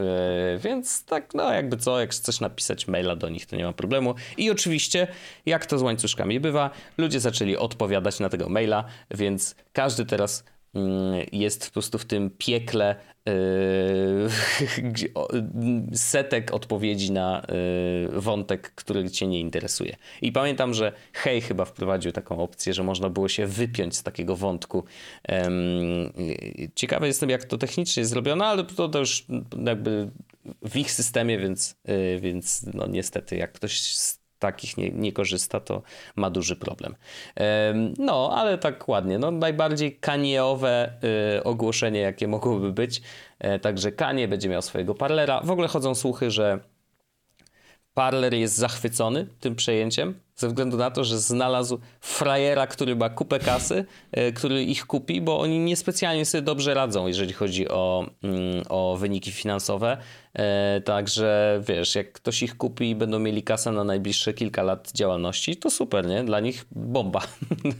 więc 0.59 1.05
tak, 1.05 1.35
no 1.35 1.53
jakby 1.53 1.77
co, 1.77 2.01
jak 2.01 2.11
chcesz 2.11 2.41
napisać 2.41 2.89
maila 2.89 3.17
do 3.17 3.29
nich, 3.29 3.47
to 3.47 3.57
nie 3.57 3.65
ma 3.65 3.73
problemu. 3.73 4.15
I 4.37 4.51
oczywiście, 4.51 5.07
jak 5.47 5.67
to 5.67 5.79
z 5.79 5.83
łańcuszkami 5.83 6.41
bywa, 6.41 6.71
ludzie 6.99 7.21
zaczęli 7.21 7.57
odpowiadać 7.57 8.21
na 8.21 8.29
tego 8.29 8.49
maila, 8.49 8.85
więc 9.11 9.55
każdy 9.73 10.07
teraz 10.07 10.45
jest 11.33 11.67
po 11.67 11.73
prostu 11.73 11.99
w 11.99 12.05
tym 12.05 12.31
piekle 12.39 12.97
Yy, 13.27 14.29
setek 15.97 16.55
odpowiedzi 16.55 17.13
na 17.13 17.47
yy, 18.13 18.21
wątek, 18.21 18.75
który 18.75 19.11
cię 19.11 19.27
nie 19.27 19.41
interesuje. 19.41 19.97
I 20.23 20.33
pamiętam, 20.33 20.75
że 20.75 20.93
Hej 21.13 21.41
chyba 21.41 21.65
wprowadził 21.65 22.13
taką 22.13 22.39
opcję, 22.39 22.75
że 22.75 22.83
można 22.83 23.11
było 23.11 23.29
się 23.29 23.47
wypiąć 23.47 23.97
z 23.97 24.03
takiego 24.03 24.37
wątku. 24.37 24.85
Ciekawy 26.75 27.07
jestem, 27.07 27.31
jak 27.31 27.45
to 27.45 27.59
technicznie 27.59 28.01
jest 28.01 28.11
zrobione, 28.11 28.45
ale 28.45 28.65
to, 28.65 28.89
to 28.89 28.99
już 28.99 29.27
jakby 29.65 30.11
w 30.63 30.77
ich 30.77 30.93
systemie, 30.93 31.39
więc, 31.39 31.77
yy, 31.85 32.21
więc 32.21 32.67
no 32.75 32.87
niestety, 32.87 33.37
jak 33.37 33.53
ktoś 33.53 33.81
takich 34.47 34.77
nie, 34.77 34.91
nie 34.91 35.13
korzysta, 35.13 35.61
to 35.61 35.83
ma 36.17 36.31
duży 36.31 36.57
problem. 36.57 36.95
No, 37.99 38.31
ale 38.35 38.59
tak 38.59 38.89
ładnie. 38.89 39.19
No, 39.19 39.31
najbardziej 39.31 39.97
kanieowe 39.97 40.93
y, 41.39 41.45
ogłoszenie, 41.45 42.01
jakie 42.01 42.29
mogłoby 42.29 42.73
być. 42.73 43.03
E, 43.39 43.59
także 43.59 43.93
Kanie 43.93 44.29
będzie 44.29 44.49
miał 44.49 44.63
swojego 44.63 44.95
parlera. 44.95 45.41
W 45.41 45.51
ogóle 45.51 45.69
chodzą 45.69 45.95
słuchy, 45.95 46.31
że 46.31 46.61
Parler 47.95 48.35
jest 48.35 48.57
zachwycony 48.57 49.27
tym 49.41 49.55
przejęciem, 49.55 50.15
ze 50.37 50.49
względu 50.49 50.77
na 50.77 50.91
to, 50.91 51.05
że 51.05 51.19
znalazł 51.19 51.79
frajera, 52.01 52.67
który 52.67 52.97
ma 52.97 53.11
kupę 53.11 53.39
kasy, 53.39 53.85
e, 54.13 54.33
który 54.33 54.65
ich 54.65 54.87
kupi, 54.87 55.21
bo 55.21 55.41
oni 55.41 55.59
niespecjalnie 55.59 56.25
sobie 56.25 56.43
dobrze 56.43 56.75
radzą, 56.75 57.07
jeżeli 57.07 57.33
chodzi 57.33 57.69
o, 57.69 58.07
mm, 58.23 58.63
o 58.69 58.97
wyniki 58.97 59.33
finansowe. 59.33 59.97
E, 60.35 60.81
także 60.81 61.61
wiesz, 61.69 61.95
jak 61.95 62.13
ktoś 62.13 62.43
ich 62.43 62.57
kupi 62.57 62.91
i 62.91 62.95
będą 62.95 63.19
mieli 63.19 63.43
kasę 63.43 63.73
na 63.73 63.85
najbliższe 63.85 64.35
kilka 64.35 64.63
lat 64.63 64.93
działalności, 64.93 65.57
to 65.57 65.71
super, 65.71 66.07
nie? 66.07 66.25
Dla 66.25 66.41
nich 66.41 66.65
bomba. 66.71 67.21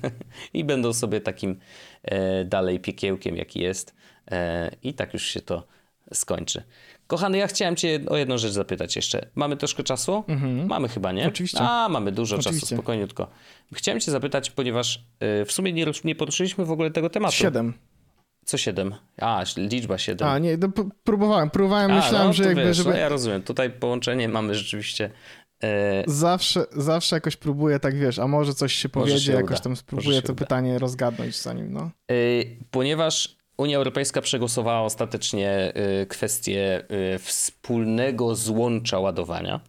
I 0.55 0.65
będą 0.65 0.93
sobie 0.93 1.21
takim 1.21 1.59
e, 2.03 2.45
dalej 2.45 2.81
piekiełkiem, 2.81 3.37
jaki 3.37 3.61
jest. 3.61 3.95
I 4.83 4.95
tak 4.95 5.15
już 5.15 5.27
się 5.27 5.41
to 5.41 5.63
skończy. 6.15 6.63
Kochany, 7.07 7.39
ja 7.39 7.47
chciałem 7.47 7.77
cię 7.77 8.01
o 8.09 8.17
jedną 8.17 8.39
rzecz 8.39 8.53
zapytać 8.53 8.97
jeszcze. 8.97 9.27
Mamy 9.35 9.57
troszkę 9.57 9.83
czasu? 9.83 10.25
Mhm. 10.29 10.67
Mamy 10.67 10.89
chyba, 10.89 11.13
nie? 11.13 11.29
Oczywiście. 11.29 11.59
A, 11.61 11.89
mamy 11.89 12.13
dużo 12.13 12.37
Oczywiście. 12.37 12.61
czasu, 12.61 12.75
spokojniutko. 12.75 13.31
Chciałem 13.73 14.01
cię 14.01 14.11
zapytać, 14.11 14.51
ponieważ 14.51 15.05
y, 15.43 15.45
w 15.45 15.53
sumie 15.53 15.73
nie, 15.73 15.87
nie 16.05 16.15
poruszyliśmy 16.15 16.65
w 16.65 16.71
ogóle 16.71 16.91
tego 16.91 17.11
tematu. 17.11 17.35
Siedem. 17.35 17.75
Co 18.45 18.59
siedem? 18.59 18.95
A, 19.21 19.45
liczba 19.57 19.99
siedem. 19.99 20.29
A, 20.29 20.39
nie, 20.39 20.57
no, 20.57 20.69
próbowałem, 21.05 21.51
próbowałem, 21.51 21.91
A, 21.91 21.95
myślałem, 21.95 22.27
no, 22.27 22.33
że 22.33 22.45
jakby, 22.45 22.65
wiesz, 22.65 22.77
żeby... 22.77 22.91
No, 22.91 22.97
ja 22.97 23.09
rozumiem, 23.09 23.43
tutaj 23.43 23.71
połączenie 23.71 24.29
mamy 24.29 24.55
rzeczywiście... 24.55 25.11
E, 25.65 26.05
zawsze, 26.07 26.65
zawsze 26.73 27.17
jakoś 27.17 27.37
próbuję, 27.37 27.81
tak 27.81 27.99
wiesz, 27.99 28.19
a 28.19 28.29
może 28.29 28.55
coś 28.55 28.73
się 28.73 28.89
powiedzie, 28.89 29.33
jakoś 29.33 29.61
tam 29.61 29.77
spróbuję 29.77 30.23
to 30.23 30.33
uda. 30.33 30.45
pytanie 30.45 30.79
rozgadnąć 30.79 31.43
zanim, 31.43 31.73
no. 31.73 31.91
Yy, 32.11 32.57
ponieważ 32.71 33.34
Unia 33.57 33.77
Europejska 33.77 34.21
przegłosowała 34.21 34.81
ostatecznie 34.81 35.73
y, 36.03 36.07
kwestię 36.07 36.85
y, 37.15 37.19
wspólnego 37.19 38.35
złącza 38.35 38.99
ładowania 38.99 39.61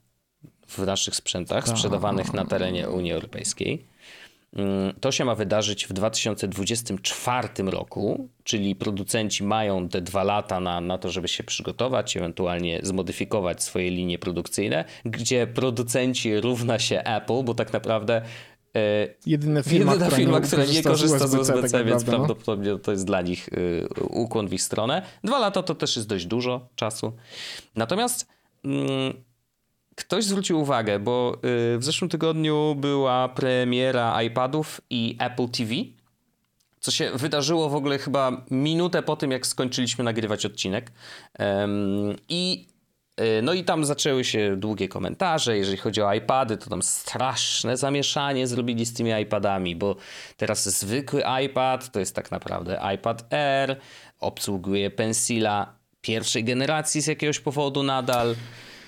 w 0.68 0.80
naszych 0.80 1.16
sprzętach 1.16 1.66
tak. 1.66 1.78
sprzedawanych 1.78 2.34
na 2.34 2.46
terenie 2.46 2.90
Unii 2.90 3.12
Europejskiej. 3.12 3.86
Mm, 4.56 4.94
to 5.00 5.12
się 5.12 5.26
ma 5.26 5.36
wydarzyć 5.36 5.86
w 5.88 5.94
2024 5.94 7.48
roku, 7.66 8.30
czyli 8.44 8.76
producenci 8.76 9.44
mają 9.44 9.90
te 9.90 10.02
dwa 10.02 10.24
lata 10.24 10.60
na, 10.60 10.82
na 10.82 10.98
to, 10.98 11.10
żeby 11.10 11.28
się 11.28 11.44
przygotować, 11.44 12.18
ewentualnie 12.18 12.80
zmodyfikować 12.84 13.64
swoje 13.64 13.90
linie 13.90 14.20
produkcyjne, 14.20 14.86
gdzie 15.06 15.48
producenci 15.48 16.40
równa 16.40 16.80
się 16.80 17.00
Apple, 17.00 17.44
bo 17.44 17.54
tak 17.54 17.74
naprawdę 17.74 18.22
Jedyna 19.26 19.64
firma, 19.64 19.92
Jedyna 19.94 20.06
która, 20.06 20.18
firma, 20.18 20.40
która 20.40 20.66
nie 20.66 20.84
korzysta 20.84 21.28
z 21.28 21.36
USB-C, 21.36 21.56
USB 21.56 21.78
tak 21.78 21.86
więc 21.86 22.04
prawda, 22.04 22.12
no? 22.12 22.26
prawdopodobnie 22.26 22.80
to 22.80 22.92
jest 22.92 23.06
dla 23.06 23.22
nich 23.22 23.50
y, 23.50 23.88
ukłon 24.10 24.48
w 24.48 24.54
ich 24.54 24.62
stronę. 24.62 25.02
Dwa 25.24 25.40
lata 25.40 25.64
to 25.64 25.76
też 25.76 25.96
jest 25.96 26.08
dość 26.08 26.26
dużo 26.26 26.68
czasu. 26.76 27.14
Natomiast 27.76 28.28
mm, 28.66 29.14
ktoś 29.96 30.26
zwrócił 30.26 30.60
uwagę, 30.60 31.00
bo 31.00 31.38
y, 31.76 31.78
w 31.78 31.84
zeszłym 31.84 32.10
tygodniu 32.10 32.76
była 32.76 33.30
premiera 33.30 34.24
iPadów 34.24 34.82
i 34.90 35.18
Apple 35.20 35.50
TV, 35.50 35.74
co 36.80 36.92
się 36.92 37.12
wydarzyło 37.16 37.70
w 37.70 37.76
ogóle 37.76 37.98
chyba 37.98 38.46
minutę 38.52 39.04
po 39.04 39.16
tym, 39.16 39.32
jak 39.32 39.48
skończyliśmy 39.48 40.04
nagrywać 40.04 40.46
odcinek. 40.46 40.92
I 42.30 42.68
no 43.44 43.54
i 43.54 43.64
tam 43.64 43.86
zaczęły 43.86 44.24
się 44.24 44.56
długie 44.58 44.88
komentarze, 44.88 45.58
jeżeli 45.58 45.78
chodzi 45.78 46.02
o 46.02 46.14
iPady, 46.14 46.58
to 46.58 46.70
tam 46.70 46.82
straszne 46.82 47.78
zamieszanie 47.78 48.48
zrobili 48.48 48.86
z 48.86 48.94
tymi 48.94 49.12
iPadami, 49.22 49.76
bo 49.76 49.96
teraz 50.38 50.80
zwykły 50.80 51.24
iPad 51.46 51.92
to 51.92 52.00
jest 52.00 52.16
tak 52.16 52.32
naprawdę 52.32 52.82
iPad 52.96 53.34
Air, 53.34 53.80
obsługuje 54.20 54.90
Pencila 54.90 55.76
pierwszej 56.02 56.44
generacji 56.44 57.02
z 57.02 57.08
jakiegoś 57.08 57.40
powodu 57.40 57.84
nadal. 57.84 58.36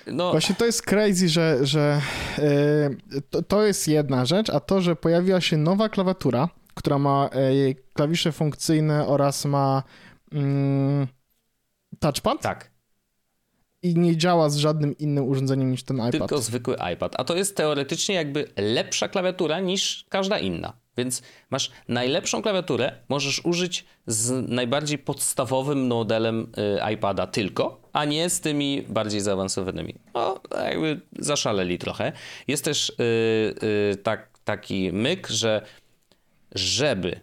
No. 0.07 0.31
Właśnie 0.31 0.55
to 0.55 0.65
jest 0.65 0.81
crazy, 0.81 1.29
że, 1.29 1.57
że 1.61 2.01
yy, 2.37 3.21
to, 3.29 3.41
to 3.41 3.63
jest 3.63 3.87
jedna 3.87 4.25
rzecz, 4.25 4.49
a 4.49 4.59
to, 4.59 4.81
że 4.81 4.95
pojawiła 4.95 5.41
się 5.41 5.57
nowa 5.57 5.89
klawiatura, 5.89 6.49
która 6.73 6.97
ma 6.97 7.29
yy, 7.33 7.75
klawisze 7.93 8.31
funkcyjne 8.31 9.07
oraz 9.07 9.45
ma 9.45 9.83
yy, 10.31 10.41
touchpad. 11.99 12.41
Tak 12.41 12.76
i 13.87 13.95
nie 13.95 14.17
działa 14.17 14.49
z 14.49 14.57
żadnym 14.57 14.97
innym 14.97 15.27
urządzeniem 15.27 15.71
niż 15.71 15.83
ten 15.83 15.97
iPad. 15.97 16.11
Tylko 16.11 16.37
zwykły 16.37 16.75
iPad. 16.93 17.15
A 17.17 17.23
to 17.23 17.35
jest 17.35 17.55
teoretycznie 17.55 18.15
jakby 18.15 18.47
lepsza 18.57 19.07
klawiatura 19.07 19.59
niż 19.59 20.05
każda 20.09 20.39
inna. 20.39 20.73
Więc 20.97 21.21
masz 21.49 21.71
najlepszą 21.87 22.41
klawiaturę, 22.41 22.91
możesz 23.09 23.45
użyć 23.45 23.85
z 24.07 24.49
najbardziej 24.49 24.97
podstawowym 24.97 25.87
modelem 25.87 26.51
y, 26.87 26.93
iPada 26.93 27.27
tylko, 27.27 27.81
a 27.93 28.05
nie 28.05 28.29
z 28.29 28.41
tymi 28.41 28.81
bardziej 28.81 29.21
zaawansowanymi. 29.21 29.95
No, 30.13 30.39
jakby 30.63 31.01
zaszaleli 31.19 31.77
trochę. 31.77 32.11
Jest 32.47 32.63
też 32.63 32.93
yy, 32.99 33.69
yy, 33.89 33.95
tak, 33.95 34.39
taki 34.43 34.91
myk, 34.93 35.27
że 35.27 35.61
żeby 36.51 37.19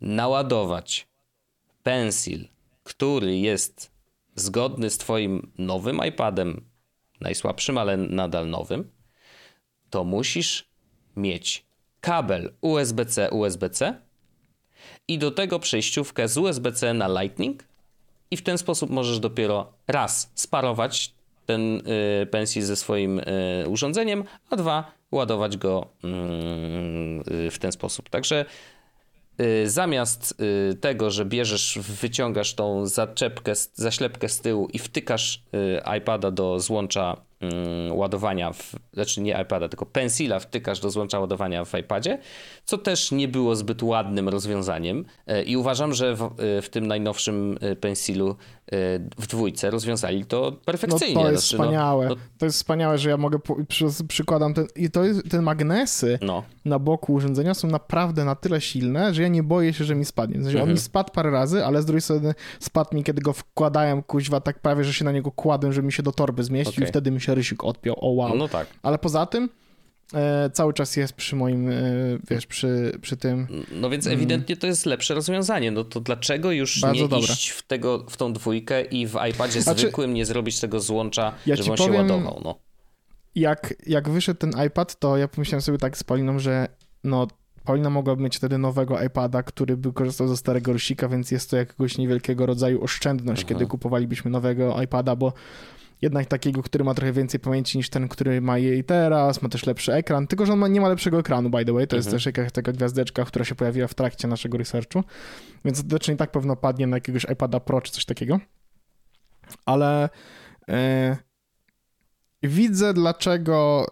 naładować 0.00 1.06
pensil, 1.82 2.48
który 2.84 3.38
jest 3.38 3.93
zgodny 4.34 4.90
z 4.90 4.98
Twoim 4.98 5.52
nowym 5.58 6.00
iPadem, 6.08 6.64
najsłabszym, 7.20 7.78
ale 7.78 7.96
nadal 7.96 8.50
nowym, 8.50 8.90
to 9.90 10.04
musisz 10.04 10.68
mieć 11.16 11.66
kabel 12.00 12.54
USB-C, 12.60 13.30
USB-C 13.30 14.00
i 15.08 15.18
do 15.18 15.30
tego 15.30 15.58
przejściówkę 15.58 16.28
z 16.28 16.38
USB-C 16.38 16.94
na 16.94 17.22
Lightning 17.22 17.64
i 18.30 18.36
w 18.36 18.42
ten 18.42 18.58
sposób 18.58 18.90
możesz 18.90 19.18
dopiero 19.18 19.72
raz 19.86 20.32
sparować 20.34 21.14
ten 21.46 21.82
y, 22.56 22.62
ze 22.62 22.76
swoim 22.76 23.18
y, 23.18 23.24
urządzeniem, 23.68 24.24
a 24.50 24.56
dwa 24.56 24.92
ładować 25.12 25.56
go 25.56 25.86
y, 27.46 27.50
w 27.50 27.58
ten 27.60 27.72
sposób. 27.72 28.08
Także 28.08 28.44
zamiast 29.66 30.40
y, 30.70 30.74
tego, 30.74 31.10
że 31.10 31.24
bierzesz, 31.24 31.78
wyciągasz 31.82 32.54
tą 32.54 32.86
zaczepkę, 32.86 33.52
zaślepkę 33.74 34.28
z 34.28 34.40
tyłu 34.40 34.68
i 34.72 34.78
wtykasz 34.78 35.42
y, 35.54 35.98
iPada 35.98 36.30
do 36.30 36.60
złącza 36.60 37.16
ładowania, 37.90 38.52
w, 38.52 38.72
znaczy 38.92 39.20
nie 39.20 39.42
iPada, 39.42 39.68
tylko 39.68 39.86
pensila 39.86 40.38
wtykasz 40.38 40.80
do 40.80 40.90
złącza 40.90 41.20
ładowania 41.20 41.64
w 41.64 41.74
iPadzie, 41.74 42.18
co 42.64 42.78
też 42.78 43.12
nie 43.12 43.28
było 43.28 43.56
zbyt 43.56 43.82
ładnym 43.82 44.28
rozwiązaniem 44.28 45.04
e, 45.26 45.42
i 45.42 45.56
uważam, 45.56 45.94
że 45.94 46.14
w, 46.16 46.22
e, 46.22 46.62
w 46.62 46.68
tym 46.68 46.86
najnowszym 46.86 47.58
e, 47.60 47.76
pensilu 47.76 48.36
w 49.18 49.26
dwójce 49.26 49.70
rozwiązali 49.70 50.24
to 50.24 50.52
perfekcyjnie. 50.64 51.14
No 51.14 51.22
to 51.22 51.30
jest 51.30 51.48
znaczy, 51.48 51.56
no, 51.58 51.64
wspaniałe. 51.64 52.08
No, 52.08 52.14
to... 52.14 52.20
to... 52.38 52.46
jest 52.46 52.56
wspaniałe, 52.56 52.98
że 52.98 53.10
ja 53.10 53.16
mogę, 53.16 53.38
przy, 53.68 53.86
przykładam 54.08 54.54
ten, 54.54 54.66
i 54.76 54.90
to 54.90 55.04
jest, 55.04 55.30
ten 55.30 55.42
magnesy 55.42 56.18
no. 56.22 56.42
na 56.64 56.78
boku 56.78 57.12
urządzenia 57.12 57.54
są 57.54 57.68
naprawdę 57.68 58.24
na 58.24 58.34
tyle 58.34 58.60
silne, 58.60 59.14
że 59.14 59.22
ja 59.22 59.28
nie 59.28 59.42
boję 59.42 59.72
się, 59.72 59.84
że 59.84 59.94
mi 59.94 60.04
spadnie. 60.04 60.38
W 60.38 60.42
sensie 60.42 60.58
mhm. 60.58 60.68
on 60.68 60.74
mi 60.74 60.80
spadł 60.80 61.12
parę 61.12 61.30
razy, 61.30 61.64
ale 61.64 61.82
z 61.82 61.86
drugiej 61.86 62.00
strony 62.00 62.34
spadł 62.60 62.96
mi, 62.96 63.04
kiedy 63.04 63.22
go 63.22 63.32
wkładałem 63.32 64.02
kuźwa 64.02 64.40
tak 64.40 64.58
prawie, 64.58 64.84
że 64.84 64.92
się 64.92 65.04
na 65.04 65.12
niego 65.12 65.30
kładłem, 65.30 65.72
żeby 65.72 65.86
mi 65.86 65.92
się 65.92 66.02
do 66.02 66.12
torby 66.12 66.44
zmieścił 66.44 66.74
okay. 66.74 66.84
i 66.84 66.88
wtedy 66.88 67.10
mi 67.10 67.20
się 67.20 67.33
Rysiuk 67.34 67.64
odpiął, 67.64 67.96
o 68.00 68.08
wow. 68.08 68.36
No 68.36 68.48
tak. 68.48 68.66
Ale 68.82 68.98
poza 68.98 69.26
tym 69.26 69.48
e, 70.14 70.50
cały 70.50 70.72
czas 70.72 70.96
jest 70.96 71.12
przy 71.12 71.36
moim, 71.36 71.70
e, 71.70 71.74
wiesz, 72.30 72.46
przy, 72.46 72.98
przy 73.02 73.16
tym. 73.16 73.46
No 73.72 73.90
więc 73.90 74.06
mm. 74.06 74.18
ewidentnie 74.18 74.56
to 74.56 74.66
jest 74.66 74.86
lepsze 74.86 75.14
rozwiązanie. 75.14 75.70
No 75.70 75.84
to 75.84 76.00
dlaczego 76.00 76.52
już 76.52 76.80
Bardzo 76.80 77.02
nie 77.02 77.08
dobre. 77.08 77.32
iść 77.32 77.48
w, 77.48 77.62
tego, 77.62 78.04
w 78.08 78.16
tą 78.16 78.32
dwójkę 78.32 78.82
i 78.82 79.06
w 79.06 79.16
iPadzie 79.30 79.62
znaczy, 79.62 79.80
zwykłym 79.80 80.14
nie 80.14 80.26
zrobić 80.26 80.60
tego 80.60 80.80
złącza, 80.80 81.34
ja 81.46 81.56
żeby 81.56 81.70
on 81.70 81.76
powiem, 81.76 81.92
się 81.92 81.98
ładował? 81.98 82.40
No. 82.44 82.58
Jak, 83.34 83.74
jak 83.86 84.08
wyszedł 84.08 84.40
ten 84.40 84.52
iPad, 84.66 84.98
to 84.98 85.16
ja 85.16 85.28
pomyślałem 85.28 85.62
sobie 85.62 85.78
tak 85.78 85.96
z 85.98 86.04
Pauliną, 86.04 86.38
że 86.38 86.68
no 87.04 87.26
Paulina 87.64 87.90
mogłaby 87.90 88.22
mieć 88.22 88.36
wtedy 88.36 88.58
nowego 88.58 89.02
iPada, 89.02 89.42
który 89.42 89.76
by 89.76 89.92
korzystał 89.92 90.28
ze 90.28 90.36
starego 90.36 90.72
rusika, 90.72 91.08
więc 91.08 91.30
jest 91.30 91.50
to 91.50 91.56
jakiegoś 91.56 91.98
niewielkiego 91.98 92.46
rodzaju 92.46 92.84
oszczędność, 92.84 93.42
Aha. 93.42 93.48
kiedy 93.48 93.66
kupowalibyśmy 93.66 94.30
nowego 94.30 94.82
iPada, 94.82 95.16
bo 95.16 95.32
jednak 96.02 96.26
takiego, 96.26 96.62
który 96.62 96.84
ma 96.84 96.94
trochę 96.94 97.12
więcej 97.12 97.40
pamięci 97.40 97.78
niż 97.78 97.90
ten, 97.90 98.08
który 98.08 98.40
ma 98.40 98.58
jej 98.58 98.84
teraz, 98.84 99.42
ma 99.42 99.48
też 99.48 99.66
lepszy 99.66 99.92
ekran, 99.92 100.26
tylko 100.26 100.46
że 100.46 100.52
on 100.52 100.58
ma, 100.58 100.68
nie 100.68 100.80
ma 100.80 100.88
lepszego 100.88 101.18
ekranu, 101.18 101.50
by 101.50 101.64
the 101.64 101.72
way, 101.72 101.86
to 101.86 101.96
mhm. 101.96 101.98
jest 101.98 102.10
też 102.10 102.26
jakaś 102.26 102.52
taka 102.52 102.72
gwiazdeczka, 102.72 103.24
która 103.24 103.44
się 103.44 103.54
pojawiła 103.54 103.88
w 103.88 103.94
trakcie 103.94 104.28
naszego 104.28 104.58
researchu, 104.58 105.04
więc 105.64 105.78
ostatecznie 105.78 106.16
tak 106.16 106.30
pewno 106.30 106.56
padnie 106.56 106.86
na 106.86 106.96
jakiegoś 106.96 107.24
iPada 107.32 107.60
Pro 107.60 107.80
czy 107.80 107.92
coś 107.92 108.04
takiego, 108.04 108.40
ale 109.66 110.08
e, 110.68 111.16
widzę, 112.42 112.94
dlaczego 112.94 113.86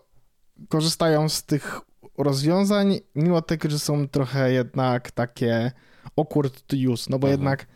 korzystają 0.68 1.28
z 1.28 1.44
tych 1.44 1.80
rozwiązań, 2.18 3.00
mimo 3.14 3.42
tego, 3.42 3.70
że 3.70 3.78
są 3.78 4.08
trochę 4.08 4.52
jednak 4.52 5.10
takie 5.10 5.72
awkward 6.16 6.62
to 6.66 6.76
use, 6.92 7.06
no 7.10 7.18
bo 7.18 7.28
mhm. 7.28 7.40
jednak 7.40 7.66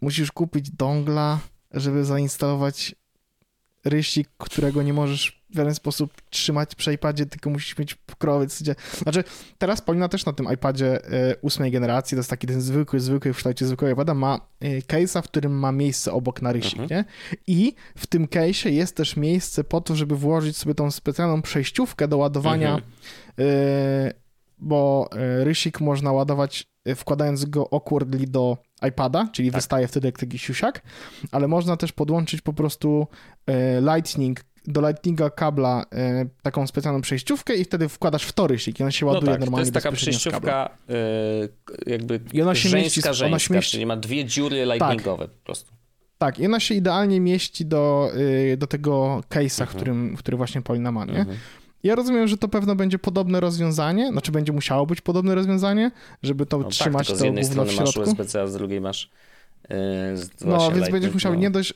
musisz 0.00 0.32
kupić 0.32 0.70
dongla, 0.70 1.38
żeby 1.70 2.04
zainstalować 2.04 2.94
rysik, 3.84 4.28
którego 4.38 4.82
nie 4.82 4.92
możesz 4.92 5.42
w 5.50 5.56
żaden 5.56 5.74
sposób 5.74 6.12
trzymać 6.30 6.74
przy 6.74 6.94
iPadzie, 6.94 7.26
tylko 7.26 7.50
musisz 7.50 7.78
mieć 7.78 7.94
pokrowiec. 7.94 8.62
Znaczy, 9.02 9.24
teraz 9.58 9.80
Paulina 9.80 10.08
też 10.08 10.26
na 10.26 10.32
tym 10.32 10.46
iPadzie 10.54 11.04
e, 11.04 11.36
ósmej 11.40 11.70
generacji, 11.70 12.14
to 12.14 12.18
jest 12.18 12.30
taki 12.30 12.46
ten 12.46 12.60
zwykły, 12.60 13.00
zwykły 13.00 13.32
w 13.32 13.36
kształcie 13.36 13.66
zwykłego 13.66 13.92
iPada, 13.92 14.14
ma 14.14 14.40
e, 14.60 14.78
case'a, 14.78 15.22
w 15.22 15.28
którym 15.28 15.58
ma 15.58 15.72
miejsce 15.72 16.12
obok 16.12 16.42
na 16.42 16.52
rysik, 16.52 16.80
mhm. 16.80 16.90
nie? 16.90 17.04
I 17.46 17.74
w 17.96 18.06
tym 18.06 18.26
case'ie 18.26 18.70
jest 18.70 18.96
też 18.96 19.16
miejsce 19.16 19.64
po 19.64 19.80
to, 19.80 19.96
żeby 19.96 20.16
włożyć 20.16 20.56
sobie 20.56 20.74
tą 20.74 20.90
specjalną 20.90 21.42
przejściówkę 21.42 22.08
do 22.08 22.16
ładowania, 22.16 22.74
mhm. 22.74 22.92
E, 23.38 24.12
bo 24.58 25.08
rysik 25.42 25.80
można 25.80 26.12
ładować 26.12 26.71
wkładając 26.96 27.44
go 27.44 27.68
awkwardly 27.72 28.26
do 28.26 28.58
iPada, 28.88 29.28
czyli 29.32 29.50
tak. 29.50 29.60
wystaje 29.60 29.88
wtedy 29.88 30.08
jak 30.08 30.18
taki 30.18 30.38
siusiak, 30.38 30.82
ale 31.30 31.48
można 31.48 31.76
też 31.76 31.92
podłączyć 31.92 32.40
po 32.40 32.52
prostu 32.52 33.06
Lightning 33.94 34.40
do 34.66 34.88
Lightninga 34.88 35.30
kabla 35.30 35.84
e, 35.92 36.26
taką 36.42 36.66
specjalną 36.66 37.00
przejściówkę 37.00 37.54
i 37.54 37.64
wtedy 37.64 37.88
wkładasz 37.88 38.24
w 38.24 38.32
torysik 38.32 38.80
i 38.80 38.82
ona 38.82 38.92
się 38.92 39.06
no 39.06 39.12
ładuje 39.12 39.30
no 39.30 39.32
tak, 39.32 39.40
normalnie 39.40 39.70
to 39.70 39.76
jest 39.76 39.84
taka 39.84 39.96
przejściówka 39.96 40.70
jakby 41.86 42.20
I 42.32 42.42
ona 42.42 42.54
się 42.54 42.68
żeńska, 42.68 42.84
mieści, 42.84 43.02
żeńska, 43.02 43.26
ona 43.26 43.38
się 43.38 43.54
mieści... 43.54 43.70
czyli 43.72 43.86
ma 43.86 43.96
dwie 43.96 44.24
dziury 44.24 44.66
tak. 44.66 44.68
lightningowe 44.68 45.24
tak. 45.24 45.34
po 45.34 45.44
prostu. 45.44 45.72
Tak, 46.18 46.38
i 46.38 46.46
ona 46.46 46.60
się 46.60 46.74
idealnie 46.74 47.20
mieści 47.20 47.66
do, 47.66 48.10
y, 48.52 48.56
do 48.56 48.66
tego 48.66 49.22
case'a, 49.30 49.62
mhm. 49.62 49.76
którym, 49.76 50.16
który 50.16 50.36
właśnie 50.36 50.62
Polina 50.62 50.92
ma, 50.92 51.04
nie? 51.04 51.18
Mhm. 51.18 51.38
Ja 51.82 51.94
rozumiem, 51.94 52.28
że 52.28 52.36
to 52.36 52.48
pewno 52.48 52.76
będzie 52.76 52.98
podobne 52.98 53.40
rozwiązanie, 53.40 54.08
znaczy 54.12 54.32
będzie 54.32 54.52
musiało 54.52 54.86
być 54.86 55.00
podobne 55.00 55.34
rozwiązanie, 55.34 55.90
żeby 56.22 56.46
to 56.46 56.58
no 56.58 56.64
tak, 56.64 56.72
trzymać 56.72 57.06
tak, 57.06 57.16
to 57.16 57.20
z 57.20 57.24
jednej 57.24 57.44
strony 57.44 57.72
masz 57.76 57.96
USB-C, 57.96 58.42
a 58.42 58.46
z 58.46 58.52
drugiej 58.52 58.80
masz 58.80 59.10
yy, 59.68 59.76
No, 60.44 60.72
więc 60.72 60.90
będziesz 60.90 61.14
musiał 61.14 61.34
no. 61.34 61.40
nie 61.40 61.50
dość 61.50 61.74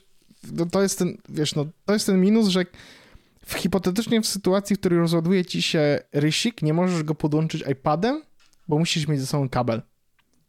no 0.53 0.67
to 0.67 0.83
jest 0.83 0.99
ten, 0.99 1.17
wiesz, 1.29 1.55
no 1.55 1.67
to 1.85 1.93
jest 1.93 2.07
ten 2.07 2.21
minus, 2.21 2.49
że 2.49 2.65
w, 3.47 3.55
hipotetycznie 3.55 4.21
w 4.21 4.27
sytuacji, 4.27 4.77
w 4.77 4.79
której 4.79 4.99
rozładuje 4.99 5.45
ci 5.45 5.63
się 5.63 5.99
rysik, 6.13 6.63
nie 6.63 6.75
możesz 6.75 7.03
go 7.03 7.15
podłączyć 7.15 7.65
iPadem, 7.73 8.23
bo 8.69 8.79
musisz 8.79 9.09
mieć 9.09 9.21
ze 9.21 9.27
sobą 9.27 9.49
kabel. 9.49 9.83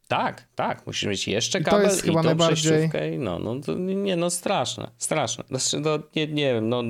Tak, 0.07 0.47
tak, 0.55 0.87
musisz 0.87 1.09
mieć 1.09 1.27
jeszcze 1.27 1.61
kabel 1.61 1.79
i, 1.79 1.83
to 1.83 1.91
jest 1.91 2.03
i 2.03 2.07
chyba 2.07 2.21
tą 2.21 2.25
najbardziej... 2.25 2.89
no, 3.19 3.39
no 3.39 3.59
to 3.59 3.75
nie, 3.75 4.15
no 4.15 4.29
straszne, 4.29 4.91
straszne. 4.97 5.43
Znaczy, 5.47 5.79
no, 5.79 5.99
nie, 6.15 6.27
nie 6.27 6.53
wiem, 6.53 6.69
no 6.69 6.83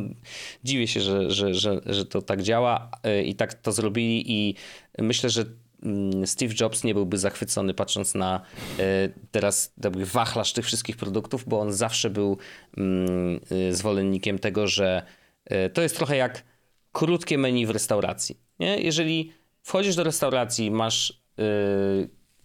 dziwię 0.63 0.88
się, 0.88 1.01
że, 1.01 1.32
że, 1.32 1.53
że, 1.53 1.82
że 1.86 2.05
to 2.05 2.22
tak 2.22 2.41
działa 2.41 2.91
y, 3.07 3.24
i 3.24 3.36
tak 3.36 3.53
to 3.53 3.72
zrobili 3.72 4.32
i 4.32 4.55
myślę, 4.97 5.30
że 5.30 5.45
Mm, 5.84 6.28
Steve 6.28 6.53
Jobs 6.59 6.84
nie 6.84 6.93
byłby 6.93 7.18
zachwycony 7.18 7.74
patrząc 7.74 8.15
na 8.15 8.41
e, 8.80 9.09
teraz 9.32 9.74
wachlarz 9.95 10.53
tych 10.53 10.65
wszystkich 10.65 10.97
produktów, 10.97 11.43
bo 11.47 11.59
on 11.59 11.74
zawsze 11.74 12.09
był 12.09 12.38
mm, 12.78 13.39
e, 13.70 13.74
zwolennikiem 13.74 14.39
tego, 14.39 14.68
że 14.68 15.03
e, 15.45 15.70
to 15.70 15.82
jest 15.82 15.97
trochę 15.97 16.18
jak 16.18 16.43
krótkie 16.91 17.38
menu 17.38 17.65
w 17.65 17.70
restauracji. 17.70 18.38
Nie? 18.59 18.82
Jeżeli 18.82 19.34
wchodzisz 19.61 19.95
do 19.95 20.03
restauracji, 20.03 20.72
masz 20.72 21.22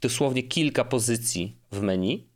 dosłownie 0.03 0.42
kilka 0.42 0.84
pozycji 0.84 1.57
w 1.72 1.80
menu, 1.82 2.32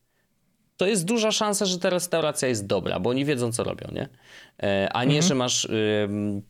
to 0.76 0.86
jest 0.86 1.04
duża 1.04 1.32
szansa, 1.32 1.66
że 1.66 1.78
ta 1.78 1.90
restauracja 1.90 2.48
jest 2.48 2.66
dobra, 2.66 3.00
bo 3.00 3.10
oni 3.10 3.24
wiedzą, 3.24 3.52
co 3.52 3.64
robią, 3.64 3.88
nie? 3.92 4.08
E, 4.62 4.88
a 4.92 5.04
nie, 5.04 5.16
mhm. 5.16 5.28
że 5.28 5.34
masz 5.34 5.68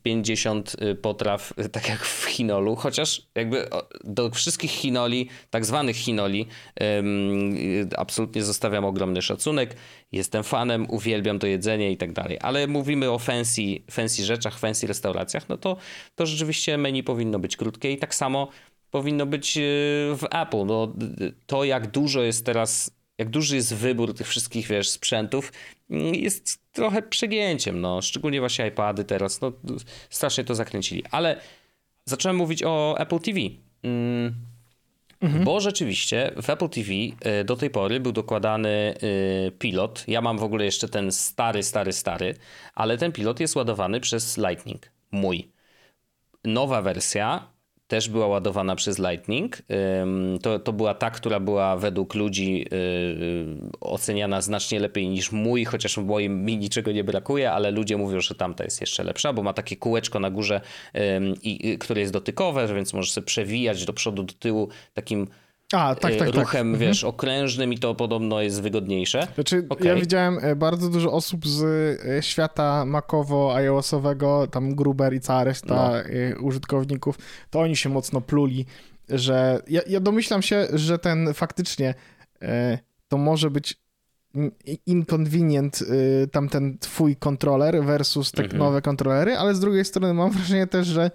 50 0.03 0.77
y, 0.83 0.95
potraw, 0.95 1.53
y, 1.59 1.69
tak 1.69 1.89
jak 1.89 2.05
w 2.05 2.25
chinolu, 2.25 2.77
chociaż 2.77 3.23
jakby 3.35 3.69
do 4.05 4.31
wszystkich 4.31 4.71
chinoli, 4.71 5.29
tak 5.51 5.67
zwanych 5.67 5.97
chinoli, 5.97 6.47
y, 6.83 7.87
absolutnie 7.97 8.43
zostawiam 8.43 8.85
ogromny 8.85 9.23
szacunek. 9.23 9.77
Jestem 10.13 10.45
fanem, 10.45 10.87
uwielbiam 10.91 11.39
to 11.39 11.47
jedzenie 11.47 11.93
i 11.93 11.97
tak 11.97 12.13
dalej. 12.13 12.39
Ale 12.41 12.67
mówimy 12.67 13.11
o 13.11 13.19
fancy, 13.19 13.63
fancy 13.91 14.25
rzeczach, 14.25 14.59
fancy 14.59 14.87
restauracjach, 14.87 15.49
no 15.49 15.57
to, 15.57 15.77
to 16.15 16.27
rzeczywiście 16.27 16.79
menu 16.79 17.03
powinno 17.03 17.39
być 17.39 17.57
krótkie 17.57 17.93
i 17.93 17.99
tak 17.99 18.15
samo 18.15 18.49
powinno 18.91 19.27
być 19.27 19.59
w 20.17 20.25
Apple. 20.31 20.67
No, 20.67 20.93
to, 21.47 21.65
jak 21.65 21.91
dużo 21.91 22.23
jest 22.23 22.47
teraz 22.47 22.97
jak 23.19 23.31
duży 23.31 23.57
jest 23.57 23.75
wybór 23.75 24.15
tych 24.15 24.29
wszystkich, 24.29 24.67
wiesz, 24.67 24.91
sprzętów, 24.91 25.53
mm, 25.91 26.15
jest 26.15 26.73
trochę 26.73 27.03
przegięciem, 27.03 27.81
no. 27.81 28.03
Szczególnie 28.03 28.41
właśnie 28.41 28.67
iPady 28.67 29.05
teraz, 29.05 29.41
no, 29.41 29.53
strasznie 30.11 30.45
to 30.45 30.55
zakręcili. 30.55 31.05
Ale 31.11 31.41
zacząłem 32.05 32.37
mówić 32.37 32.63
o 32.63 32.99
Apple 32.99 33.19
TV. 33.19 33.41
Mm, 33.83 34.35
mhm. 35.21 35.45
Bo 35.45 35.61
rzeczywiście 35.61 36.33
w 36.43 36.51
Apple 36.51 36.69
TV 36.69 36.91
y, 36.93 37.45
do 37.45 37.57
tej 37.57 37.71
pory 37.71 38.01
był 38.01 38.13
dokładany 38.13 38.95
y, 39.49 39.53
pilot. 39.59 40.05
Ja 40.09 40.21
mam 40.21 40.39
w 40.39 40.43
ogóle 40.43 40.65
jeszcze 40.65 40.89
ten 40.89 41.13
stary, 41.13 41.63
stary, 41.63 41.93
stary, 41.93 42.35
ale 42.75 42.99
ten 42.99 43.13
pilot 43.13 43.41
jest 43.41 43.57
ładowany 43.57 44.01
przez 44.01 44.39
Lightning. 44.39 44.91
Mój. 45.11 45.49
Nowa 46.45 46.83
wersja 46.83 47.56
też 47.89 48.09
była 48.09 48.27
ładowana 48.27 48.77
przez 48.77 48.99
Lightning. 48.99 49.63
To, 50.43 50.59
to 50.59 50.73
była 50.73 50.95
ta, 50.95 51.11
która 51.11 51.41
była 51.41 51.77
według 51.77 52.15
ludzi 52.15 52.67
y, 52.73 52.77
y, 52.77 53.81
oceniana 53.81 54.41
znacznie 54.41 54.81
lepiej 54.81 55.09
niż 55.09 55.33
mój, 55.33 55.65
chociaż 55.65 55.97
moim 55.97 56.45
mi 56.45 56.59
niczego 56.59 56.93
nie 56.93 57.05
brakuje, 57.05 57.53
ale 57.53 57.71
ludzie 57.71 57.97
mówią, 57.97 58.21
że 58.21 58.35
tamta 58.35 58.65
jest 58.65 58.81
jeszcze 58.81 59.05
lepsza, 59.05 59.33
bo 59.33 59.43
ma 59.43 59.53
takie 59.53 59.77
kółeczko 59.77 60.21
na 60.21 60.31
górze, 60.31 60.61
które 61.81 62.01
jest 62.01 62.13
dotykowe, 62.13 62.75
więc 62.75 62.93
możesz 62.93 63.13
sobie 63.13 63.27
przewijać 63.27 63.85
do 63.85 63.93
przodu, 63.93 64.23
do 64.23 64.35
tyłu 64.35 64.69
takim 64.95 65.27
a, 65.73 65.95
tak, 65.95 66.17
tak, 66.17 66.19
tak. 66.19 66.35
ruchem, 66.35 66.73
tak. 66.73 66.81
wiesz, 66.81 67.05
mhm. 67.05 67.15
okrężnym 67.15 67.73
i 67.73 67.79
to 67.79 67.95
podobno 67.95 68.41
jest 68.41 68.63
wygodniejsze. 68.63 69.29
Znaczy, 69.35 69.67
okay. 69.69 69.87
ja 69.87 69.95
widziałem 69.95 70.39
e, 70.43 70.57
bardzo 70.57 70.89
dużo 70.89 71.13
osób 71.13 71.47
z 71.47 71.63
e, 72.07 72.23
świata 72.23 72.85
makowo, 72.85 73.55
iOS-owego, 73.55 74.47
tam 74.47 74.75
Gruber 74.75 75.15
i 75.15 75.21
cała 75.21 75.45
reszta 75.45 75.75
no. 75.75 76.01
E, 76.01 76.39
użytkowników, 76.39 77.19
to 77.51 77.61
oni 77.61 77.77
się 77.77 77.89
mocno 77.89 78.21
pluli, 78.21 78.67
że 79.09 79.63
ja, 79.69 79.81
ja 79.87 80.01
domyślam 80.01 80.43
się, 80.43 80.67
że 80.73 80.99
ten 80.99 81.35
faktycznie 81.35 81.95
to 83.09 83.19
może 83.19 83.51
być 83.51 83.81
inconvenient 84.87 85.85
tamten 86.33 86.79
twój 86.79 87.17
kontroler 87.17 87.85
versus 87.85 88.33
te 88.33 88.43
mhm. 88.43 88.59
nowe 88.59 88.83
kontrolery, 88.83 89.37
ale 89.37 89.55
z 89.55 89.61
drugiej 89.61 89.85
strony 89.85 90.15
mam 90.15 90.31
wrażenie 90.31 90.67
też, 90.67 90.87
że 90.87 91.11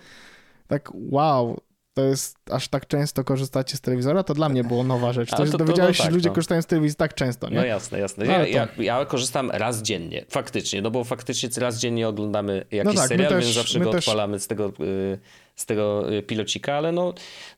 tak 0.68 0.92
wow, 0.94 1.62
to 1.94 2.02
jest 2.02 2.38
aż 2.52 2.68
tak 2.68 2.88
często 2.88 3.24
korzystacie 3.24 3.78
z 3.78 3.82
telewizora, 3.82 4.24
to 4.24 4.34
dla 4.34 4.50
mnie 4.50 4.64
było 4.64 4.84
nowa 4.84 5.14
rzecz. 5.14 5.30
To, 5.30 5.46
to, 5.46 5.58
dowiedziałeś 5.58 5.98
się, 5.98 6.04
no 6.04 6.06
tak, 6.06 6.12
że 6.12 6.16
ludzie 6.16 6.30
no. 6.30 6.36
korzystają 6.36 6.62
z 6.62 6.66
telewizji 6.66 6.96
tak 6.96 7.14
często, 7.14 7.50
nie? 7.50 7.56
No 7.56 7.66
jasne, 7.66 8.00
jasne. 8.00 8.26
No 8.26 8.32
ja, 8.32 8.48
ja, 8.48 8.68
ja, 8.78 9.06
korzystam 9.06 9.52
raz 9.52 9.82
dziennie, 9.82 10.26
faktycznie, 10.30 10.82
no 10.82 10.92
bo 10.92 11.04
faktycznie 11.04 11.50
raz 11.58 11.80
dziennie 11.80 12.08
oglądamy 12.08 12.66
jakiś 12.72 12.94
no 12.94 13.02
tak, 13.02 13.10
serial, 13.10 13.30
też, 13.30 13.44
więc 13.44 13.56
zawsze 13.56 13.80
go 13.80 13.92
też... 13.92 14.08
odpalamy 14.08 14.40
z 14.40 14.48
tego, 14.48 14.74
y, 14.80 15.20
z 15.56 15.66
tego 15.66 16.14
y, 16.14 16.24
pilocika, 16.24 16.74
ale 16.74 16.92
no, 16.92 17.14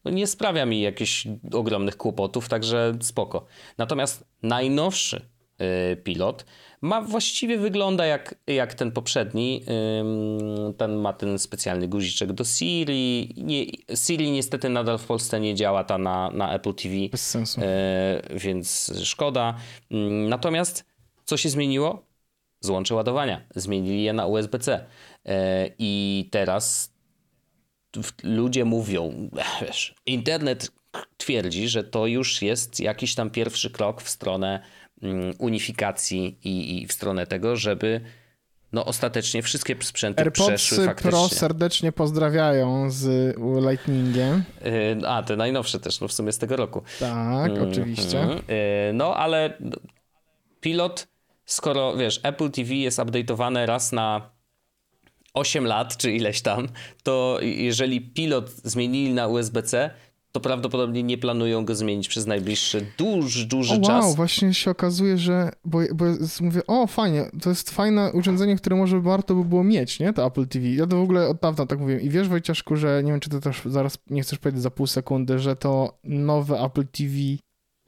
no 0.06 0.12
nie 0.12 0.28
sprawia 0.28 0.66
mi 0.66 0.82
jakichś 0.82 1.28
ogromnych 1.52 1.98
kłopotów, 1.98 2.50
także 2.50 2.94
spoko. 3.02 3.46
Natomiast 3.78 4.26
najnowszy 4.44 5.22
y, 5.92 5.96
pilot 5.96 6.46
ma 6.84 7.02
właściwie 7.02 7.58
wygląda 7.58 8.06
jak, 8.06 8.36
jak 8.48 8.74
ten 8.74 8.92
poprzedni. 8.92 9.66
Ten 10.78 10.96
ma 10.96 11.14
ten 11.14 11.40
specjalny 11.40 11.88
guziczek 11.88 12.34
do 12.34 12.44
Siri. 12.44 13.34
Nie, 13.38 13.66
Siri 13.96 14.32
niestety 14.32 14.70
nadal 14.70 14.98
w 14.98 15.06
Polsce 15.06 15.40
nie 15.40 15.56
działa 15.56 15.84
ta 15.84 15.98
na, 15.98 16.32
na 16.32 16.54
Apple 16.54 16.74
TV. 16.74 16.96
Bez 17.12 17.30
sensu. 17.30 17.62
E, 17.64 18.22
więc 18.36 18.94
szkoda. 19.04 19.58
Natomiast 20.30 20.86
co 21.26 21.38
się 21.38 21.50
zmieniło? 21.50 22.06
Złącze 22.60 22.96
ładowania. 22.96 23.42
Zmienili 23.56 24.04
je 24.04 24.14
na 24.14 24.26
USB-C. 24.26 24.86
E, 25.26 25.70
I 25.80 26.28
teraz 26.32 26.94
ludzie 28.24 28.66
mówią, 28.66 29.30
wiesz, 29.62 29.96
internet 30.06 30.72
twierdzi, 31.18 31.70
że 31.70 31.84
to 31.84 32.08
już 32.08 32.42
jest 32.42 32.80
jakiś 32.80 33.16
tam 33.16 33.30
pierwszy 33.30 33.70
krok 33.70 34.02
w 34.02 34.10
stronę 34.10 34.48
mm, 34.58 34.64
unifikacji 35.38 36.38
i, 36.44 36.82
i 36.82 36.88
w 36.88 36.94
stronę 36.94 37.28
tego, 37.28 37.56
żeby 37.56 38.02
no 38.74 38.86
ostatecznie 38.86 39.42
wszystkie 39.42 39.76
sprzęty 39.82 40.22
AirPods 40.24 40.48
przeszły 40.48 40.86
faktycznie. 40.86 41.12
Pro 41.12 41.30
serdecznie 41.30 41.92
pozdrawiają 41.92 42.92
z 42.92 43.36
Lightningiem. 43.70 44.44
Yy, 44.66 45.10
a, 45.10 45.24
te 45.24 45.36
najnowsze 45.36 45.80
też, 45.80 46.02
no 46.02 46.08
w 46.08 46.14
sumie 46.14 46.32
z 46.32 46.38
tego 46.38 46.56
roku. 46.56 46.82
Tak, 47.00 47.52
mm, 47.52 47.70
oczywiście. 47.70 48.20
Mm, 48.20 48.38
yy, 48.38 48.94
no, 48.94 49.16
ale 49.16 49.58
pilot, 50.62 51.08
skoro, 51.46 51.98
wiesz, 51.98 52.20
Apple 52.24 52.52
TV 52.52 52.74
jest 52.74 53.00
update'owane 53.00 53.66
raz 53.66 53.92
na 53.92 54.30
8 55.34 55.66
lat, 55.66 55.98
czy 55.98 56.12
ileś 56.12 56.42
tam, 56.42 56.68
to 57.04 57.38
jeżeli 57.42 58.02
pilot 58.02 58.50
zmienili 58.50 59.14
na 59.14 59.28
USB-C, 59.28 59.90
to 60.36 60.40
prawdopodobnie 60.40 61.04
nie 61.04 61.18
planują 61.18 61.66
go 61.66 61.76
zmienić 61.76 62.08
przez 62.08 62.28
najbliższy 62.28 62.86
duży, 62.98 63.46
duży 63.46 63.74
o, 63.74 63.78
wow, 63.78 63.84
czas. 63.84 64.16
właśnie 64.16 64.54
się 64.54 64.72
okazuje, 64.72 65.18
że, 65.18 65.52
bo, 65.66 65.80
bo 65.94 66.06
mówię, 66.42 66.62
o 66.68 66.88
fajnie, 66.88 67.30
to 67.42 67.50
jest 67.50 67.72
fajne 67.72 68.12
urządzenie, 68.14 68.56
które 68.56 68.76
może 68.76 69.02
warto 69.02 69.36
by 69.36 69.46
było 69.46 69.64
mieć, 69.64 70.00
nie, 70.00 70.14
to 70.14 70.26
Apple 70.26 70.48
TV. 70.48 70.68
Ja 70.68 70.88
to 70.88 70.98
w 70.98 71.02
ogóle 71.04 71.28
od 71.28 71.40
dawna 71.40 71.66
tak 71.66 71.80
mówiłem 71.80 72.02
i 72.02 72.10
wiesz 72.10 72.28
Wojciaszku, 72.28 72.76
że 72.76 73.02
nie 73.04 73.12
wiem, 73.12 73.20
czy 73.20 73.30
ty 73.30 73.42
też 73.42 73.62
zaraz 73.66 73.98
nie 74.10 74.22
chcesz 74.22 74.40
powiedzieć 74.40 74.62
za 74.62 74.72
pół 74.72 74.88
sekundy, 74.88 75.40
że 75.40 75.56
to 75.56 75.98
nowe 76.04 76.60
Apple 76.60 76.88
TV 76.88 77.16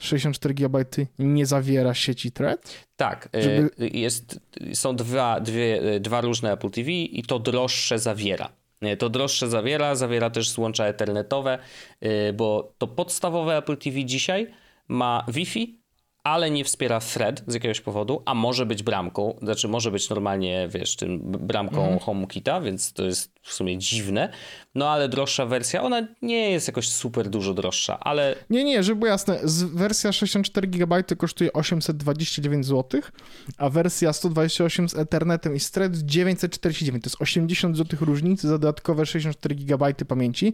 64 0.02 0.54
GB 0.54 0.86
nie 1.20 1.46
zawiera 1.46 1.94
sieci 1.94 2.32
Thread? 2.32 2.86
Tak, 2.96 3.30
żeby... 3.34 3.70
jest, 3.80 4.40
są 4.74 4.96
dwa, 4.96 5.40
dwie, 5.40 6.00
dwa 6.00 6.22
różne 6.22 6.52
Apple 6.52 6.70
TV 6.70 6.92
i 6.92 7.24
to 7.24 7.40
droższe 7.40 8.00
zawiera. 8.00 8.50
To 8.98 9.10
droższe 9.10 9.50
zawiera, 9.50 9.96
zawiera 9.96 10.30
też 10.30 10.50
złącza 10.50 10.86
ethernetowe, 10.86 11.60
y, 12.04 12.34
bo 12.34 12.74
to 12.78 12.88
podstawowe 12.88 13.58
Apple 13.58 13.78
TV 13.78 14.06
dzisiaj 14.06 14.48
ma 14.88 15.26
Wi-Fi, 15.28 15.86
ale 16.24 16.52
nie 16.52 16.64
wspiera 16.64 17.00
thread 17.00 17.44
z 17.48 17.54
jakiegoś 17.54 17.82
powodu, 17.82 18.22
a 18.26 18.34
może 18.34 18.66
być 18.66 18.84
bramką, 18.84 19.38
znaczy 19.42 19.68
może 19.68 19.92
być 19.92 20.10
normalnie, 20.10 20.68
wiesz, 20.72 20.96
tym 20.96 21.20
bramką 21.22 21.82
mhm. 21.82 22.00
HomeKita, 22.00 22.62
więc 22.62 22.94
to 22.94 23.04
jest 23.04 23.40
w 23.42 23.54
sumie 23.54 23.78
dziwne, 23.78 24.30
no 24.76 24.90
ale 24.90 25.10
droższa 25.10 25.46
wersja, 25.46 25.84
ona 25.84 26.08
nie 26.22 26.52
jest 26.52 26.68
jakoś 26.68 26.90
super 26.90 27.30
dużo 27.30 27.54
droższa, 27.54 28.00
ale... 28.00 28.36
Nie, 28.50 28.64
nie, 28.64 28.84
żeby 28.84 29.00
było 29.00 29.12
jasne, 29.12 29.40
wersja 29.74 30.12
64 30.12 30.68
GB 30.68 31.04
kosztuje 31.04 31.54
829 31.54 32.66
zł, 32.66 33.02
a 33.58 33.70
wersja 33.70 34.14
128 34.14 34.90
z 34.90 34.96
Ethernetem 34.96 35.56
i 35.56 35.60
z 35.60 35.72
Thread 35.72 35.96
949, 35.98 37.04
to 37.04 37.08
jest 37.08 37.22
80 37.22 37.78
zł 37.78 38.00
różnicy 38.02 38.48
za 38.48 38.58
dodatkowe 38.58 39.06
64 39.06 39.56
GB 39.56 39.94
pamięci. 40.08 40.54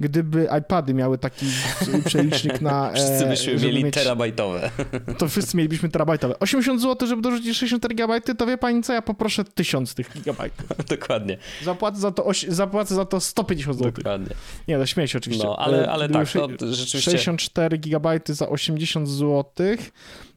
Gdyby 0.00 0.48
iPady 0.58 0.94
miały 0.94 1.18
taki 1.18 1.46
przelicznik 2.06 2.60
na... 2.60 2.92
Wszyscy 2.92 3.26
byśmy 3.26 3.54
mieli 3.54 3.84
mieć... 3.84 3.94
terabajtowe. 3.94 4.70
To 5.18 5.28
wszyscy 5.28 5.56
mielibyśmy 5.56 5.88
terabajtowe. 5.88 6.38
80 6.38 6.80
zł, 6.80 7.08
żeby 7.08 7.22
dorzucić 7.22 7.56
64 7.56 7.94
GB, 7.94 8.20
to 8.20 8.46
wie 8.46 8.58
pani 8.58 8.82
co, 8.82 8.92
ja 8.92 9.02
poproszę 9.02 9.44
1000 9.44 9.94
tych 9.94 10.12
gigabajtów. 10.12 10.66
Dokładnie. 10.98 11.38
Zapłacę 11.62 11.98
za 11.98 12.10
to, 12.10 12.30
zapłacę 12.48 12.94
za 12.94 13.04
to 13.04 13.20
150 13.20 13.59
zł. 13.64 13.90
Dokładnie. 13.90 14.34
Nie, 14.68 14.78
to 14.78 14.86
śmieję 14.86 15.08
się 15.08 15.18
oczywiście. 15.18 15.46
No, 15.46 15.56
ale, 15.56 15.90
ale 15.90 16.08
tak, 16.08 16.34
no, 16.34 16.48
rzeczywiście. 16.60 17.00
64 17.00 17.78
GB 17.78 18.20
za 18.26 18.48
80 18.48 19.08
zł, 19.08 19.44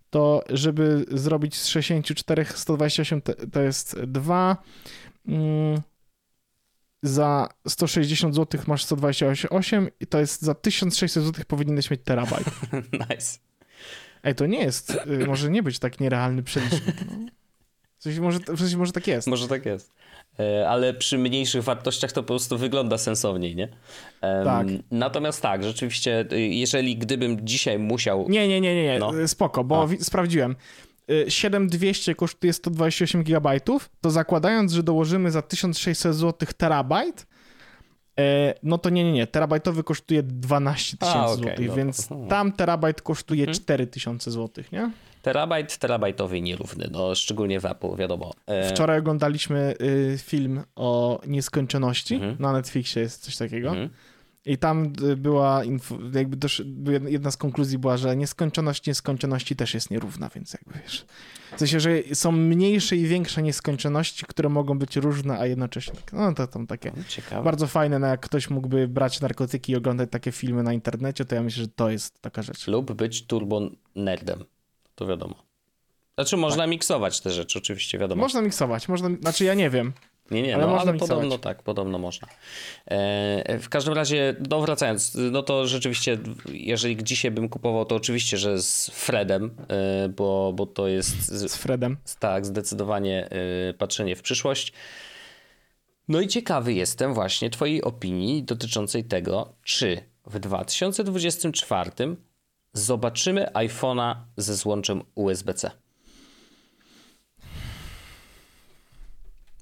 to 0.09 0.43
żeby 0.49 1.05
zrobić 1.11 1.55
z 1.55 1.67
64 1.67 2.45
128 2.45 3.21
to, 3.21 3.34
to 3.51 3.61
jest 3.61 3.99
2. 4.01 4.57
Mm, 5.28 5.82
za 7.03 7.49
160 7.67 8.36
zł 8.36 8.61
masz 8.67 8.84
128 8.84 9.89
i 9.99 10.07
to 10.07 10.19
jest 10.19 10.41
za 10.41 10.55
1600 10.55 11.24
zł 11.24 11.45
powinieneś 11.47 11.91
mieć 11.91 12.01
terabajt. 12.03 12.47
nice. 13.09 13.39
Ej, 14.24 14.36
to 14.36 14.45
nie 14.45 14.59
jest, 14.59 14.97
y, 15.21 15.28
może 15.28 15.49
nie 15.49 15.63
być 15.63 15.80
tak 15.80 15.99
nierealny 15.99 16.43
przelicznik. 16.43 16.95
No. 17.11 17.28
W 17.97 18.03
sensie 18.03 18.21
może, 18.21 18.39
w 18.39 18.59
sensie 18.59 18.78
może 18.78 18.91
tak 18.91 19.07
jest. 19.07 19.28
Może 19.28 19.47
tak 19.47 19.65
jest. 19.65 19.93
E, 20.39 20.69
ale 20.69 20.93
przy 20.93 21.17
mniejszych 21.17 21.63
wartościach 21.63 22.11
to 22.11 22.23
po 22.23 22.27
prostu 22.27 22.57
wygląda 22.57 22.97
sensowniej, 22.97 23.55
nie? 23.55 23.67
Tak. 24.21 24.67
Natomiast 24.91 25.41
tak, 25.41 25.63
rzeczywiście, 25.63 26.25
y, 26.31 26.39
jeżeli 26.39 26.97
gdybym 26.97 27.47
dzisiaj 27.47 27.79
musiał... 27.79 28.25
Nie, 28.29 28.47
nie, 28.47 28.61
nie, 28.61 28.75
nie, 28.75 28.84
nie. 28.84 28.99
No. 28.99 29.27
spoko, 29.27 29.63
bo 29.63 29.84
A. 29.84 30.03
sprawdziłem. 30.03 30.55
7200 31.27 32.11
y, 32.11 32.15
kosztuje 32.15 32.53
128 32.53 33.23
GB, 33.23 33.59
to 34.01 34.11
zakładając, 34.11 34.71
że 34.71 34.84
dołożymy 34.84 35.31
za 35.31 35.41
1600 35.41 36.15
zł 36.15 36.47
terabajt, 36.57 37.27
e, 38.19 38.53
no 38.63 38.77
to 38.77 38.89
nie, 38.89 39.03
nie, 39.03 39.11
nie. 39.11 39.27
Terabajtowy 39.27 39.84
kosztuje 39.84 40.23
12 40.23 40.97
tysięcy 40.97 41.19
okay, 41.19 41.36
zł, 41.36 41.65
no. 41.67 41.75
więc 41.75 42.09
tam 42.29 42.51
terabajt 42.51 43.01
kosztuje 43.01 43.45
hmm. 43.45 43.55
4000 43.55 44.31
zł, 44.31 44.63
nie? 44.71 44.91
Terabajt 45.24 45.78
terabajtowy 45.78 46.41
nierówny, 46.41 46.88
no 46.91 47.15
szczególnie 47.15 47.59
w 47.59 47.65
Apple, 47.65 47.95
wiadomo. 47.95 48.34
E... 48.47 48.69
Wczoraj 48.69 48.99
oglądaliśmy 48.99 49.74
y, 49.82 50.17
film 50.17 50.63
o 50.76 51.21
nieskończoności, 51.28 52.15
mhm. 52.15 52.36
na 52.39 52.53
Netflixie 52.53 53.01
jest 53.01 53.24
coś 53.24 53.38
takiego. 53.38 53.69
Mhm. 53.69 53.89
I 54.45 54.57
tam 54.57 54.93
y, 55.03 55.17
była, 55.17 55.61
jakby 56.13 56.38
też 56.38 56.63
jedna 57.07 57.32
z 57.32 57.38
konkluzji 57.38 57.78
była, 57.78 57.97
że 57.97 58.15
nieskończoność 58.15 58.88
nieskończoności 58.88 59.55
też 59.55 59.74
jest 59.74 59.91
nierówna, 59.91 60.30
więc 60.36 60.53
jakby 60.53 60.80
wiesz. 60.84 61.05
W 61.55 61.59
sensie, 61.59 61.80
że 61.80 61.89
są 62.13 62.32
mniejsze 62.32 62.95
i 62.95 63.05
większe 63.07 63.43
nieskończoności, 63.43 64.26
które 64.28 64.49
mogą 64.49 64.80
być 64.80 64.95
różne, 64.95 65.39
a 65.39 65.45
jednocześnie. 65.45 65.99
No 66.13 66.34
to 66.34 66.47
tam 66.47 66.67
takie 66.67 66.91
no, 66.97 67.03
Ciekawe. 67.07 67.43
bardzo 67.43 67.67
fajne, 67.67 67.99
no 67.99 68.07
jak 68.07 68.19
ktoś 68.19 68.49
mógłby 68.49 68.88
brać 68.88 69.21
narkotyki 69.21 69.71
i 69.71 69.76
oglądać 69.76 70.09
takie 70.11 70.32
filmy 70.32 70.63
na 70.63 70.74
internecie, 70.74 71.26
to 71.26 71.36
ja 71.36 71.43
myślę, 71.43 71.63
że 71.63 71.69
to 71.69 71.89
jest 71.89 72.21
taka 72.21 72.41
rzecz. 72.41 72.67
Lub 72.67 72.93
być 72.93 73.26
turbo 73.26 73.69
nerdem 73.95 74.43
to 74.95 75.05
wiadomo. 75.05 75.35
Znaczy 76.15 76.37
można 76.37 76.63
tak. 76.63 76.69
miksować 76.69 77.21
te 77.21 77.31
rzeczy, 77.31 77.59
oczywiście, 77.59 77.97
wiadomo. 77.97 78.21
Można 78.21 78.41
miksować, 78.41 78.87
można, 78.87 79.09
znaczy 79.21 79.45
ja 79.45 79.53
nie 79.53 79.69
wiem. 79.69 79.93
Nie, 80.31 80.41
nie, 80.41 80.55
ale, 80.55 80.67
no, 80.67 80.79
ale 80.79 80.93
podobno 80.93 81.37
tak, 81.37 81.63
podobno 81.63 81.99
można. 81.99 82.27
E, 82.85 83.59
w 83.59 83.69
każdym 83.69 83.93
razie, 83.93 84.35
no 84.49 84.61
wracając, 84.61 85.17
no 85.31 85.43
to 85.43 85.67
rzeczywiście, 85.67 86.17
jeżeli 86.49 87.03
dzisiaj 87.03 87.31
bym 87.31 87.49
kupował, 87.49 87.85
to 87.85 87.95
oczywiście, 87.95 88.37
że 88.37 88.61
z 88.61 88.89
Fredem, 88.93 89.55
e, 89.67 90.09
bo, 90.09 90.53
bo 90.55 90.65
to 90.65 90.87
jest... 90.87 91.25
Z, 91.25 91.51
z 91.51 91.57
Fredem. 91.57 91.97
Tak, 92.19 92.45
zdecydowanie 92.45 93.29
e, 93.29 93.73
patrzenie 93.73 94.15
w 94.15 94.21
przyszłość. 94.21 94.73
No 96.07 96.21
i 96.21 96.27
ciekawy 96.27 96.73
jestem 96.73 97.13
właśnie 97.13 97.49
twojej 97.49 97.83
opinii 97.83 98.43
dotyczącej 98.43 99.03
tego, 99.03 99.53
czy 99.63 100.01
w 100.25 100.39
2024 100.39 101.91
zobaczymy 102.74 103.45
iPhone'a 103.53 104.15
ze 104.38 104.55
złączem 104.55 105.01
USB-C. 105.15 105.71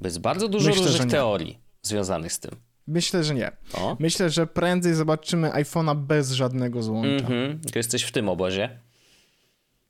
Jest 0.01 0.19
bardzo 0.19 0.47
dużo 0.47 0.69
Myślę, 0.69 0.85
różnych 0.85 1.11
teorii 1.11 1.59
związanych 1.81 2.33
z 2.33 2.39
tym. 2.39 2.51
Myślę, 2.87 3.23
że 3.23 3.35
nie. 3.35 3.51
O? 3.73 3.97
Myślę, 3.99 4.29
że 4.29 4.47
prędzej 4.47 4.93
zobaczymy 4.93 5.49
iPhone'a 5.49 5.95
bez 5.95 6.31
żadnego 6.31 6.83
złącza. 6.83 7.25
-hmm. 7.25 7.75
Jesteś 7.75 8.03
w 8.03 8.11
tym 8.11 8.29
obozie. 8.29 8.79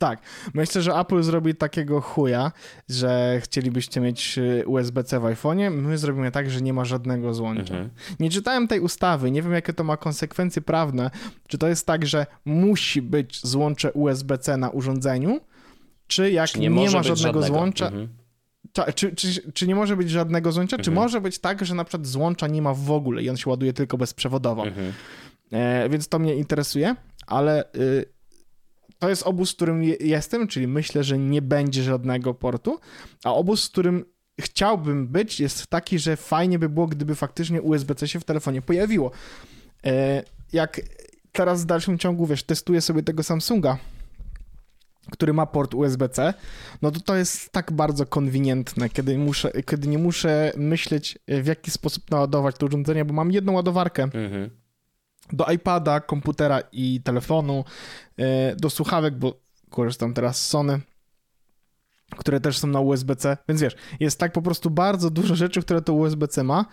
Tak. 0.01 0.19
Myślę, 0.53 0.81
że 0.81 0.93
Apple 0.93 1.23
zrobi 1.23 1.55
takiego 1.55 2.01
chuja, 2.01 2.51
że 2.89 3.39
chcielibyście 3.43 4.01
mieć 4.01 4.37
y, 4.37 4.63
USB-C 4.67 5.19
w 5.19 5.23
iPhone'ie. 5.23 5.71
My 5.71 5.97
zrobimy 5.97 6.31
tak, 6.31 6.49
że 6.49 6.61
nie 6.61 6.73
ma 6.73 6.85
żadnego 6.85 7.33
złącza. 7.33 7.73
Mhm. 7.73 7.89
Nie 8.19 8.29
czytałem 8.29 8.67
tej 8.67 8.79
ustawy, 8.79 9.31
nie 9.31 9.41
wiem, 9.41 9.53
jakie 9.53 9.73
to 9.73 9.83
ma 9.83 9.97
konsekwencje 9.97 10.61
prawne. 10.61 11.11
Czy 11.47 11.57
to 11.57 11.67
jest 11.67 11.87
tak, 11.87 12.05
że 12.05 12.25
musi 12.45 13.01
być 13.01 13.41
złącze 13.43 13.91
USB-C 13.91 14.57
na 14.57 14.69
urządzeniu, 14.69 15.39
czy 16.07 16.31
jak 16.31 16.49
czy 16.49 16.59
nie, 16.59 16.69
nie 16.69 16.75
ma 16.75 16.89
żadnego, 16.89 17.15
żadnego, 17.15 17.47
złącza. 17.47 17.87
Mhm. 17.87 18.09
Czy, 18.95 19.15
czy, 19.15 19.51
czy, 19.53 19.67
nie 19.67 19.75
może 19.75 19.97
być 19.97 20.09
żadnego 20.09 20.51
złącza? 20.51 20.75
Mhm. 20.75 20.83
Czy 20.83 20.91
może 20.91 21.21
być 21.21 21.39
tak, 21.39 21.65
że 21.65 21.75
na 21.75 21.83
przykład 21.83 22.07
złącza 22.07 22.47
nie 22.47 22.61
ma 22.61 22.73
w 22.73 22.91
ogóle 22.91 23.23
i 23.23 23.29
on 23.29 23.37
się 23.37 23.49
ładuje 23.49 23.73
tylko 23.73 23.97
bezprzewodowo? 23.97 24.67
Mhm. 24.67 24.93
E, 25.51 25.89
więc 25.89 26.07
to 26.07 26.19
mnie 26.19 26.35
interesuje, 26.35 26.95
ale. 27.27 27.73
Y, 27.75 28.20
to 29.01 29.09
jest 29.09 29.23
obóz, 29.23 29.51
w 29.51 29.55
którym 29.55 29.83
jestem, 29.99 30.47
czyli 30.47 30.67
myślę, 30.67 31.03
że 31.03 31.17
nie 31.17 31.41
będzie 31.41 31.83
żadnego 31.83 32.33
portu, 32.33 32.79
a 33.23 33.33
obóz, 33.33 33.67
w 33.67 33.71
którym 33.71 34.05
chciałbym 34.41 35.07
być, 35.07 35.39
jest 35.39 35.67
taki, 35.67 35.99
że 35.99 36.15
fajnie 36.17 36.59
by 36.59 36.69
było, 36.69 36.87
gdyby 36.87 37.15
faktycznie 37.15 37.61
USB-C 37.61 38.07
się 38.07 38.19
w 38.19 38.23
telefonie 38.23 38.61
pojawiło. 38.61 39.11
E, 39.85 40.23
jak 40.53 40.81
teraz 41.31 41.63
w 41.63 41.65
dalszym 41.65 41.97
ciągu, 41.97 42.25
wiesz, 42.25 42.43
testuję 42.43 42.81
sobie 42.81 43.03
tego 43.03 43.23
Samsunga, 43.23 43.77
który 45.11 45.33
ma 45.33 45.45
port 45.45 45.73
USB-C, 45.73 46.33
no 46.81 46.91
to 46.91 46.99
to 46.99 47.15
jest 47.15 47.51
tak 47.51 47.71
bardzo 47.71 48.05
konwenientne, 48.05 48.89
kiedy, 48.89 49.17
muszę, 49.17 49.51
kiedy 49.65 49.87
nie 49.87 49.97
muszę 49.97 50.53
myśleć, 50.57 51.19
w 51.27 51.45
jaki 51.45 51.71
sposób 51.71 52.11
naładować 52.11 52.55
to 52.57 52.65
urządzenie, 52.65 53.05
bo 53.05 53.13
mam 53.13 53.31
jedną 53.31 53.53
ładowarkę. 53.53 54.03
Mhm 54.03 54.60
do 55.33 55.45
iPada, 55.45 55.99
komputera 55.99 56.61
i 56.71 57.01
telefonu, 57.03 57.63
e, 58.17 58.55
do 58.55 58.69
słuchawek, 58.69 59.15
bo 59.15 59.33
korzystam 59.69 60.13
teraz 60.13 60.41
z 60.41 60.47
Sony, 60.47 60.79
które 62.17 62.39
też 62.39 62.57
są 62.57 62.67
na 62.67 62.79
USB-C, 62.79 63.37
więc 63.49 63.61
wiesz, 63.61 63.75
jest 63.99 64.19
tak 64.19 64.31
po 64.31 64.41
prostu 64.41 64.69
bardzo 64.69 65.09
dużo 65.09 65.35
rzeczy, 65.35 65.61
które 65.61 65.81
to 65.81 65.93
USB-C 65.93 66.43
ma, 66.43 66.65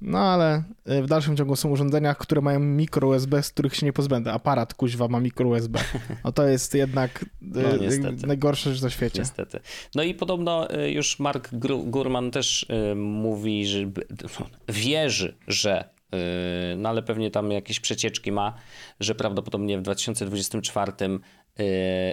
No 0.00 0.18
ale 0.18 0.62
y, 0.90 1.02
w 1.02 1.06
dalszym 1.06 1.36
ciągu 1.36 1.56
są 1.56 1.70
urządzenia, 1.70 2.14
które 2.14 2.40
mają 2.40 2.60
mikro 2.60 3.08
USB, 3.08 3.42
z 3.42 3.50
których 3.50 3.76
się 3.76 3.86
nie 3.86 3.92
pozbędę. 3.92 4.32
Aparat 4.32 4.74
kuźwa 4.74 5.08
ma 5.08 5.20
mikro 5.20 5.48
USB. 5.48 5.78
No 6.24 6.32
to 6.32 6.46
jest 6.46 6.74
jednak 6.74 7.24
no, 7.40 7.62
najgorsze 8.26 8.72
rzecz 8.72 8.82
na 8.82 8.90
świecie. 8.90 9.18
Niestety. 9.18 9.60
No 9.94 10.02
i 10.02 10.14
podobno 10.14 10.68
już 10.86 11.18
Mark 11.18 11.48
Gurman 11.84 12.30
też 12.30 12.66
mówi, 12.96 13.66
że 13.66 13.78
wierzy, 14.68 15.36
że 15.48 15.95
no 16.76 16.88
ale 16.88 17.02
pewnie 17.02 17.30
tam 17.30 17.50
jakieś 17.50 17.80
przecieczki 17.80 18.32
ma, 18.32 18.54
że 19.00 19.14
prawdopodobnie 19.14 19.78
w 19.78 19.82
2024 19.82 20.92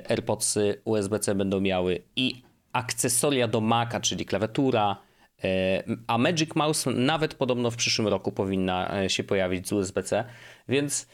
AirPodsy 0.09 0.81
USB-C 0.85 1.35
będą 1.35 1.61
miały 1.61 2.01
i 2.15 2.41
akcesoria 2.73 3.47
do 3.47 3.61
Maca, 3.61 3.99
czyli 3.99 4.25
klawiatura, 4.25 4.97
e, 5.43 5.83
a 6.07 6.17
Magic 6.17 6.55
Mouse 6.55 6.85
nawet 6.95 7.33
podobno 7.33 7.71
w 7.71 7.75
przyszłym 7.75 8.07
roku 8.07 8.31
powinna 8.31 9.09
się 9.09 9.23
pojawić 9.23 9.67
z 9.67 9.71
USB-C, 9.71 10.23
więc 10.69 11.07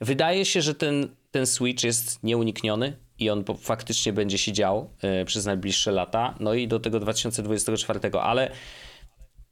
wydaje 0.00 0.44
się, 0.44 0.62
że 0.62 0.74
ten, 0.74 1.08
ten 1.30 1.46
Switch 1.46 1.84
jest 1.84 2.22
nieunikniony 2.22 2.96
i 3.18 3.30
on 3.30 3.44
faktycznie 3.58 4.12
będzie 4.12 4.38
się 4.38 4.52
dział 4.52 4.90
przez 5.26 5.46
najbliższe 5.46 5.92
lata, 5.92 6.34
no 6.40 6.54
i 6.54 6.68
do 6.68 6.80
tego 6.80 7.00
2024, 7.00 8.00
ale 8.20 8.50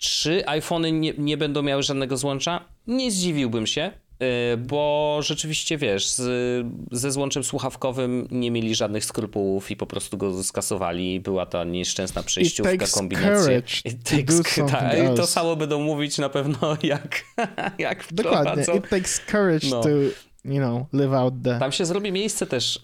czy 0.03 0.49
iPhony 0.49 0.93
nie, 0.93 1.13
nie 1.19 1.37
będą 1.37 1.63
miały 1.63 1.83
żadnego 1.83 2.17
złącza? 2.17 2.65
Nie 2.87 3.11
zdziwiłbym 3.11 3.67
się, 3.67 3.91
Y, 4.23 4.57
bo 4.57 5.19
rzeczywiście 5.23 5.79
wiesz, 5.79 6.09
z, 6.09 6.23
ze 6.93 7.13
złączem 7.13 7.45
słuchawkowym 7.45 8.29
nie 8.31 8.51
mieli 8.51 8.75
żadnych 8.75 9.05
skrupułów 9.05 9.71
i 9.71 9.77
po 9.77 9.87
prostu 9.87 10.19
go 10.19 10.45
skasowali. 10.45 11.21
Była 11.21 11.47
ta 11.47 11.65
nieszczęsna 11.65 12.23
przejściówka, 12.23 12.87
kombinacja. 12.95 13.59
It 13.59 14.11
takes 14.11 14.43
ta, 14.71 14.97
I 14.97 15.15
to 15.17 15.27
samo 15.27 15.57
będą 15.57 15.81
mówić 15.81 16.19
na 16.19 16.29
pewno 16.29 16.77
jak, 16.83 17.25
jak 17.79 18.05
Dokładnie. 18.13 18.63
It 18.63 18.89
takes 18.89 19.21
courage 19.31 19.69
no. 19.71 19.83
to 19.83 19.89
you 20.45 20.59
know, 20.59 20.87
live 20.93 21.13
out 21.13 21.35
the... 21.45 21.59
Tam 21.59 21.73
się 21.73 21.85
zrobi 21.85 22.13
miejsce 22.13 22.47
też, 22.47 22.81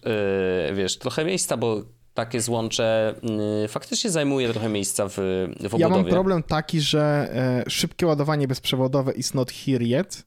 yy, 0.69 0.75
wiesz, 0.75 0.99
trochę 0.99 1.25
miejsca, 1.25 1.57
bo 1.57 1.83
takie 2.19 2.41
złącze 2.41 3.15
yy, 3.63 3.69
faktycznie 3.69 4.11
zajmuje 4.11 4.49
trochę 4.53 4.69
miejsca 4.69 5.09
w, 5.09 5.15
w 5.61 5.75
obudowie. 5.75 5.79
Ja 5.79 5.89
mam 5.89 6.05
problem 6.05 6.43
taki, 6.43 6.81
że 6.81 7.29
yy, 7.65 7.71
szybkie 7.71 8.07
ładowanie 8.07 8.49
bezprzewodowe 8.49 9.13
is 9.13 9.35
not 9.35 9.53
here 9.53 9.85
yet. 9.85 10.27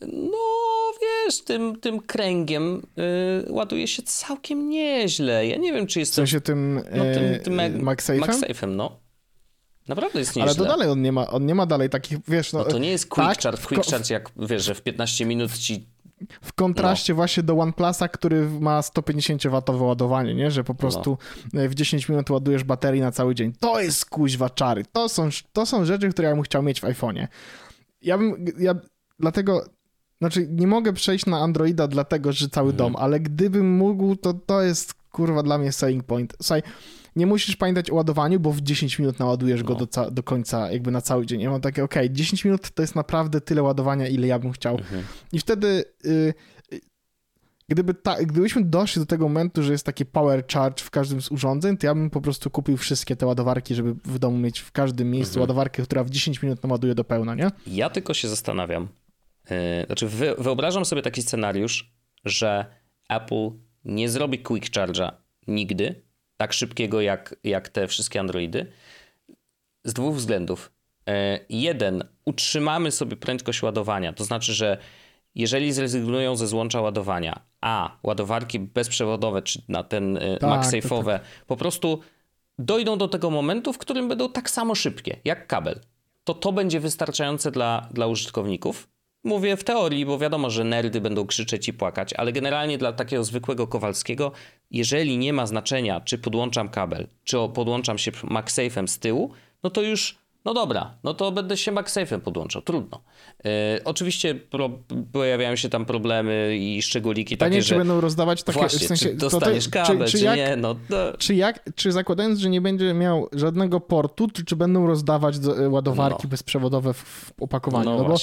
No, 0.00 0.92
wiesz, 1.02 1.44
tym, 1.44 1.80
tym 1.80 2.00
kręgiem 2.00 2.82
yy, 2.96 3.52
ładuje 3.52 3.86
się 3.86 4.02
całkiem 4.02 4.68
nieźle. 4.68 5.46
Ja 5.46 5.56
nie 5.56 5.72
wiem, 5.72 5.86
czy 5.86 6.00
jest... 6.00 6.12
W 6.12 6.14
sensie 6.14 6.40
tym, 6.40 6.74
no, 6.74 7.04
tym, 7.04 7.24
e, 7.24 7.38
tym 7.38 7.56
MagSafe'em? 7.56 8.20
MagSafe'em, 8.20 8.68
no. 8.68 9.00
Naprawdę 9.88 10.18
jest 10.18 10.36
nieźle. 10.36 10.50
Ale 10.50 10.54
to 10.54 10.64
dalej 10.64 10.88
on 10.88 11.02
nie 11.02 11.12
ma, 11.12 11.30
on 11.30 11.46
nie 11.46 11.54
ma 11.54 11.66
dalej 11.66 11.90
takich, 11.90 12.18
wiesz... 12.28 12.52
No, 12.52 12.58
no 12.58 12.64
to 12.64 12.78
nie 12.78 12.90
jest 12.90 13.06
quick 13.06 13.28
tak, 13.28 13.42
charge, 13.42 13.66
quick 13.66 13.90
charge 13.90 14.10
jak, 14.14 14.30
wiesz, 14.36 14.64
że 14.64 14.74
w 14.74 14.82
15 14.82 15.26
minut 15.26 15.58
ci 15.58 15.86
w 16.42 16.52
kontraście 16.52 17.12
no. 17.12 17.16
właśnie 17.16 17.42
do 17.42 17.54
OnePlusa, 17.58 18.08
który 18.08 18.50
ma 18.60 18.80
150W 18.80 19.80
ładowanie, 19.82 20.34
nie? 20.34 20.50
że 20.50 20.64
po 20.64 20.74
prostu 20.74 21.18
no. 21.52 21.68
w 21.68 21.74
10 21.74 22.08
minut 22.08 22.30
ładujesz 22.30 22.64
baterii 22.64 23.00
na 23.00 23.12
cały 23.12 23.34
dzień. 23.34 23.52
To 23.60 23.80
jest 23.80 24.06
kuźwa 24.06 24.50
czary. 24.50 24.84
To 24.92 25.08
są, 25.08 25.28
to 25.52 25.66
są 25.66 25.84
rzeczy, 25.84 26.08
które 26.08 26.28
ja 26.28 26.34
bym 26.34 26.44
chciał 26.44 26.62
mieć 26.62 26.80
w 26.80 26.84
iPhone'ie. 26.84 27.26
Ja 28.02 28.18
bym, 28.18 28.44
ja 28.58 28.74
dlatego 29.18 29.64
znaczy, 30.20 30.46
nie 30.50 30.66
mogę 30.66 30.92
przejść 30.92 31.26
na 31.26 31.38
Androida 31.38 31.88
dlatego, 31.88 32.32
że 32.32 32.48
cały 32.48 32.72
dom, 32.72 32.86
mhm. 32.86 33.04
ale 33.04 33.20
gdybym 33.20 33.76
mógł, 33.76 34.16
to 34.16 34.34
to 34.34 34.62
jest 34.62 34.94
kurwa 34.94 35.42
dla 35.42 35.58
mnie 35.58 35.72
selling 35.72 36.04
point. 36.04 36.36
Słuchaj, 36.42 36.62
nie 37.18 37.26
musisz 37.26 37.56
pamiętać 37.56 37.90
o 37.90 37.94
ładowaniu, 37.94 38.40
bo 38.40 38.52
w 38.52 38.60
10 38.60 38.98
minut 38.98 39.18
naładujesz 39.18 39.60
no. 39.62 39.66
go 39.66 39.74
do, 39.74 40.10
do 40.10 40.22
końca, 40.22 40.72
jakby 40.72 40.90
na 40.90 41.00
cały 41.00 41.26
dzień. 41.26 41.40
Ja 41.40 41.50
mam 41.50 41.60
takie, 41.60 41.84
ok, 41.84 41.94
10 42.10 42.44
minut 42.44 42.70
to 42.70 42.82
jest 42.82 42.94
naprawdę 42.94 43.40
tyle 43.40 43.62
ładowania, 43.62 44.08
ile 44.08 44.26
ja 44.26 44.38
bym 44.38 44.52
chciał. 44.52 44.74
Mhm. 44.74 45.04
I 45.32 45.38
wtedy, 45.38 45.84
y, 46.06 46.34
y, 46.72 46.80
gdyby 47.68 47.94
ta, 47.94 48.24
gdybyśmy 48.24 48.64
doszli 48.64 49.00
do 49.00 49.06
tego 49.06 49.28
momentu, 49.28 49.62
że 49.62 49.72
jest 49.72 49.86
taki 49.86 50.06
power 50.06 50.44
charge 50.52 50.82
w 50.82 50.90
każdym 50.90 51.22
z 51.22 51.30
urządzeń, 51.30 51.76
to 51.76 51.86
ja 51.86 51.94
bym 51.94 52.10
po 52.10 52.20
prostu 52.20 52.50
kupił 52.50 52.76
wszystkie 52.76 53.16
te 53.16 53.26
ładowarki, 53.26 53.74
żeby 53.74 53.94
w 53.94 54.18
domu 54.18 54.38
mieć 54.38 54.58
w 54.58 54.72
każdym 54.72 55.10
miejscu 55.10 55.32
mhm. 55.32 55.40
ładowarkę, 55.40 55.82
która 55.82 56.04
w 56.04 56.10
10 56.10 56.42
minut 56.42 56.62
naładuje 56.62 56.94
do 56.94 57.04
pełna, 57.04 57.34
nie? 57.34 57.50
Ja 57.66 57.90
tylko 57.90 58.14
się 58.14 58.28
zastanawiam, 58.28 58.88
E, 59.50 59.86
znaczy, 59.86 60.08
wyobrażam 60.38 60.84
sobie 60.84 61.02
taki 61.02 61.22
scenariusz, 61.22 61.92
że 62.24 62.66
Apple 63.08 63.50
nie 63.84 64.08
zrobi 64.08 64.38
quick 64.38 64.74
charge'a 64.74 65.12
nigdy, 65.46 66.02
tak 66.38 66.52
szybkiego 66.52 67.00
jak, 67.00 67.36
jak 67.44 67.68
te 67.68 67.88
wszystkie 67.88 68.20
Androidy, 68.20 68.72
z 69.84 69.92
dwóch 69.92 70.14
względów. 70.14 70.72
E, 71.08 71.40
jeden, 71.48 72.04
utrzymamy 72.24 72.90
sobie 72.90 73.16
prędkość 73.16 73.62
ładowania, 73.62 74.12
to 74.12 74.24
znaczy, 74.24 74.54
że 74.54 74.78
jeżeli 75.34 75.72
zrezygnują 75.72 76.36
ze 76.36 76.46
złącza 76.46 76.80
ładowania, 76.80 77.40
a 77.60 77.98
ładowarki 78.02 78.58
bezprzewodowe, 78.58 79.42
czy 79.42 79.62
na 79.68 79.82
ten 79.82 80.16
e, 80.16 80.36
tak, 80.36 80.50
MagSafe'owe, 80.50 81.04
tak. 81.04 81.22
po 81.46 81.56
prostu 81.56 82.00
dojdą 82.58 82.98
do 82.98 83.08
tego 83.08 83.30
momentu, 83.30 83.72
w 83.72 83.78
którym 83.78 84.08
będą 84.08 84.32
tak 84.32 84.50
samo 84.50 84.74
szybkie 84.74 85.16
jak 85.24 85.46
kabel, 85.46 85.80
to 86.24 86.34
to 86.34 86.52
będzie 86.52 86.80
wystarczające 86.80 87.50
dla, 87.50 87.88
dla 87.92 88.06
użytkowników 88.06 88.88
Mówię 89.24 89.56
w 89.56 89.64
teorii, 89.64 90.06
bo 90.06 90.18
wiadomo, 90.18 90.50
że 90.50 90.64
nerdy 90.64 91.00
będą 91.00 91.26
krzyczeć 91.26 91.68
i 91.68 91.72
płakać, 91.72 92.12
ale 92.12 92.32
generalnie 92.32 92.78
dla 92.78 92.92
takiego 92.92 93.24
zwykłego 93.24 93.66
Kowalskiego, 93.66 94.32
jeżeli 94.70 95.18
nie 95.18 95.32
ma 95.32 95.46
znaczenia, 95.46 96.00
czy 96.00 96.18
podłączam 96.18 96.68
kabel, 96.68 97.08
czy 97.24 97.36
podłączam 97.54 97.98
się 97.98 98.10
MagSafe'em 98.10 98.86
z 98.86 98.98
tyłu, 98.98 99.32
no 99.62 99.70
to 99.70 99.82
już, 99.82 100.18
no 100.48 100.54
dobra, 100.54 100.94
no 101.04 101.14
to 101.14 101.32
będę 101.32 101.56
się 101.56 101.72
MagSafe'em 101.72 102.20
podłączał, 102.20 102.62
trudno. 102.62 103.00
Yy, 103.44 103.50
oczywiście 103.84 104.34
pro, 104.34 104.70
pojawiają 105.12 105.56
się 105.56 105.68
tam 105.68 105.84
problemy 105.84 106.56
i 106.60 106.82
szczególiki 106.82 107.36
Pytanie, 107.36 107.50
takie, 107.50 107.62
czy 107.62 107.68
że... 107.68 107.76
będą 107.76 108.00
rozdawać 108.00 108.42
takie... 108.42 108.58
Właśnie, 108.58 108.78
w 108.78 108.88
sensie, 108.88 109.08
czy 109.08 109.14
dostaniesz 109.14 109.68
kabel, 109.68 110.06
czy, 110.06 110.12
czy, 110.12 110.18
czy 110.18 110.24
jak, 110.24 110.36
nie, 110.36 110.56
no 110.56 110.76
to... 110.88 111.12
Czy, 111.18 111.34
jak, 111.34 111.74
czy 111.74 111.92
zakładając, 111.92 112.38
że 112.38 112.50
nie 112.50 112.60
będzie 112.60 112.94
miał 112.94 113.28
żadnego 113.32 113.80
portu, 113.80 114.28
czy, 114.28 114.44
czy 114.44 114.56
będą 114.56 114.86
rozdawać 114.86 115.38
do, 115.38 115.70
ładowarki 115.70 116.22
no. 116.24 116.30
bezprzewodowe 116.30 116.94
w, 116.94 116.98
w 116.98 117.42
opakowaniu? 117.42 117.90
No, 117.90 117.98
no 117.98 118.08
bo 118.08 118.16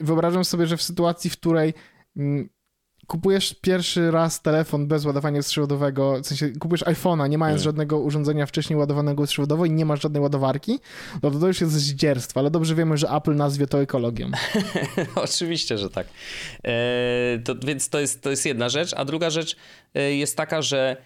wyobrażam 0.00 0.44
sobie, 0.44 0.66
że 0.66 0.76
w 0.76 0.82
sytuacji, 0.82 1.30
w 1.30 1.36
której 1.36 1.74
mm, 2.16 2.48
kupujesz 3.06 3.54
pierwszy 3.60 4.10
raz 4.10 4.42
telefon 4.42 4.86
bez 4.86 5.04
ładowania 5.04 5.38
bezprzewodowego, 5.38 6.20
w 6.22 6.26
sensie 6.26 6.48
kupujesz 6.48 6.84
iPhone'a, 6.84 7.28
nie 7.28 7.38
mając 7.38 7.60
mm. 7.60 7.64
żadnego 7.64 7.98
urządzenia 7.98 8.46
wcześniej 8.46 8.78
ładowanego 8.78 9.22
bezprzewodowo 9.22 9.64
i 9.64 9.70
nie 9.70 9.84
masz 9.84 10.02
żadnej 10.02 10.22
ładowarki, 10.22 10.78
no 11.22 11.30
to 11.30 11.38
to 11.38 11.46
już 11.46 11.60
jest 11.60 11.72
zdzierstwo, 11.72 12.40
ale 12.40 12.50
dobrze 12.50 12.74
wiemy, 12.74 12.96
że 12.96 13.08
Apple 13.08 13.36
nazwie 13.36 13.66
to 13.66 13.82
ekologią. 13.82 14.30
Oczywiście, 15.14 15.78
że 15.78 15.90
tak. 15.90 16.06
E, 16.64 17.38
to, 17.44 17.54
więc 17.54 17.88
to 17.88 18.00
jest, 18.00 18.22
to 18.22 18.30
jest 18.30 18.46
jedna 18.46 18.68
rzecz, 18.68 18.94
a 18.94 19.04
druga 19.04 19.30
rzecz 19.30 19.56
e, 19.94 20.14
jest 20.14 20.36
taka, 20.36 20.62
że 20.62 20.96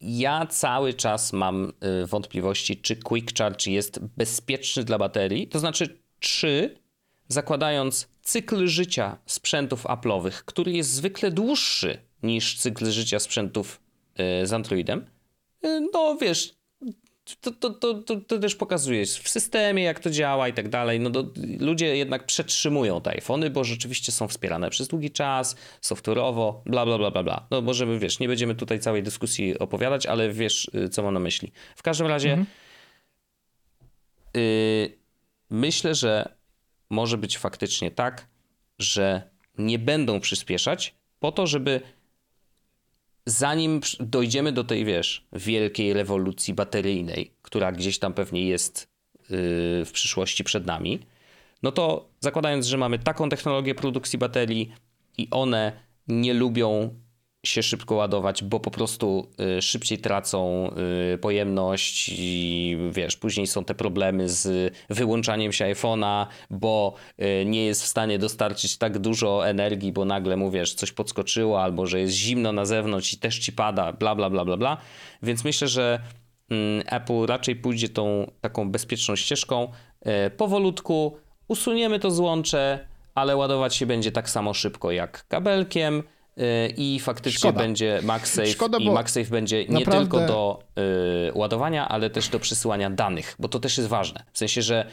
ja 0.00 0.46
cały 0.46 0.94
czas 0.94 1.32
mam 1.32 1.72
e, 1.80 2.06
wątpliwości, 2.06 2.76
czy 2.76 2.96
Quick 2.96 3.38
Charge 3.38 3.66
jest 3.66 4.00
bezpieczny 4.16 4.84
dla 4.84 4.98
baterii, 4.98 5.48
to 5.48 5.58
znaczy, 5.58 5.98
czy 6.20 6.78
zakładając 7.28 8.13
cykl 8.24 8.66
życia 8.66 9.18
sprzętów 9.26 9.84
Apple'owych, 9.84 10.32
który 10.44 10.72
jest 10.72 10.90
zwykle 10.90 11.30
dłuższy 11.30 11.98
niż 12.22 12.58
cykl 12.58 12.90
życia 12.90 13.18
sprzętów 13.18 13.80
e, 14.16 14.46
z 14.46 14.52
Androidem, 14.52 15.06
e, 15.62 15.80
no 15.92 16.16
wiesz, 16.20 16.54
to, 17.40 17.50
to, 17.50 17.70
to, 17.70 18.20
to, 18.20 18.38
też 18.38 18.54
pokazuje 18.54 19.06
w 19.06 19.28
systemie, 19.28 19.82
jak 19.82 20.00
to 20.00 20.10
działa 20.10 20.48
i 20.48 20.52
tak 20.52 20.68
dalej. 20.68 21.00
No 21.00 21.10
ludzie 21.60 21.96
jednak 21.96 22.26
przetrzymują 22.26 23.00
te 23.00 23.10
iPhony, 23.10 23.50
bo 23.50 23.64
rzeczywiście 23.64 24.12
są 24.12 24.28
wspierane 24.28 24.70
przez 24.70 24.88
długi 24.88 25.10
czas, 25.10 25.56
software'owo, 25.82 26.54
bla, 26.66 26.86
bla, 26.86 26.98
bla, 26.98 27.10
bla, 27.10 27.22
bla. 27.22 27.46
No 27.50 27.60
możemy, 27.60 27.98
wiesz, 27.98 28.18
nie 28.18 28.28
będziemy 28.28 28.54
tutaj 28.54 28.80
całej 28.80 29.02
dyskusji 29.02 29.58
opowiadać, 29.58 30.06
ale 30.06 30.30
wiesz, 30.30 30.70
y, 30.74 30.88
co 30.88 31.02
mam 31.02 31.14
na 31.14 31.20
myśli. 31.20 31.52
W 31.76 31.82
każdym 31.82 32.06
razie 32.06 32.32
mhm. 32.32 32.46
myślę, 35.50 35.94
że 35.94 36.34
może 36.94 37.18
być 37.18 37.38
faktycznie 37.38 37.90
tak, 37.90 38.28
że 38.78 39.30
nie 39.58 39.78
będą 39.78 40.20
przyspieszać 40.20 40.94
po 41.20 41.32
to, 41.32 41.46
żeby 41.46 41.80
zanim 43.26 43.80
dojdziemy 44.00 44.52
do 44.52 44.64
tej, 44.64 44.84
wiesz, 44.84 45.26
wielkiej 45.32 45.92
rewolucji 45.92 46.54
bateryjnej, 46.54 47.34
która 47.42 47.72
gdzieś 47.72 47.98
tam 47.98 48.14
pewnie 48.14 48.46
jest 48.46 48.88
yy, 49.20 49.26
w 49.84 49.90
przyszłości 49.92 50.44
przed 50.44 50.66
nami, 50.66 51.00
no 51.62 51.72
to 51.72 52.08
zakładając, 52.20 52.66
że 52.66 52.76
mamy 52.76 52.98
taką 52.98 53.28
technologię 53.28 53.74
produkcji 53.74 54.18
baterii 54.18 54.72
i 55.18 55.28
one 55.30 55.72
nie 56.08 56.34
lubią 56.34 56.94
się 57.44 57.62
szybko 57.62 57.94
ładować, 57.94 58.44
bo 58.44 58.60
po 58.60 58.70
prostu 58.70 59.28
y, 59.58 59.62
szybciej 59.62 59.98
tracą 59.98 60.70
y, 61.14 61.18
pojemność 61.18 62.10
i 62.18 62.76
wiesz, 62.90 63.16
później 63.16 63.46
są 63.46 63.64
te 63.64 63.74
problemy 63.74 64.28
z 64.28 64.74
wyłączaniem 64.90 65.52
się 65.52 65.64
iPhone'a, 65.64 66.26
bo 66.50 66.94
y, 67.22 67.44
nie 67.46 67.66
jest 67.66 67.82
w 67.82 67.86
stanie 67.86 68.18
dostarczyć 68.18 68.78
tak 68.78 68.98
dużo 68.98 69.48
energii, 69.48 69.92
bo 69.92 70.04
nagle 70.04 70.36
mówisz, 70.36 70.74
coś 70.74 70.92
podskoczyło, 70.92 71.62
albo 71.62 71.86
że 71.86 72.00
jest 72.00 72.14
zimno 72.14 72.52
na 72.52 72.64
zewnątrz 72.64 73.12
i 73.12 73.18
też 73.18 73.38
ci 73.38 73.52
pada, 73.52 73.92
bla 73.92 74.14
bla 74.14 74.30
bla 74.30 74.44
bla 74.44 74.56
bla. 74.56 74.76
Więc 75.22 75.44
myślę, 75.44 75.68
że 75.68 76.00
mm, 76.50 76.82
Apple 76.86 77.26
raczej 77.26 77.56
pójdzie 77.56 77.88
tą 77.88 78.30
taką 78.40 78.70
bezpieczną 78.70 79.16
ścieżką 79.16 79.68
powolutku 80.36 81.16
usuniemy 81.48 81.98
to 81.98 82.10
złącze, 82.10 82.86
ale 83.14 83.36
ładować 83.36 83.74
się 83.74 83.86
będzie 83.86 84.12
tak 84.12 84.30
samo 84.30 84.54
szybko 84.54 84.90
jak 84.90 85.28
kabelkiem 85.28 86.02
i 86.76 87.00
faktycznie 87.00 87.38
Szkoda. 87.38 87.58
będzie 87.58 88.00
MagSafe 88.02 88.46
Szkoda, 88.46 88.78
i 88.78 88.90
MagSafe 88.90 89.30
będzie 89.30 89.64
nie 89.64 89.74
naprawdę... 89.74 90.10
tylko 90.10 90.26
do 90.26 90.62
y, 91.28 91.32
ładowania, 91.34 91.88
ale 91.88 92.10
też 92.10 92.28
do 92.28 92.40
przesyłania 92.40 92.90
danych, 92.90 93.36
bo 93.38 93.48
to 93.48 93.60
też 93.60 93.76
jest 93.78 93.88
ważne. 93.88 94.24
W 94.32 94.38
sensie, 94.38 94.62
że 94.62 94.86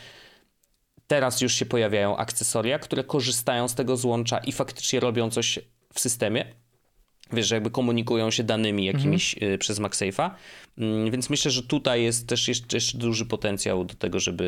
teraz 1.08 1.42
już 1.42 1.54
się 1.54 1.66
pojawiają 1.66 2.18
akcesoria, 2.18 2.80
które 2.80 3.04
korzystają 3.04 3.68
z 3.68 3.76
tego 3.76 3.98
złącza 3.98 4.38
i 4.38 4.52
faktycznie 4.52 5.00
robią 5.00 5.30
coś 5.30 5.60
w 5.94 6.00
systemie, 6.00 6.46
wiesz, 7.34 7.48
że 7.48 7.56
jakby 7.56 7.72
komunikują 7.72 8.32
się 8.32 8.44
danymi 8.44 8.86
jakimiś 8.86 9.34
mhm. 9.34 9.58
przez 9.58 9.80
MagSafe'a, 9.80 10.30
mm, 10.78 11.12
więc 11.12 11.30
myślę, 11.30 11.52
że 11.52 11.64
tutaj 11.64 12.04
jest 12.04 12.28
też 12.28 12.48
jeszcze, 12.48 12.78
jeszcze 12.78 12.98
duży 12.98 13.26
potencjał 13.26 13.86
do 13.86 13.94
tego, 13.94 14.20
żeby, 14.20 14.44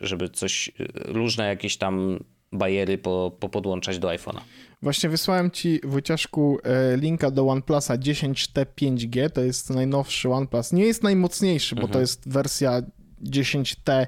y, 0.00 0.06
żeby 0.06 0.28
coś, 0.28 0.68
y, 0.68 0.72
różne 0.94 1.48
jakieś 1.48 1.76
tam 1.76 2.18
bariery 2.52 2.98
po, 2.98 3.32
po 3.40 3.48
podłączać 3.48 3.98
do 3.98 4.08
iPhone'a. 4.08 4.40
Właśnie 4.82 5.10
wysłałem 5.10 5.50
ci, 5.50 5.80
Wojciaszku, 5.84 6.58
e, 6.64 6.96
linka 6.96 7.30
do 7.30 7.48
OnePlusa 7.48 7.98
10T 7.98 8.66
5G, 8.80 9.30
to 9.30 9.40
jest 9.40 9.70
najnowszy 9.70 10.30
OnePlus. 10.30 10.72
Nie 10.72 10.84
jest 10.84 11.02
najmocniejszy, 11.02 11.74
bo 11.74 11.80
to 11.80 11.86
mhm. 11.86 12.00
jest 12.00 12.28
wersja 12.28 12.82
10T, 13.22 14.06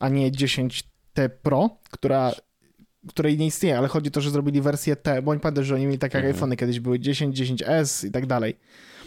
a 0.00 0.08
nie 0.08 0.30
10T 0.30 1.28
Pro, 1.42 1.70
która 1.90 2.32
której 3.08 3.38
nie 3.38 3.46
istnieje, 3.46 3.78
ale 3.78 3.88
chodzi 3.88 4.08
o 4.08 4.10
to, 4.10 4.20
że 4.20 4.30
zrobili 4.30 4.60
wersję 4.60 4.96
T, 4.96 5.22
bo 5.22 5.30
oni 5.30 5.40
pamiętają, 5.40 5.64
że 5.64 5.74
oni 5.74 5.86
mieli 5.86 5.98
takie 5.98 6.18
mhm. 6.18 6.34
iPhony 6.34 6.56
kiedyś 6.56 6.80
były 6.80 7.00
10, 7.00 7.40
10S 7.40 8.06
i 8.06 8.10
tak 8.10 8.26
dalej. 8.26 8.56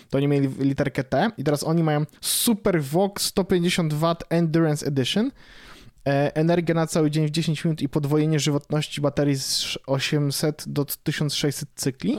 To 0.10 0.18
oni 0.18 0.28
mieli 0.28 0.50
literkę 0.60 1.04
T 1.04 1.32
i 1.38 1.44
teraz 1.44 1.64
oni 1.64 1.84
mają 1.84 2.06
Super 2.22 2.84
Vox 2.84 3.24
150 3.26 3.94
W 3.94 4.16
Endurance 4.30 4.86
Edition, 4.86 5.32
energia 6.34 6.76
na 6.76 6.88
cały 6.88 7.12
dzień 7.12 7.28
w 7.28 7.32
10 7.32 7.66
minut 7.66 7.82
i 7.82 7.90
podwojenie 7.90 8.40
żywotności 8.40 9.02
baterii 9.02 9.36
z 9.36 9.78
800 9.88 10.64
do 10.68 10.86
1600 10.86 11.70
cykli. 11.76 12.18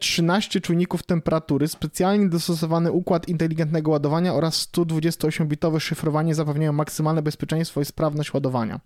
13 0.00 0.58
mm. 0.58 0.60
e, 0.60 0.66
czujników 0.66 1.02
temperatury, 1.02 1.68
specjalnie 1.68 2.28
dostosowany 2.28 2.92
układ 2.92 3.28
inteligentnego 3.28 3.90
ładowania 3.90 4.34
oraz 4.34 4.68
128-bitowe 4.68 5.80
szyfrowanie 5.80 6.34
zapewniają 6.34 6.72
maksymalne 6.72 7.22
bezpieczeństwo 7.22 7.80
i 7.80 7.84
sprawność 7.84 8.34
ładowania. 8.34 8.80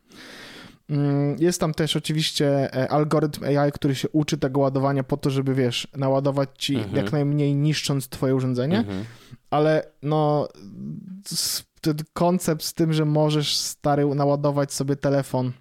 Mm, 0.91 1.37
jest 1.39 1.61
tam 1.61 1.75
też 1.75 1.97
oczywiście 1.97 2.75
e, 2.75 2.89
algorytm 2.89 3.45
AI, 3.45 3.73
który 3.73 3.95
się 3.95 4.09
uczy 4.09 4.39
tego 4.39 4.61
ładowania 4.61 5.05
po 5.05 5.17
to, 5.17 5.31
żeby 5.31 5.55
wiesz, 5.55 5.89
naładować 5.97 6.51
ci 6.59 6.77
mhm. 6.77 6.97
jak 6.97 7.13
najmniej 7.13 7.55
niszcząc 7.55 8.09
twoje 8.09 8.35
urządzenie, 8.35 8.79
mhm. 8.79 9.05
ale 9.51 9.91
no 10.03 10.49
ten 11.95 12.07
koncept 12.13 12.63
z 12.63 12.75
tym, 12.75 12.93
że 12.93 13.05
możesz 13.05 13.57
stary 13.57 14.07
naładować 14.07 14.73
sobie 14.73 14.97
telefon 14.97 15.53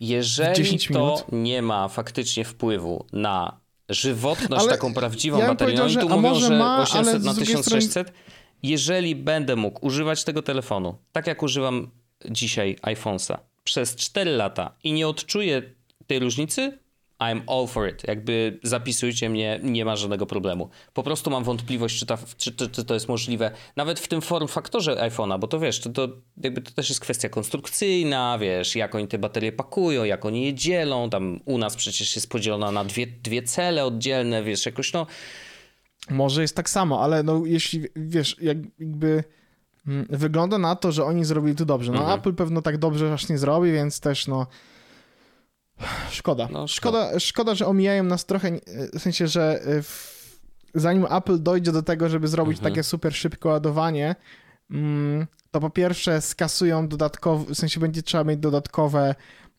jeżeli 0.00 0.78
to 0.78 1.26
nie 1.32 1.62
ma 1.62 1.88
faktycznie 1.88 2.44
wpływu 2.44 3.06
na 3.12 3.60
żywotność 3.88 4.62
ale 4.62 4.72
taką 4.72 4.94
prawdziwą 4.94 5.38
ja 5.38 5.48
baterię, 5.48 5.76
no 5.78 5.86
i 5.86 5.96
tu 5.96 6.08
mówią, 6.08 6.34
że 6.34 6.58
ma, 6.58 6.82
800 6.82 7.24
na 7.24 7.34
1600, 7.34 7.90
strony... 7.90 8.18
jeżeli 8.62 9.16
będę 9.16 9.56
mógł 9.56 9.86
używać 9.86 10.24
tego 10.24 10.42
telefonu, 10.42 10.94
tak 11.12 11.26
jak 11.26 11.42
używam 11.42 11.90
dzisiaj 12.30 12.76
iPhone'a, 12.82 13.38
przez 13.64 13.96
4 13.96 14.30
lata 14.30 14.76
i 14.84 14.92
nie 14.92 15.08
odczuję 15.08 15.62
tej 16.06 16.18
różnicy, 16.18 16.78
I'm 17.20 17.40
all 17.46 17.66
for 17.66 17.88
it. 17.88 18.08
Jakby 18.08 18.58
zapisujcie 18.62 19.30
mnie, 19.30 19.60
nie 19.62 19.84
ma 19.84 19.96
żadnego 19.96 20.26
problemu. 20.26 20.68
Po 20.92 21.02
prostu 21.02 21.30
mam 21.30 21.44
wątpliwość, 21.44 21.98
czy, 21.98 22.06
ta, 22.06 22.18
czy, 22.36 22.52
czy, 22.52 22.68
czy 22.68 22.84
to 22.84 22.94
jest 22.94 23.08
możliwe, 23.08 23.50
nawet 23.76 24.00
w 24.00 24.08
tym 24.08 24.20
form 24.20 24.48
faktorze 24.48 24.94
iPhone'a, 24.94 25.38
bo 25.38 25.46
to 25.46 25.60
wiesz, 25.60 25.80
to, 25.80 25.90
to, 25.90 26.08
jakby 26.42 26.62
to 26.62 26.70
też 26.70 26.88
jest 26.88 27.00
kwestia 27.00 27.28
konstrukcyjna, 27.28 28.38
wiesz, 28.38 28.76
jak 28.76 28.94
oni 28.94 29.08
te 29.08 29.18
baterie 29.18 29.52
pakują, 29.52 30.04
jak 30.04 30.24
oni 30.24 30.44
je 30.44 30.54
dzielą, 30.54 31.10
tam 31.10 31.40
u 31.44 31.58
nas 31.58 31.76
przecież 31.76 32.16
jest 32.16 32.30
podzielona 32.30 32.72
na 32.72 32.84
dwie, 32.84 33.06
dwie 33.06 33.42
cele 33.42 33.84
oddzielne, 33.84 34.42
wiesz, 34.42 34.66
jakoś 34.66 34.92
no... 34.92 35.06
Może 36.10 36.42
jest 36.42 36.56
tak 36.56 36.70
samo, 36.70 37.02
ale 37.02 37.22
no 37.22 37.42
jeśli, 37.46 37.80
wiesz, 37.96 38.36
jakby 38.40 39.24
Mm, 39.86 40.06
wygląda 40.10 40.58
na 40.58 40.76
to, 40.76 40.92
że 40.92 41.04
oni 41.04 41.24
zrobili 41.24 41.56
to 41.56 41.64
dobrze. 41.64 41.92
No 41.92 41.98
mhm. 41.98 42.18
Apple 42.18 42.34
pewno 42.34 42.62
tak 42.62 42.78
dobrze 42.78 43.12
aż 43.12 43.28
nie 43.28 43.38
zrobi, 43.38 43.72
więc 43.72 44.00
też 44.00 44.26
no 44.26 44.46
szkoda. 46.10 46.48
No, 46.52 46.68
szkoda. 46.68 47.20
szkoda. 47.20 47.54
że 47.54 47.66
omijają 47.66 48.04
nas 48.04 48.26
trochę, 48.26 48.50
w 48.92 48.98
sensie, 48.98 49.28
że 49.28 49.60
e, 49.66 49.82
w, 49.82 50.24
zanim 50.74 51.06
Apple 51.10 51.42
dojdzie 51.42 51.72
do 51.72 51.82
tego, 51.82 52.08
żeby 52.08 52.28
zrobić 52.28 52.58
mhm. 52.58 52.72
takie 52.72 52.82
super 52.82 53.14
szybkie 53.14 53.48
ładowanie, 53.48 54.16
mm, 54.70 55.26
to 55.50 55.60
po 55.60 55.70
pierwsze 55.70 56.20
skasują 56.20 56.88
dodatkowe, 56.88 57.54
w 57.54 57.58
sensie 57.58 57.80
będzie 57.80 58.02
trzeba 58.02 58.24
mieć 58.24 58.40
dodatkowe 58.40 59.14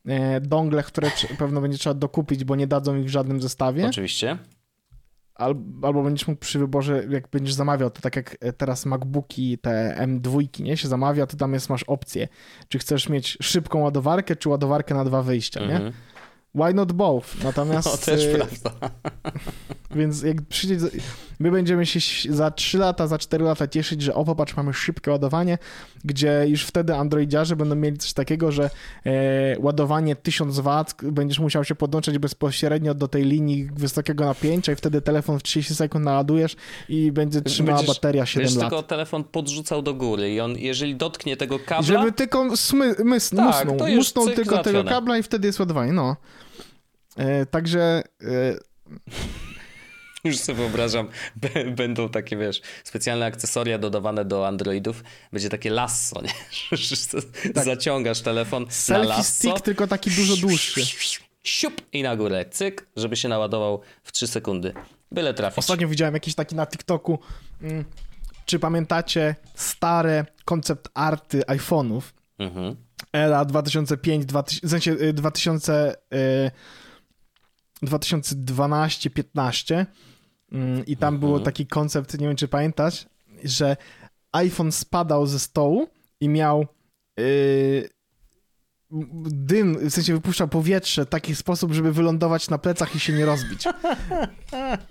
e, 0.06 0.42
dongle, 0.42 0.84
które 0.84 1.12
pewno 1.40 1.62
będzie 1.62 1.78
trzeba 1.78 1.94
dokupić, 1.94 2.44
bo 2.44 2.56
nie 2.56 2.68
dadzą 2.68 2.96
ich 2.96 3.06
w 3.06 3.10
żadnym 3.10 3.42
zestawie. 3.42 3.88
Oczywiście 3.88 4.38
albo 5.82 6.04
będziesz 6.04 6.28
mógł 6.28 6.40
przy 6.40 6.60
wyborze, 6.60 7.04
jak 7.10 7.28
będziesz 7.30 7.54
zamawiał, 7.54 7.90
to 7.90 8.02
tak 8.02 8.16
jak 8.16 8.38
teraz 8.58 8.86
MacBooki, 8.86 9.58
te 9.58 9.96
M2, 10.00 10.62
nie, 10.64 10.78
się 10.78 10.88
zamawia, 10.88 11.28
to 11.28 11.38
tam 11.38 11.54
jest, 11.54 11.70
masz 11.70 11.84
opcję, 11.84 12.28
czy 12.68 12.80
chcesz 12.80 13.10
mieć 13.10 13.38
szybką 13.42 13.80
ładowarkę, 13.80 14.36
czy 14.36 14.50
ładowarkę 14.50 14.96
na 14.96 15.06
dwa 15.06 15.22
wyjścia, 15.22 15.60
-hmm. 15.60 15.70
nie? 15.70 15.92
Why 16.56 16.74
not 16.74 16.94
both? 16.94 17.44
Natomiast... 17.44 17.88
No 17.92 17.98
też 17.98 18.24
y, 18.24 18.36
prawda. 18.36 18.90
Więc 19.96 20.22
jak 20.22 20.42
przyjdzie, 20.42 20.78
my 21.40 21.52
będziemy 21.52 21.86
się 21.86 22.34
za 22.34 22.52
3 22.52 22.78
lata, 22.78 23.08
za 23.08 23.18
4 23.18 23.44
lata 23.44 23.68
cieszyć, 23.68 24.02
że 24.02 24.16
o 24.16 24.26
popatrz, 24.26 24.58
mamy 24.58 24.74
szybkie 24.74 25.12
ładowanie, 25.12 25.58
gdzie 26.04 26.46
już 26.48 26.64
wtedy 26.64 26.96
androidziarze 26.96 27.56
będą 27.56 27.76
mieli 27.76 27.98
coś 27.98 28.14
takiego, 28.14 28.52
że 28.52 28.70
e, 29.06 29.12
ładowanie 29.60 30.16
1000 30.16 30.60
W 30.60 30.86
będziesz 31.12 31.40
musiał 31.40 31.64
się 31.64 31.76
podłączyć 31.76 32.18
bezpośrednio 32.18 32.94
do 32.94 33.08
tej 33.08 33.24
linii 33.24 33.70
wysokiego 33.76 34.26
napięcia 34.26 34.72
i 34.72 34.76
wtedy 34.76 35.02
telefon 35.02 35.40
w 35.40 35.44
30 35.44 35.76
sekund 35.76 36.06
naładujesz 36.06 36.56
i 36.90 37.12
będzie 37.12 37.42
trzymała 37.42 37.78
będziesz, 37.78 37.96
bateria 37.96 38.26
7 38.26 38.44
będziesz 38.44 38.62
lat. 38.62 38.70
tylko 38.70 38.84
telefon 38.84 39.24
podrzucał 39.24 39.82
do 39.82 39.94
góry 39.94 40.34
i 40.34 40.40
on, 40.40 40.58
jeżeli 40.58 40.96
dotknie 40.96 41.38
tego 41.38 41.60
kabla... 41.60 41.84
Żeby 41.84 42.12
tylko 42.12 42.58
smy, 42.58 42.96
mys, 43.04 43.30
tak, 43.30 43.68
musnął, 43.68 43.90
musnął 43.90 44.30
tylko 44.30 44.58
tego 44.58 44.84
kabla 44.84 45.18
i 45.18 45.24
wtedy 45.24 45.48
jest 45.48 45.60
ładowanie, 45.60 45.94
no. 45.94 46.16
E, 47.16 47.46
także... 47.46 48.04
E, 48.24 48.58
już 50.24 50.38
sobie 50.38 50.58
wyobrażam, 50.58 51.08
będą 51.76 52.10
takie, 52.10 52.38
wiesz, 52.38 52.62
specjalne 52.84 53.26
akcesoria 53.26 53.78
dodawane 53.78 54.26
do 54.26 54.48
Androidów. 54.48 55.04
Będzie 55.32 55.50
takie 55.50 55.70
lasso, 55.70 56.22
nie? 56.22 56.30
Tak. 57.54 57.66
Zaciągasz 57.66 58.22
telefon 58.22 58.66
Selfie 58.70 59.10
na 59.10 59.16
lasso. 59.18 59.24
stick, 59.24 59.62
tylko 59.62 59.88
taki 59.88 60.12
dużo 60.12 60.38
dłuższy. 60.38 60.82
Siup 61.44 61.82
i 61.94 62.04
na 62.04 62.16
górę, 62.16 62.46
cyk, 62.52 62.88
żeby 62.96 63.16
się 63.16 63.30
naładował 63.30 63.82
w 64.04 64.12
3 64.12 64.28
sekundy. 64.28 64.74
Byle 65.12 65.34
trafić. 65.34 65.60
Ostatnio 65.60 65.88
widziałem 65.88 66.14
jakiś 66.14 66.36
taki 66.36 66.56
na 66.56 66.68
TikToku. 66.68 67.20
Mm, 67.62 67.86
czy 68.46 68.60
pamiętacie 68.60 69.36
stare 69.56 70.26
koncept 70.46 70.90
arty 70.94 71.42
iPhone'ów? 71.42 72.02
Mhm. 72.40 72.76
Era 73.14 73.46
2005, 73.46 74.26
2000, 74.26 74.68
w 74.68 74.70
sensie 74.70 75.14
2000... 75.14 75.96
Y, 76.14 76.52
2012-15 77.84 79.86
mm, 80.52 80.86
i 80.86 80.98
tam 80.98 81.14
mhm. 81.14 81.20
było 81.20 81.40
taki 81.40 81.68
koncept, 81.68 82.20
nie 82.20 82.28
wiem 82.28 82.36
czy 82.36 82.48
pamiętasz, 82.48 83.06
że 83.44 83.78
iPhone 84.32 84.72
spadał 84.72 85.28
ze 85.28 85.40
stołu 85.40 85.88
i 86.20 86.30
miał 86.30 86.66
yy, 87.18 87.90
dym, 88.92 89.90
w 89.90 89.94
sensie 89.94 90.14
wypuszczał 90.14 90.48
powietrze 90.48 91.06
w 91.06 91.10
taki 91.10 91.36
sposób, 91.36 91.74
żeby 91.74 91.92
wylądować 91.92 92.50
na 92.50 92.58
plecach 92.58 92.96
i 92.96 93.00
się 93.00 93.14
nie 93.14 93.26
rozbić. 93.26 93.64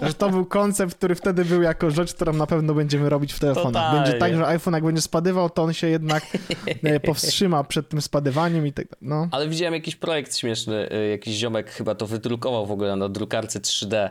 że 0.00 0.14
to 0.14 0.30
był 0.30 0.46
koncept, 0.46 0.94
który 0.94 1.14
wtedy 1.14 1.44
był 1.44 1.62
jako 1.62 1.90
rzecz, 1.90 2.14
którą 2.14 2.32
na 2.32 2.46
pewno 2.46 2.74
będziemy 2.74 3.08
robić 3.08 3.32
w 3.32 3.38
telefonach. 3.38 3.72
Totalnie. 3.72 4.00
Będzie 4.00 4.18
tak, 4.18 4.34
że 4.34 4.46
iPhone 4.46 4.74
jak 4.74 4.84
będzie 4.84 5.02
spadywał, 5.02 5.50
to 5.50 5.62
on 5.62 5.72
się 5.72 5.88
jednak 5.88 6.24
e, 6.82 7.00
powstrzyma 7.00 7.64
przed 7.64 7.88
tym 7.88 8.02
spadywaniem 8.02 8.66
i 8.66 8.72
tak 8.72 8.86
no. 9.02 9.28
Ale 9.30 9.48
widziałem 9.48 9.74
jakiś 9.74 9.96
projekt 9.96 10.36
śmieszny, 10.36 10.90
e, 10.90 11.08
jakiś 11.08 11.36
ziomek 11.36 11.70
chyba 11.70 11.94
to 11.94 12.06
wydrukował 12.06 12.66
w 12.66 12.70
ogóle 12.70 12.96
na 12.96 13.08
drukarce 13.08 13.60
3D 13.60 14.10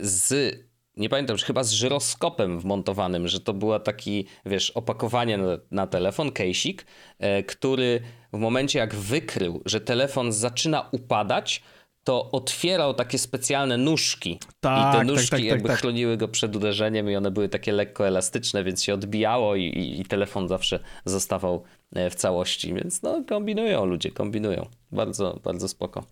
z 0.00 0.54
nie 0.96 1.08
pamiętam, 1.08 1.36
chyba 1.36 1.64
z 1.64 1.72
żyroskopem 1.72 2.60
wmontowanym, 2.60 3.28
że 3.28 3.40
to 3.40 3.54
była 3.54 3.80
taki, 3.80 4.26
wiesz, 4.46 4.70
opakowanie 4.70 5.38
na, 5.38 5.58
na 5.70 5.86
telefon, 5.86 6.32
kejsik, 6.32 6.86
e, 7.18 7.42
który 7.42 8.00
w 8.32 8.38
momencie 8.38 8.78
jak 8.78 8.94
wykrył, 8.94 9.62
że 9.64 9.80
telefon 9.80 10.32
zaczyna 10.32 10.88
upadać, 10.92 11.62
to 12.04 12.30
otwierał 12.30 12.94
takie 12.94 13.18
specjalne 13.18 13.76
nóżki. 13.76 14.38
Tak, 14.60 14.80
I 14.80 14.92
te 14.92 14.98
tak, 14.98 15.06
nóżki 15.06 15.30
tak, 15.30 15.40
tak, 15.40 15.48
jakby 15.48 15.68
tak, 15.68 15.78
chroniły 15.78 16.16
go 16.16 16.28
przed 16.28 16.56
uderzeniem 16.56 17.10
i 17.10 17.16
one 17.16 17.30
były 17.30 17.48
takie 17.48 17.72
lekko 17.72 18.06
elastyczne, 18.06 18.64
więc 18.64 18.84
się 18.84 18.94
odbijało 18.94 19.56
i, 19.56 19.62
i, 19.62 20.00
i, 20.00 20.04
telefon 20.04 20.48
zawsze 20.48 20.80
zostawał 21.04 21.64
e, 21.92 22.10
w 22.10 22.14
całości. 22.14 22.74
Więc 22.74 23.02
no, 23.02 23.24
kombinują 23.28 23.84
ludzie, 23.84 24.10
kombinują. 24.10 24.66
Bardzo, 24.92 25.40
bardzo 25.44 25.68
spoko. 25.68 26.04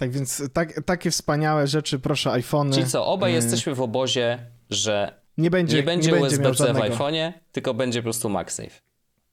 Tak 0.00 0.10
więc 0.10 0.42
tak, 0.52 0.82
takie 0.86 1.10
wspaniałe 1.10 1.66
rzeczy, 1.66 1.98
proszę 1.98 2.32
iPhony. 2.32 2.74
Czyli 2.74 2.86
co, 2.86 3.06
obaj 3.06 3.32
y... 3.32 3.34
jesteśmy 3.34 3.74
w 3.74 3.80
obozie, 3.80 4.38
że 4.70 5.20
nie 5.38 5.50
będzie, 5.50 5.76
nie 5.76 5.82
będzie 5.82 6.14
USB-C 6.14 6.74
w 6.74 6.76
iPhone'ie, 6.76 7.32
tylko 7.52 7.74
będzie 7.74 8.00
po 8.00 8.02
prostu 8.02 8.28
MagSafe. 8.28 8.80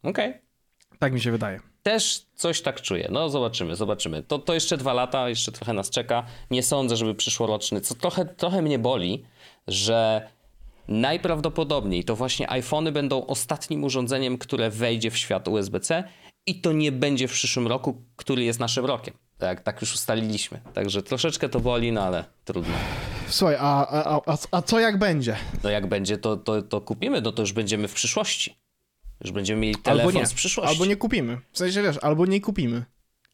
Okej. 0.03 0.29
Okay. 0.29 0.41
Tak 0.99 1.13
mi 1.13 1.21
się 1.21 1.31
wydaje. 1.31 1.59
też 1.83 2.25
coś 2.35 2.61
tak 2.61 2.81
czuję. 2.81 3.07
No 3.11 3.29
zobaczymy, 3.29 3.75
zobaczymy. 3.75 4.23
To, 4.23 4.39
to 4.39 4.53
jeszcze 4.53 4.77
dwa 4.77 4.93
lata, 4.93 5.29
jeszcze 5.29 5.51
trochę 5.51 5.73
nas 5.73 5.89
czeka. 5.89 6.23
Nie 6.51 6.63
sądzę, 6.63 6.95
żeby 6.95 7.15
przyszłoroczny, 7.15 7.81
co 7.81 7.95
trochę, 7.95 8.25
trochę 8.25 8.61
mnie 8.61 8.79
boli, 8.79 9.25
że 9.67 10.29
najprawdopodobniej 10.87 12.03
to 12.03 12.15
właśnie 12.15 12.49
iPhony 12.49 12.91
będą 12.91 13.25
ostatnim 13.25 13.83
urządzeniem, 13.83 14.37
które 14.37 14.69
wejdzie 14.69 15.11
w 15.11 15.17
świat 15.17 15.47
USB-C 15.47 16.03
i 16.45 16.61
to 16.61 16.71
nie 16.71 16.91
będzie 16.91 17.27
w 17.27 17.31
przyszłym 17.31 17.67
roku, 17.67 18.01
który 18.15 18.43
jest 18.43 18.59
naszym 18.59 18.85
rokiem. 18.85 19.13
Tak, 19.37 19.61
tak 19.61 19.81
już 19.81 19.93
ustaliliśmy. 19.93 20.61
Także 20.73 21.03
troszeczkę 21.03 21.49
to 21.49 21.59
boli, 21.59 21.91
no 21.91 22.03
ale 22.03 22.25
trudno. 22.45 22.73
Słuchaj, 23.27 23.55
a, 23.59 23.87
a, 23.87 24.21
a, 24.25 24.37
a 24.51 24.61
co 24.61 24.79
jak 24.79 24.99
będzie? 24.99 25.35
No 25.63 25.69
jak 25.69 25.87
będzie, 25.87 26.17
to, 26.17 26.37
to, 26.37 26.61
to 26.61 26.81
kupimy, 26.81 27.21
no 27.21 27.31
to 27.31 27.41
już 27.41 27.53
będziemy 27.53 27.87
w 27.87 27.93
przyszłości. 27.93 28.57
Już 29.21 29.31
będziemy 29.31 29.61
mieli 29.61 29.75
telefon 29.75 30.07
albo 30.07 30.19
nie, 30.19 30.25
z 30.25 30.33
przyszłości. 30.33 30.73
Albo 30.73 30.85
nie 30.85 30.95
kupimy. 30.95 31.37
W 31.51 31.57
sensie, 31.57 31.83
wiesz, 31.83 31.97
albo 32.01 32.25
nie 32.25 32.41
kupimy. 32.41 32.85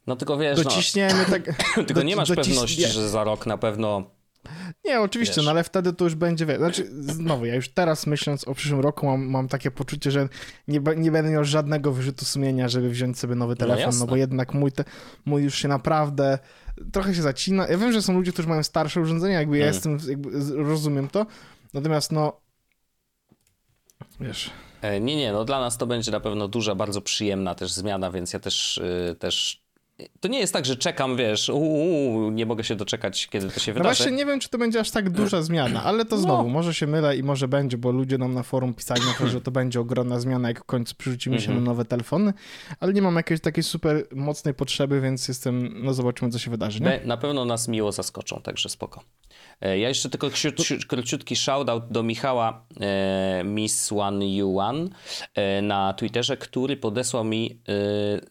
No 0.08 0.16
tylko 0.16 0.38
wiesz, 0.38 0.64
Dociśniemy 0.64 1.14
no, 1.14 1.26
tak... 1.26 1.44
tylko 1.76 1.94
do, 1.94 2.04
nie 2.04 2.16
masz 2.16 2.30
pewności, 2.30 2.88
że 2.88 3.10
za 3.10 3.24
rok 3.24 3.46
na 3.46 3.58
pewno... 3.58 4.12
Nie, 4.86 5.02
oczywiście, 5.02 5.36
wiesz. 5.36 5.46
no 5.46 5.52
ale 5.52 5.64
wtedy 5.64 5.94
to 5.94 6.04
już 6.04 6.16
będzie, 6.16 6.58
znaczy 6.58 6.88
znowu, 6.92 7.46
ja 7.46 7.56
już 7.56 7.70
teraz 7.70 8.08
myśląc 8.08 8.48
o 8.48 8.54
przyszłym 8.54 8.80
roku 8.80 9.06
mam, 9.06 9.26
mam 9.26 9.48
takie 9.48 9.72
poczucie, 9.72 10.12
że 10.12 10.30
nie, 10.68 10.80
nie 10.98 11.12
będę 11.12 11.32
miał 11.32 11.44
żadnego 11.44 11.92
wyrzutu 11.92 12.26
sumienia, 12.26 12.70
żeby 12.70 12.90
wziąć 12.90 13.20
sobie 13.20 13.36
nowy 13.36 13.56
telefon, 13.56 13.94
no, 13.94 14.00
no 14.00 14.06
bo 14.06 14.16
jednak 14.16 14.54
mój, 14.54 14.72
te, 14.72 14.84
mój 15.26 15.44
już 15.44 15.56
się 15.56 15.68
naprawdę 15.68 16.40
trochę 16.92 17.16
się 17.16 17.22
zacina. 17.22 17.68
Ja 17.68 17.78
wiem, 17.78 17.92
że 17.92 18.02
są 18.02 18.14
ludzie, 18.14 18.32
którzy 18.32 18.48
mają 18.48 18.64
starsze 18.64 19.02
urządzenia, 19.02 19.40
jakby 19.40 19.58
ja 19.58 19.66
mm. 19.66 19.74
jestem, 19.74 20.00
jakby 20.10 20.30
rozumiem 20.64 21.08
to, 21.08 21.26
natomiast 21.74 22.12
no 22.12 22.42
wiesz... 24.20 24.52
E, 24.82 25.00
nie, 25.00 25.16
nie, 25.16 25.34
no 25.34 25.46
dla 25.46 25.60
nas 25.60 25.78
to 25.78 25.88
będzie 25.88 26.12
na 26.12 26.20
pewno 26.20 26.48
duża, 26.48 26.76
bardzo 26.76 27.02
przyjemna 27.02 27.56
też 27.56 27.72
zmiana, 27.72 28.12
więc 28.12 28.34
ja 28.34 28.40
też, 28.40 28.82
yy, 29.08 29.16
też 29.16 29.63
to 30.20 30.28
nie 30.28 30.40
jest 30.40 30.54
tak, 30.54 30.66
że 30.66 30.76
czekam, 30.76 31.18
wiesz, 31.18 31.50
uu, 31.50 32.32
nie 32.32 32.46
mogę 32.46 32.64
się 32.64 32.76
doczekać, 32.76 33.28
kiedy 33.28 33.50
to 33.50 33.60
się 33.60 33.72
no 33.72 33.74
wydarzy. 33.74 33.90
No 33.90 33.96
właśnie 33.96 34.18
nie 34.18 34.26
wiem, 34.26 34.40
czy 34.40 34.50
to 34.50 34.58
będzie 34.58 34.80
aż 34.80 34.92
tak 34.92 35.10
duża 35.10 35.42
zmiana, 35.42 35.84
ale 35.84 36.06
to 36.06 36.18
znowu, 36.18 36.44
no. 36.44 36.50
może 36.50 36.74
się 36.74 36.88
mylę 36.88 37.18
i 37.18 37.24
może 37.24 37.48
będzie, 37.48 37.78
bo 37.78 37.92
ludzie 37.92 38.18
nam 38.18 38.34
na 38.34 38.44
forum 38.44 38.74
pisali 38.74 39.02
to, 39.18 39.28
że 39.28 39.42
to 39.42 39.52
będzie 39.52 39.80
ogromna 39.80 40.20
zmiana, 40.20 40.48
jak 40.48 40.60
w 40.60 40.64
końcu 40.64 40.96
przerzucimy 40.96 41.42
się 41.42 41.48
na 41.48 41.58
mhm. 41.58 41.66
nowe 41.66 41.86
telefony, 41.86 42.34
ale 42.80 42.94
nie 42.94 43.02
mam 43.02 43.16
jakiejś 43.16 43.42
takiej 43.42 43.64
super 43.64 44.08
mocnej 44.12 44.54
potrzeby, 44.54 45.02
więc 45.02 45.28
jestem, 45.28 45.84
no 45.84 45.94
zobaczymy, 45.94 46.32
co 46.32 46.40
się 46.40 46.52
wydarzy, 46.52 46.80
nie? 46.82 47.02
Na 47.06 47.18
pewno 47.18 47.46
nas 47.46 47.68
miło 47.68 47.92
zaskoczą, 47.92 48.42
także 48.42 48.70
spoko. 48.70 49.04
E, 49.62 49.80
ja 49.80 49.88
jeszcze 49.88 50.10
tylko 50.10 50.30
króciutki 50.88 51.36
shoutout 51.36 51.92
do 51.92 52.04
Michała 52.04 52.66
e, 52.80 53.44
Miss 53.44 53.92
One 53.92 54.28
You 54.28 54.60
One 54.60 54.88
e, 55.36 55.62
na 55.62 55.94
Twitterze, 55.94 56.38
który 56.38 56.78
podesłał 56.78 57.24
mi 57.24 57.62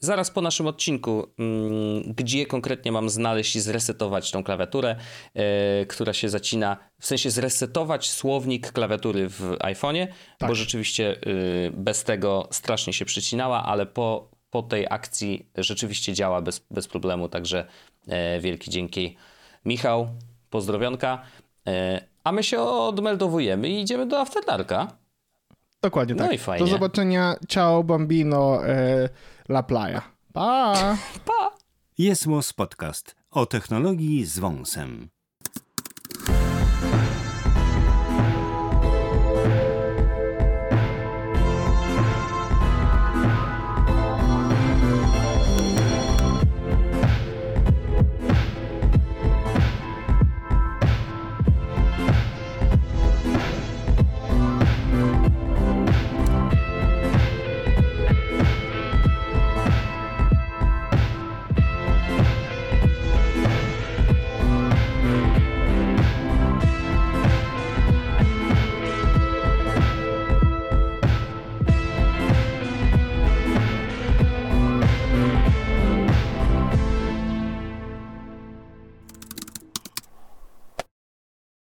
zaraz 0.00 0.30
po 0.30 0.40
naszym 0.40 0.66
odcinku, 0.66 1.26
mm, 1.38 1.51
gdzie 2.06 2.46
konkretnie 2.46 2.92
mam 2.92 3.10
znaleźć 3.10 3.56
i 3.56 3.60
zresetować 3.60 4.30
tą 4.30 4.44
klawiaturę, 4.44 4.96
która 5.88 6.12
się 6.12 6.28
zacina, 6.28 6.76
w 7.00 7.06
sensie 7.06 7.30
zresetować 7.30 8.10
słownik 8.10 8.72
klawiatury 8.72 9.28
w 9.28 9.40
iPhone'ie, 9.58 10.06
tak. 10.38 10.48
bo 10.48 10.54
rzeczywiście 10.54 11.16
bez 11.72 12.04
tego 12.04 12.48
strasznie 12.50 12.92
się 12.92 13.04
przycinała, 13.04 13.64
ale 13.64 13.86
po, 13.86 14.30
po 14.50 14.62
tej 14.62 14.86
akcji 14.90 15.46
rzeczywiście 15.56 16.12
działa 16.12 16.42
bez, 16.42 16.66
bez 16.70 16.88
problemu, 16.88 17.28
także 17.28 17.66
wielki 18.40 18.70
dzięki. 18.70 19.16
Michał, 19.64 20.08
pozdrowionka. 20.50 21.22
E, 21.66 22.00
a 22.24 22.32
my 22.32 22.42
się 22.42 22.60
odmeldowujemy 22.60 23.68
i 23.68 23.80
idziemy 23.80 24.06
do 24.06 24.20
Afterdarka. 24.20 24.88
Dokładnie 25.82 26.14
no 26.14 26.24
tak. 26.24 26.32
i 26.32 26.38
fajnie. 26.38 26.66
Do 26.66 26.72
zobaczenia. 26.72 27.34
Ciao 27.48 27.82
bambino 27.82 28.66
e, 28.66 29.08
la 29.48 29.62
playa. 29.62 30.00
Pa! 30.32 30.96
pa! 31.26 31.56
Jest 31.98 32.26
Podcast 32.52 33.16
o 33.30 33.46
technologii 33.46 34.24
z 34.24 34.38
wąsem. 34.38 35.10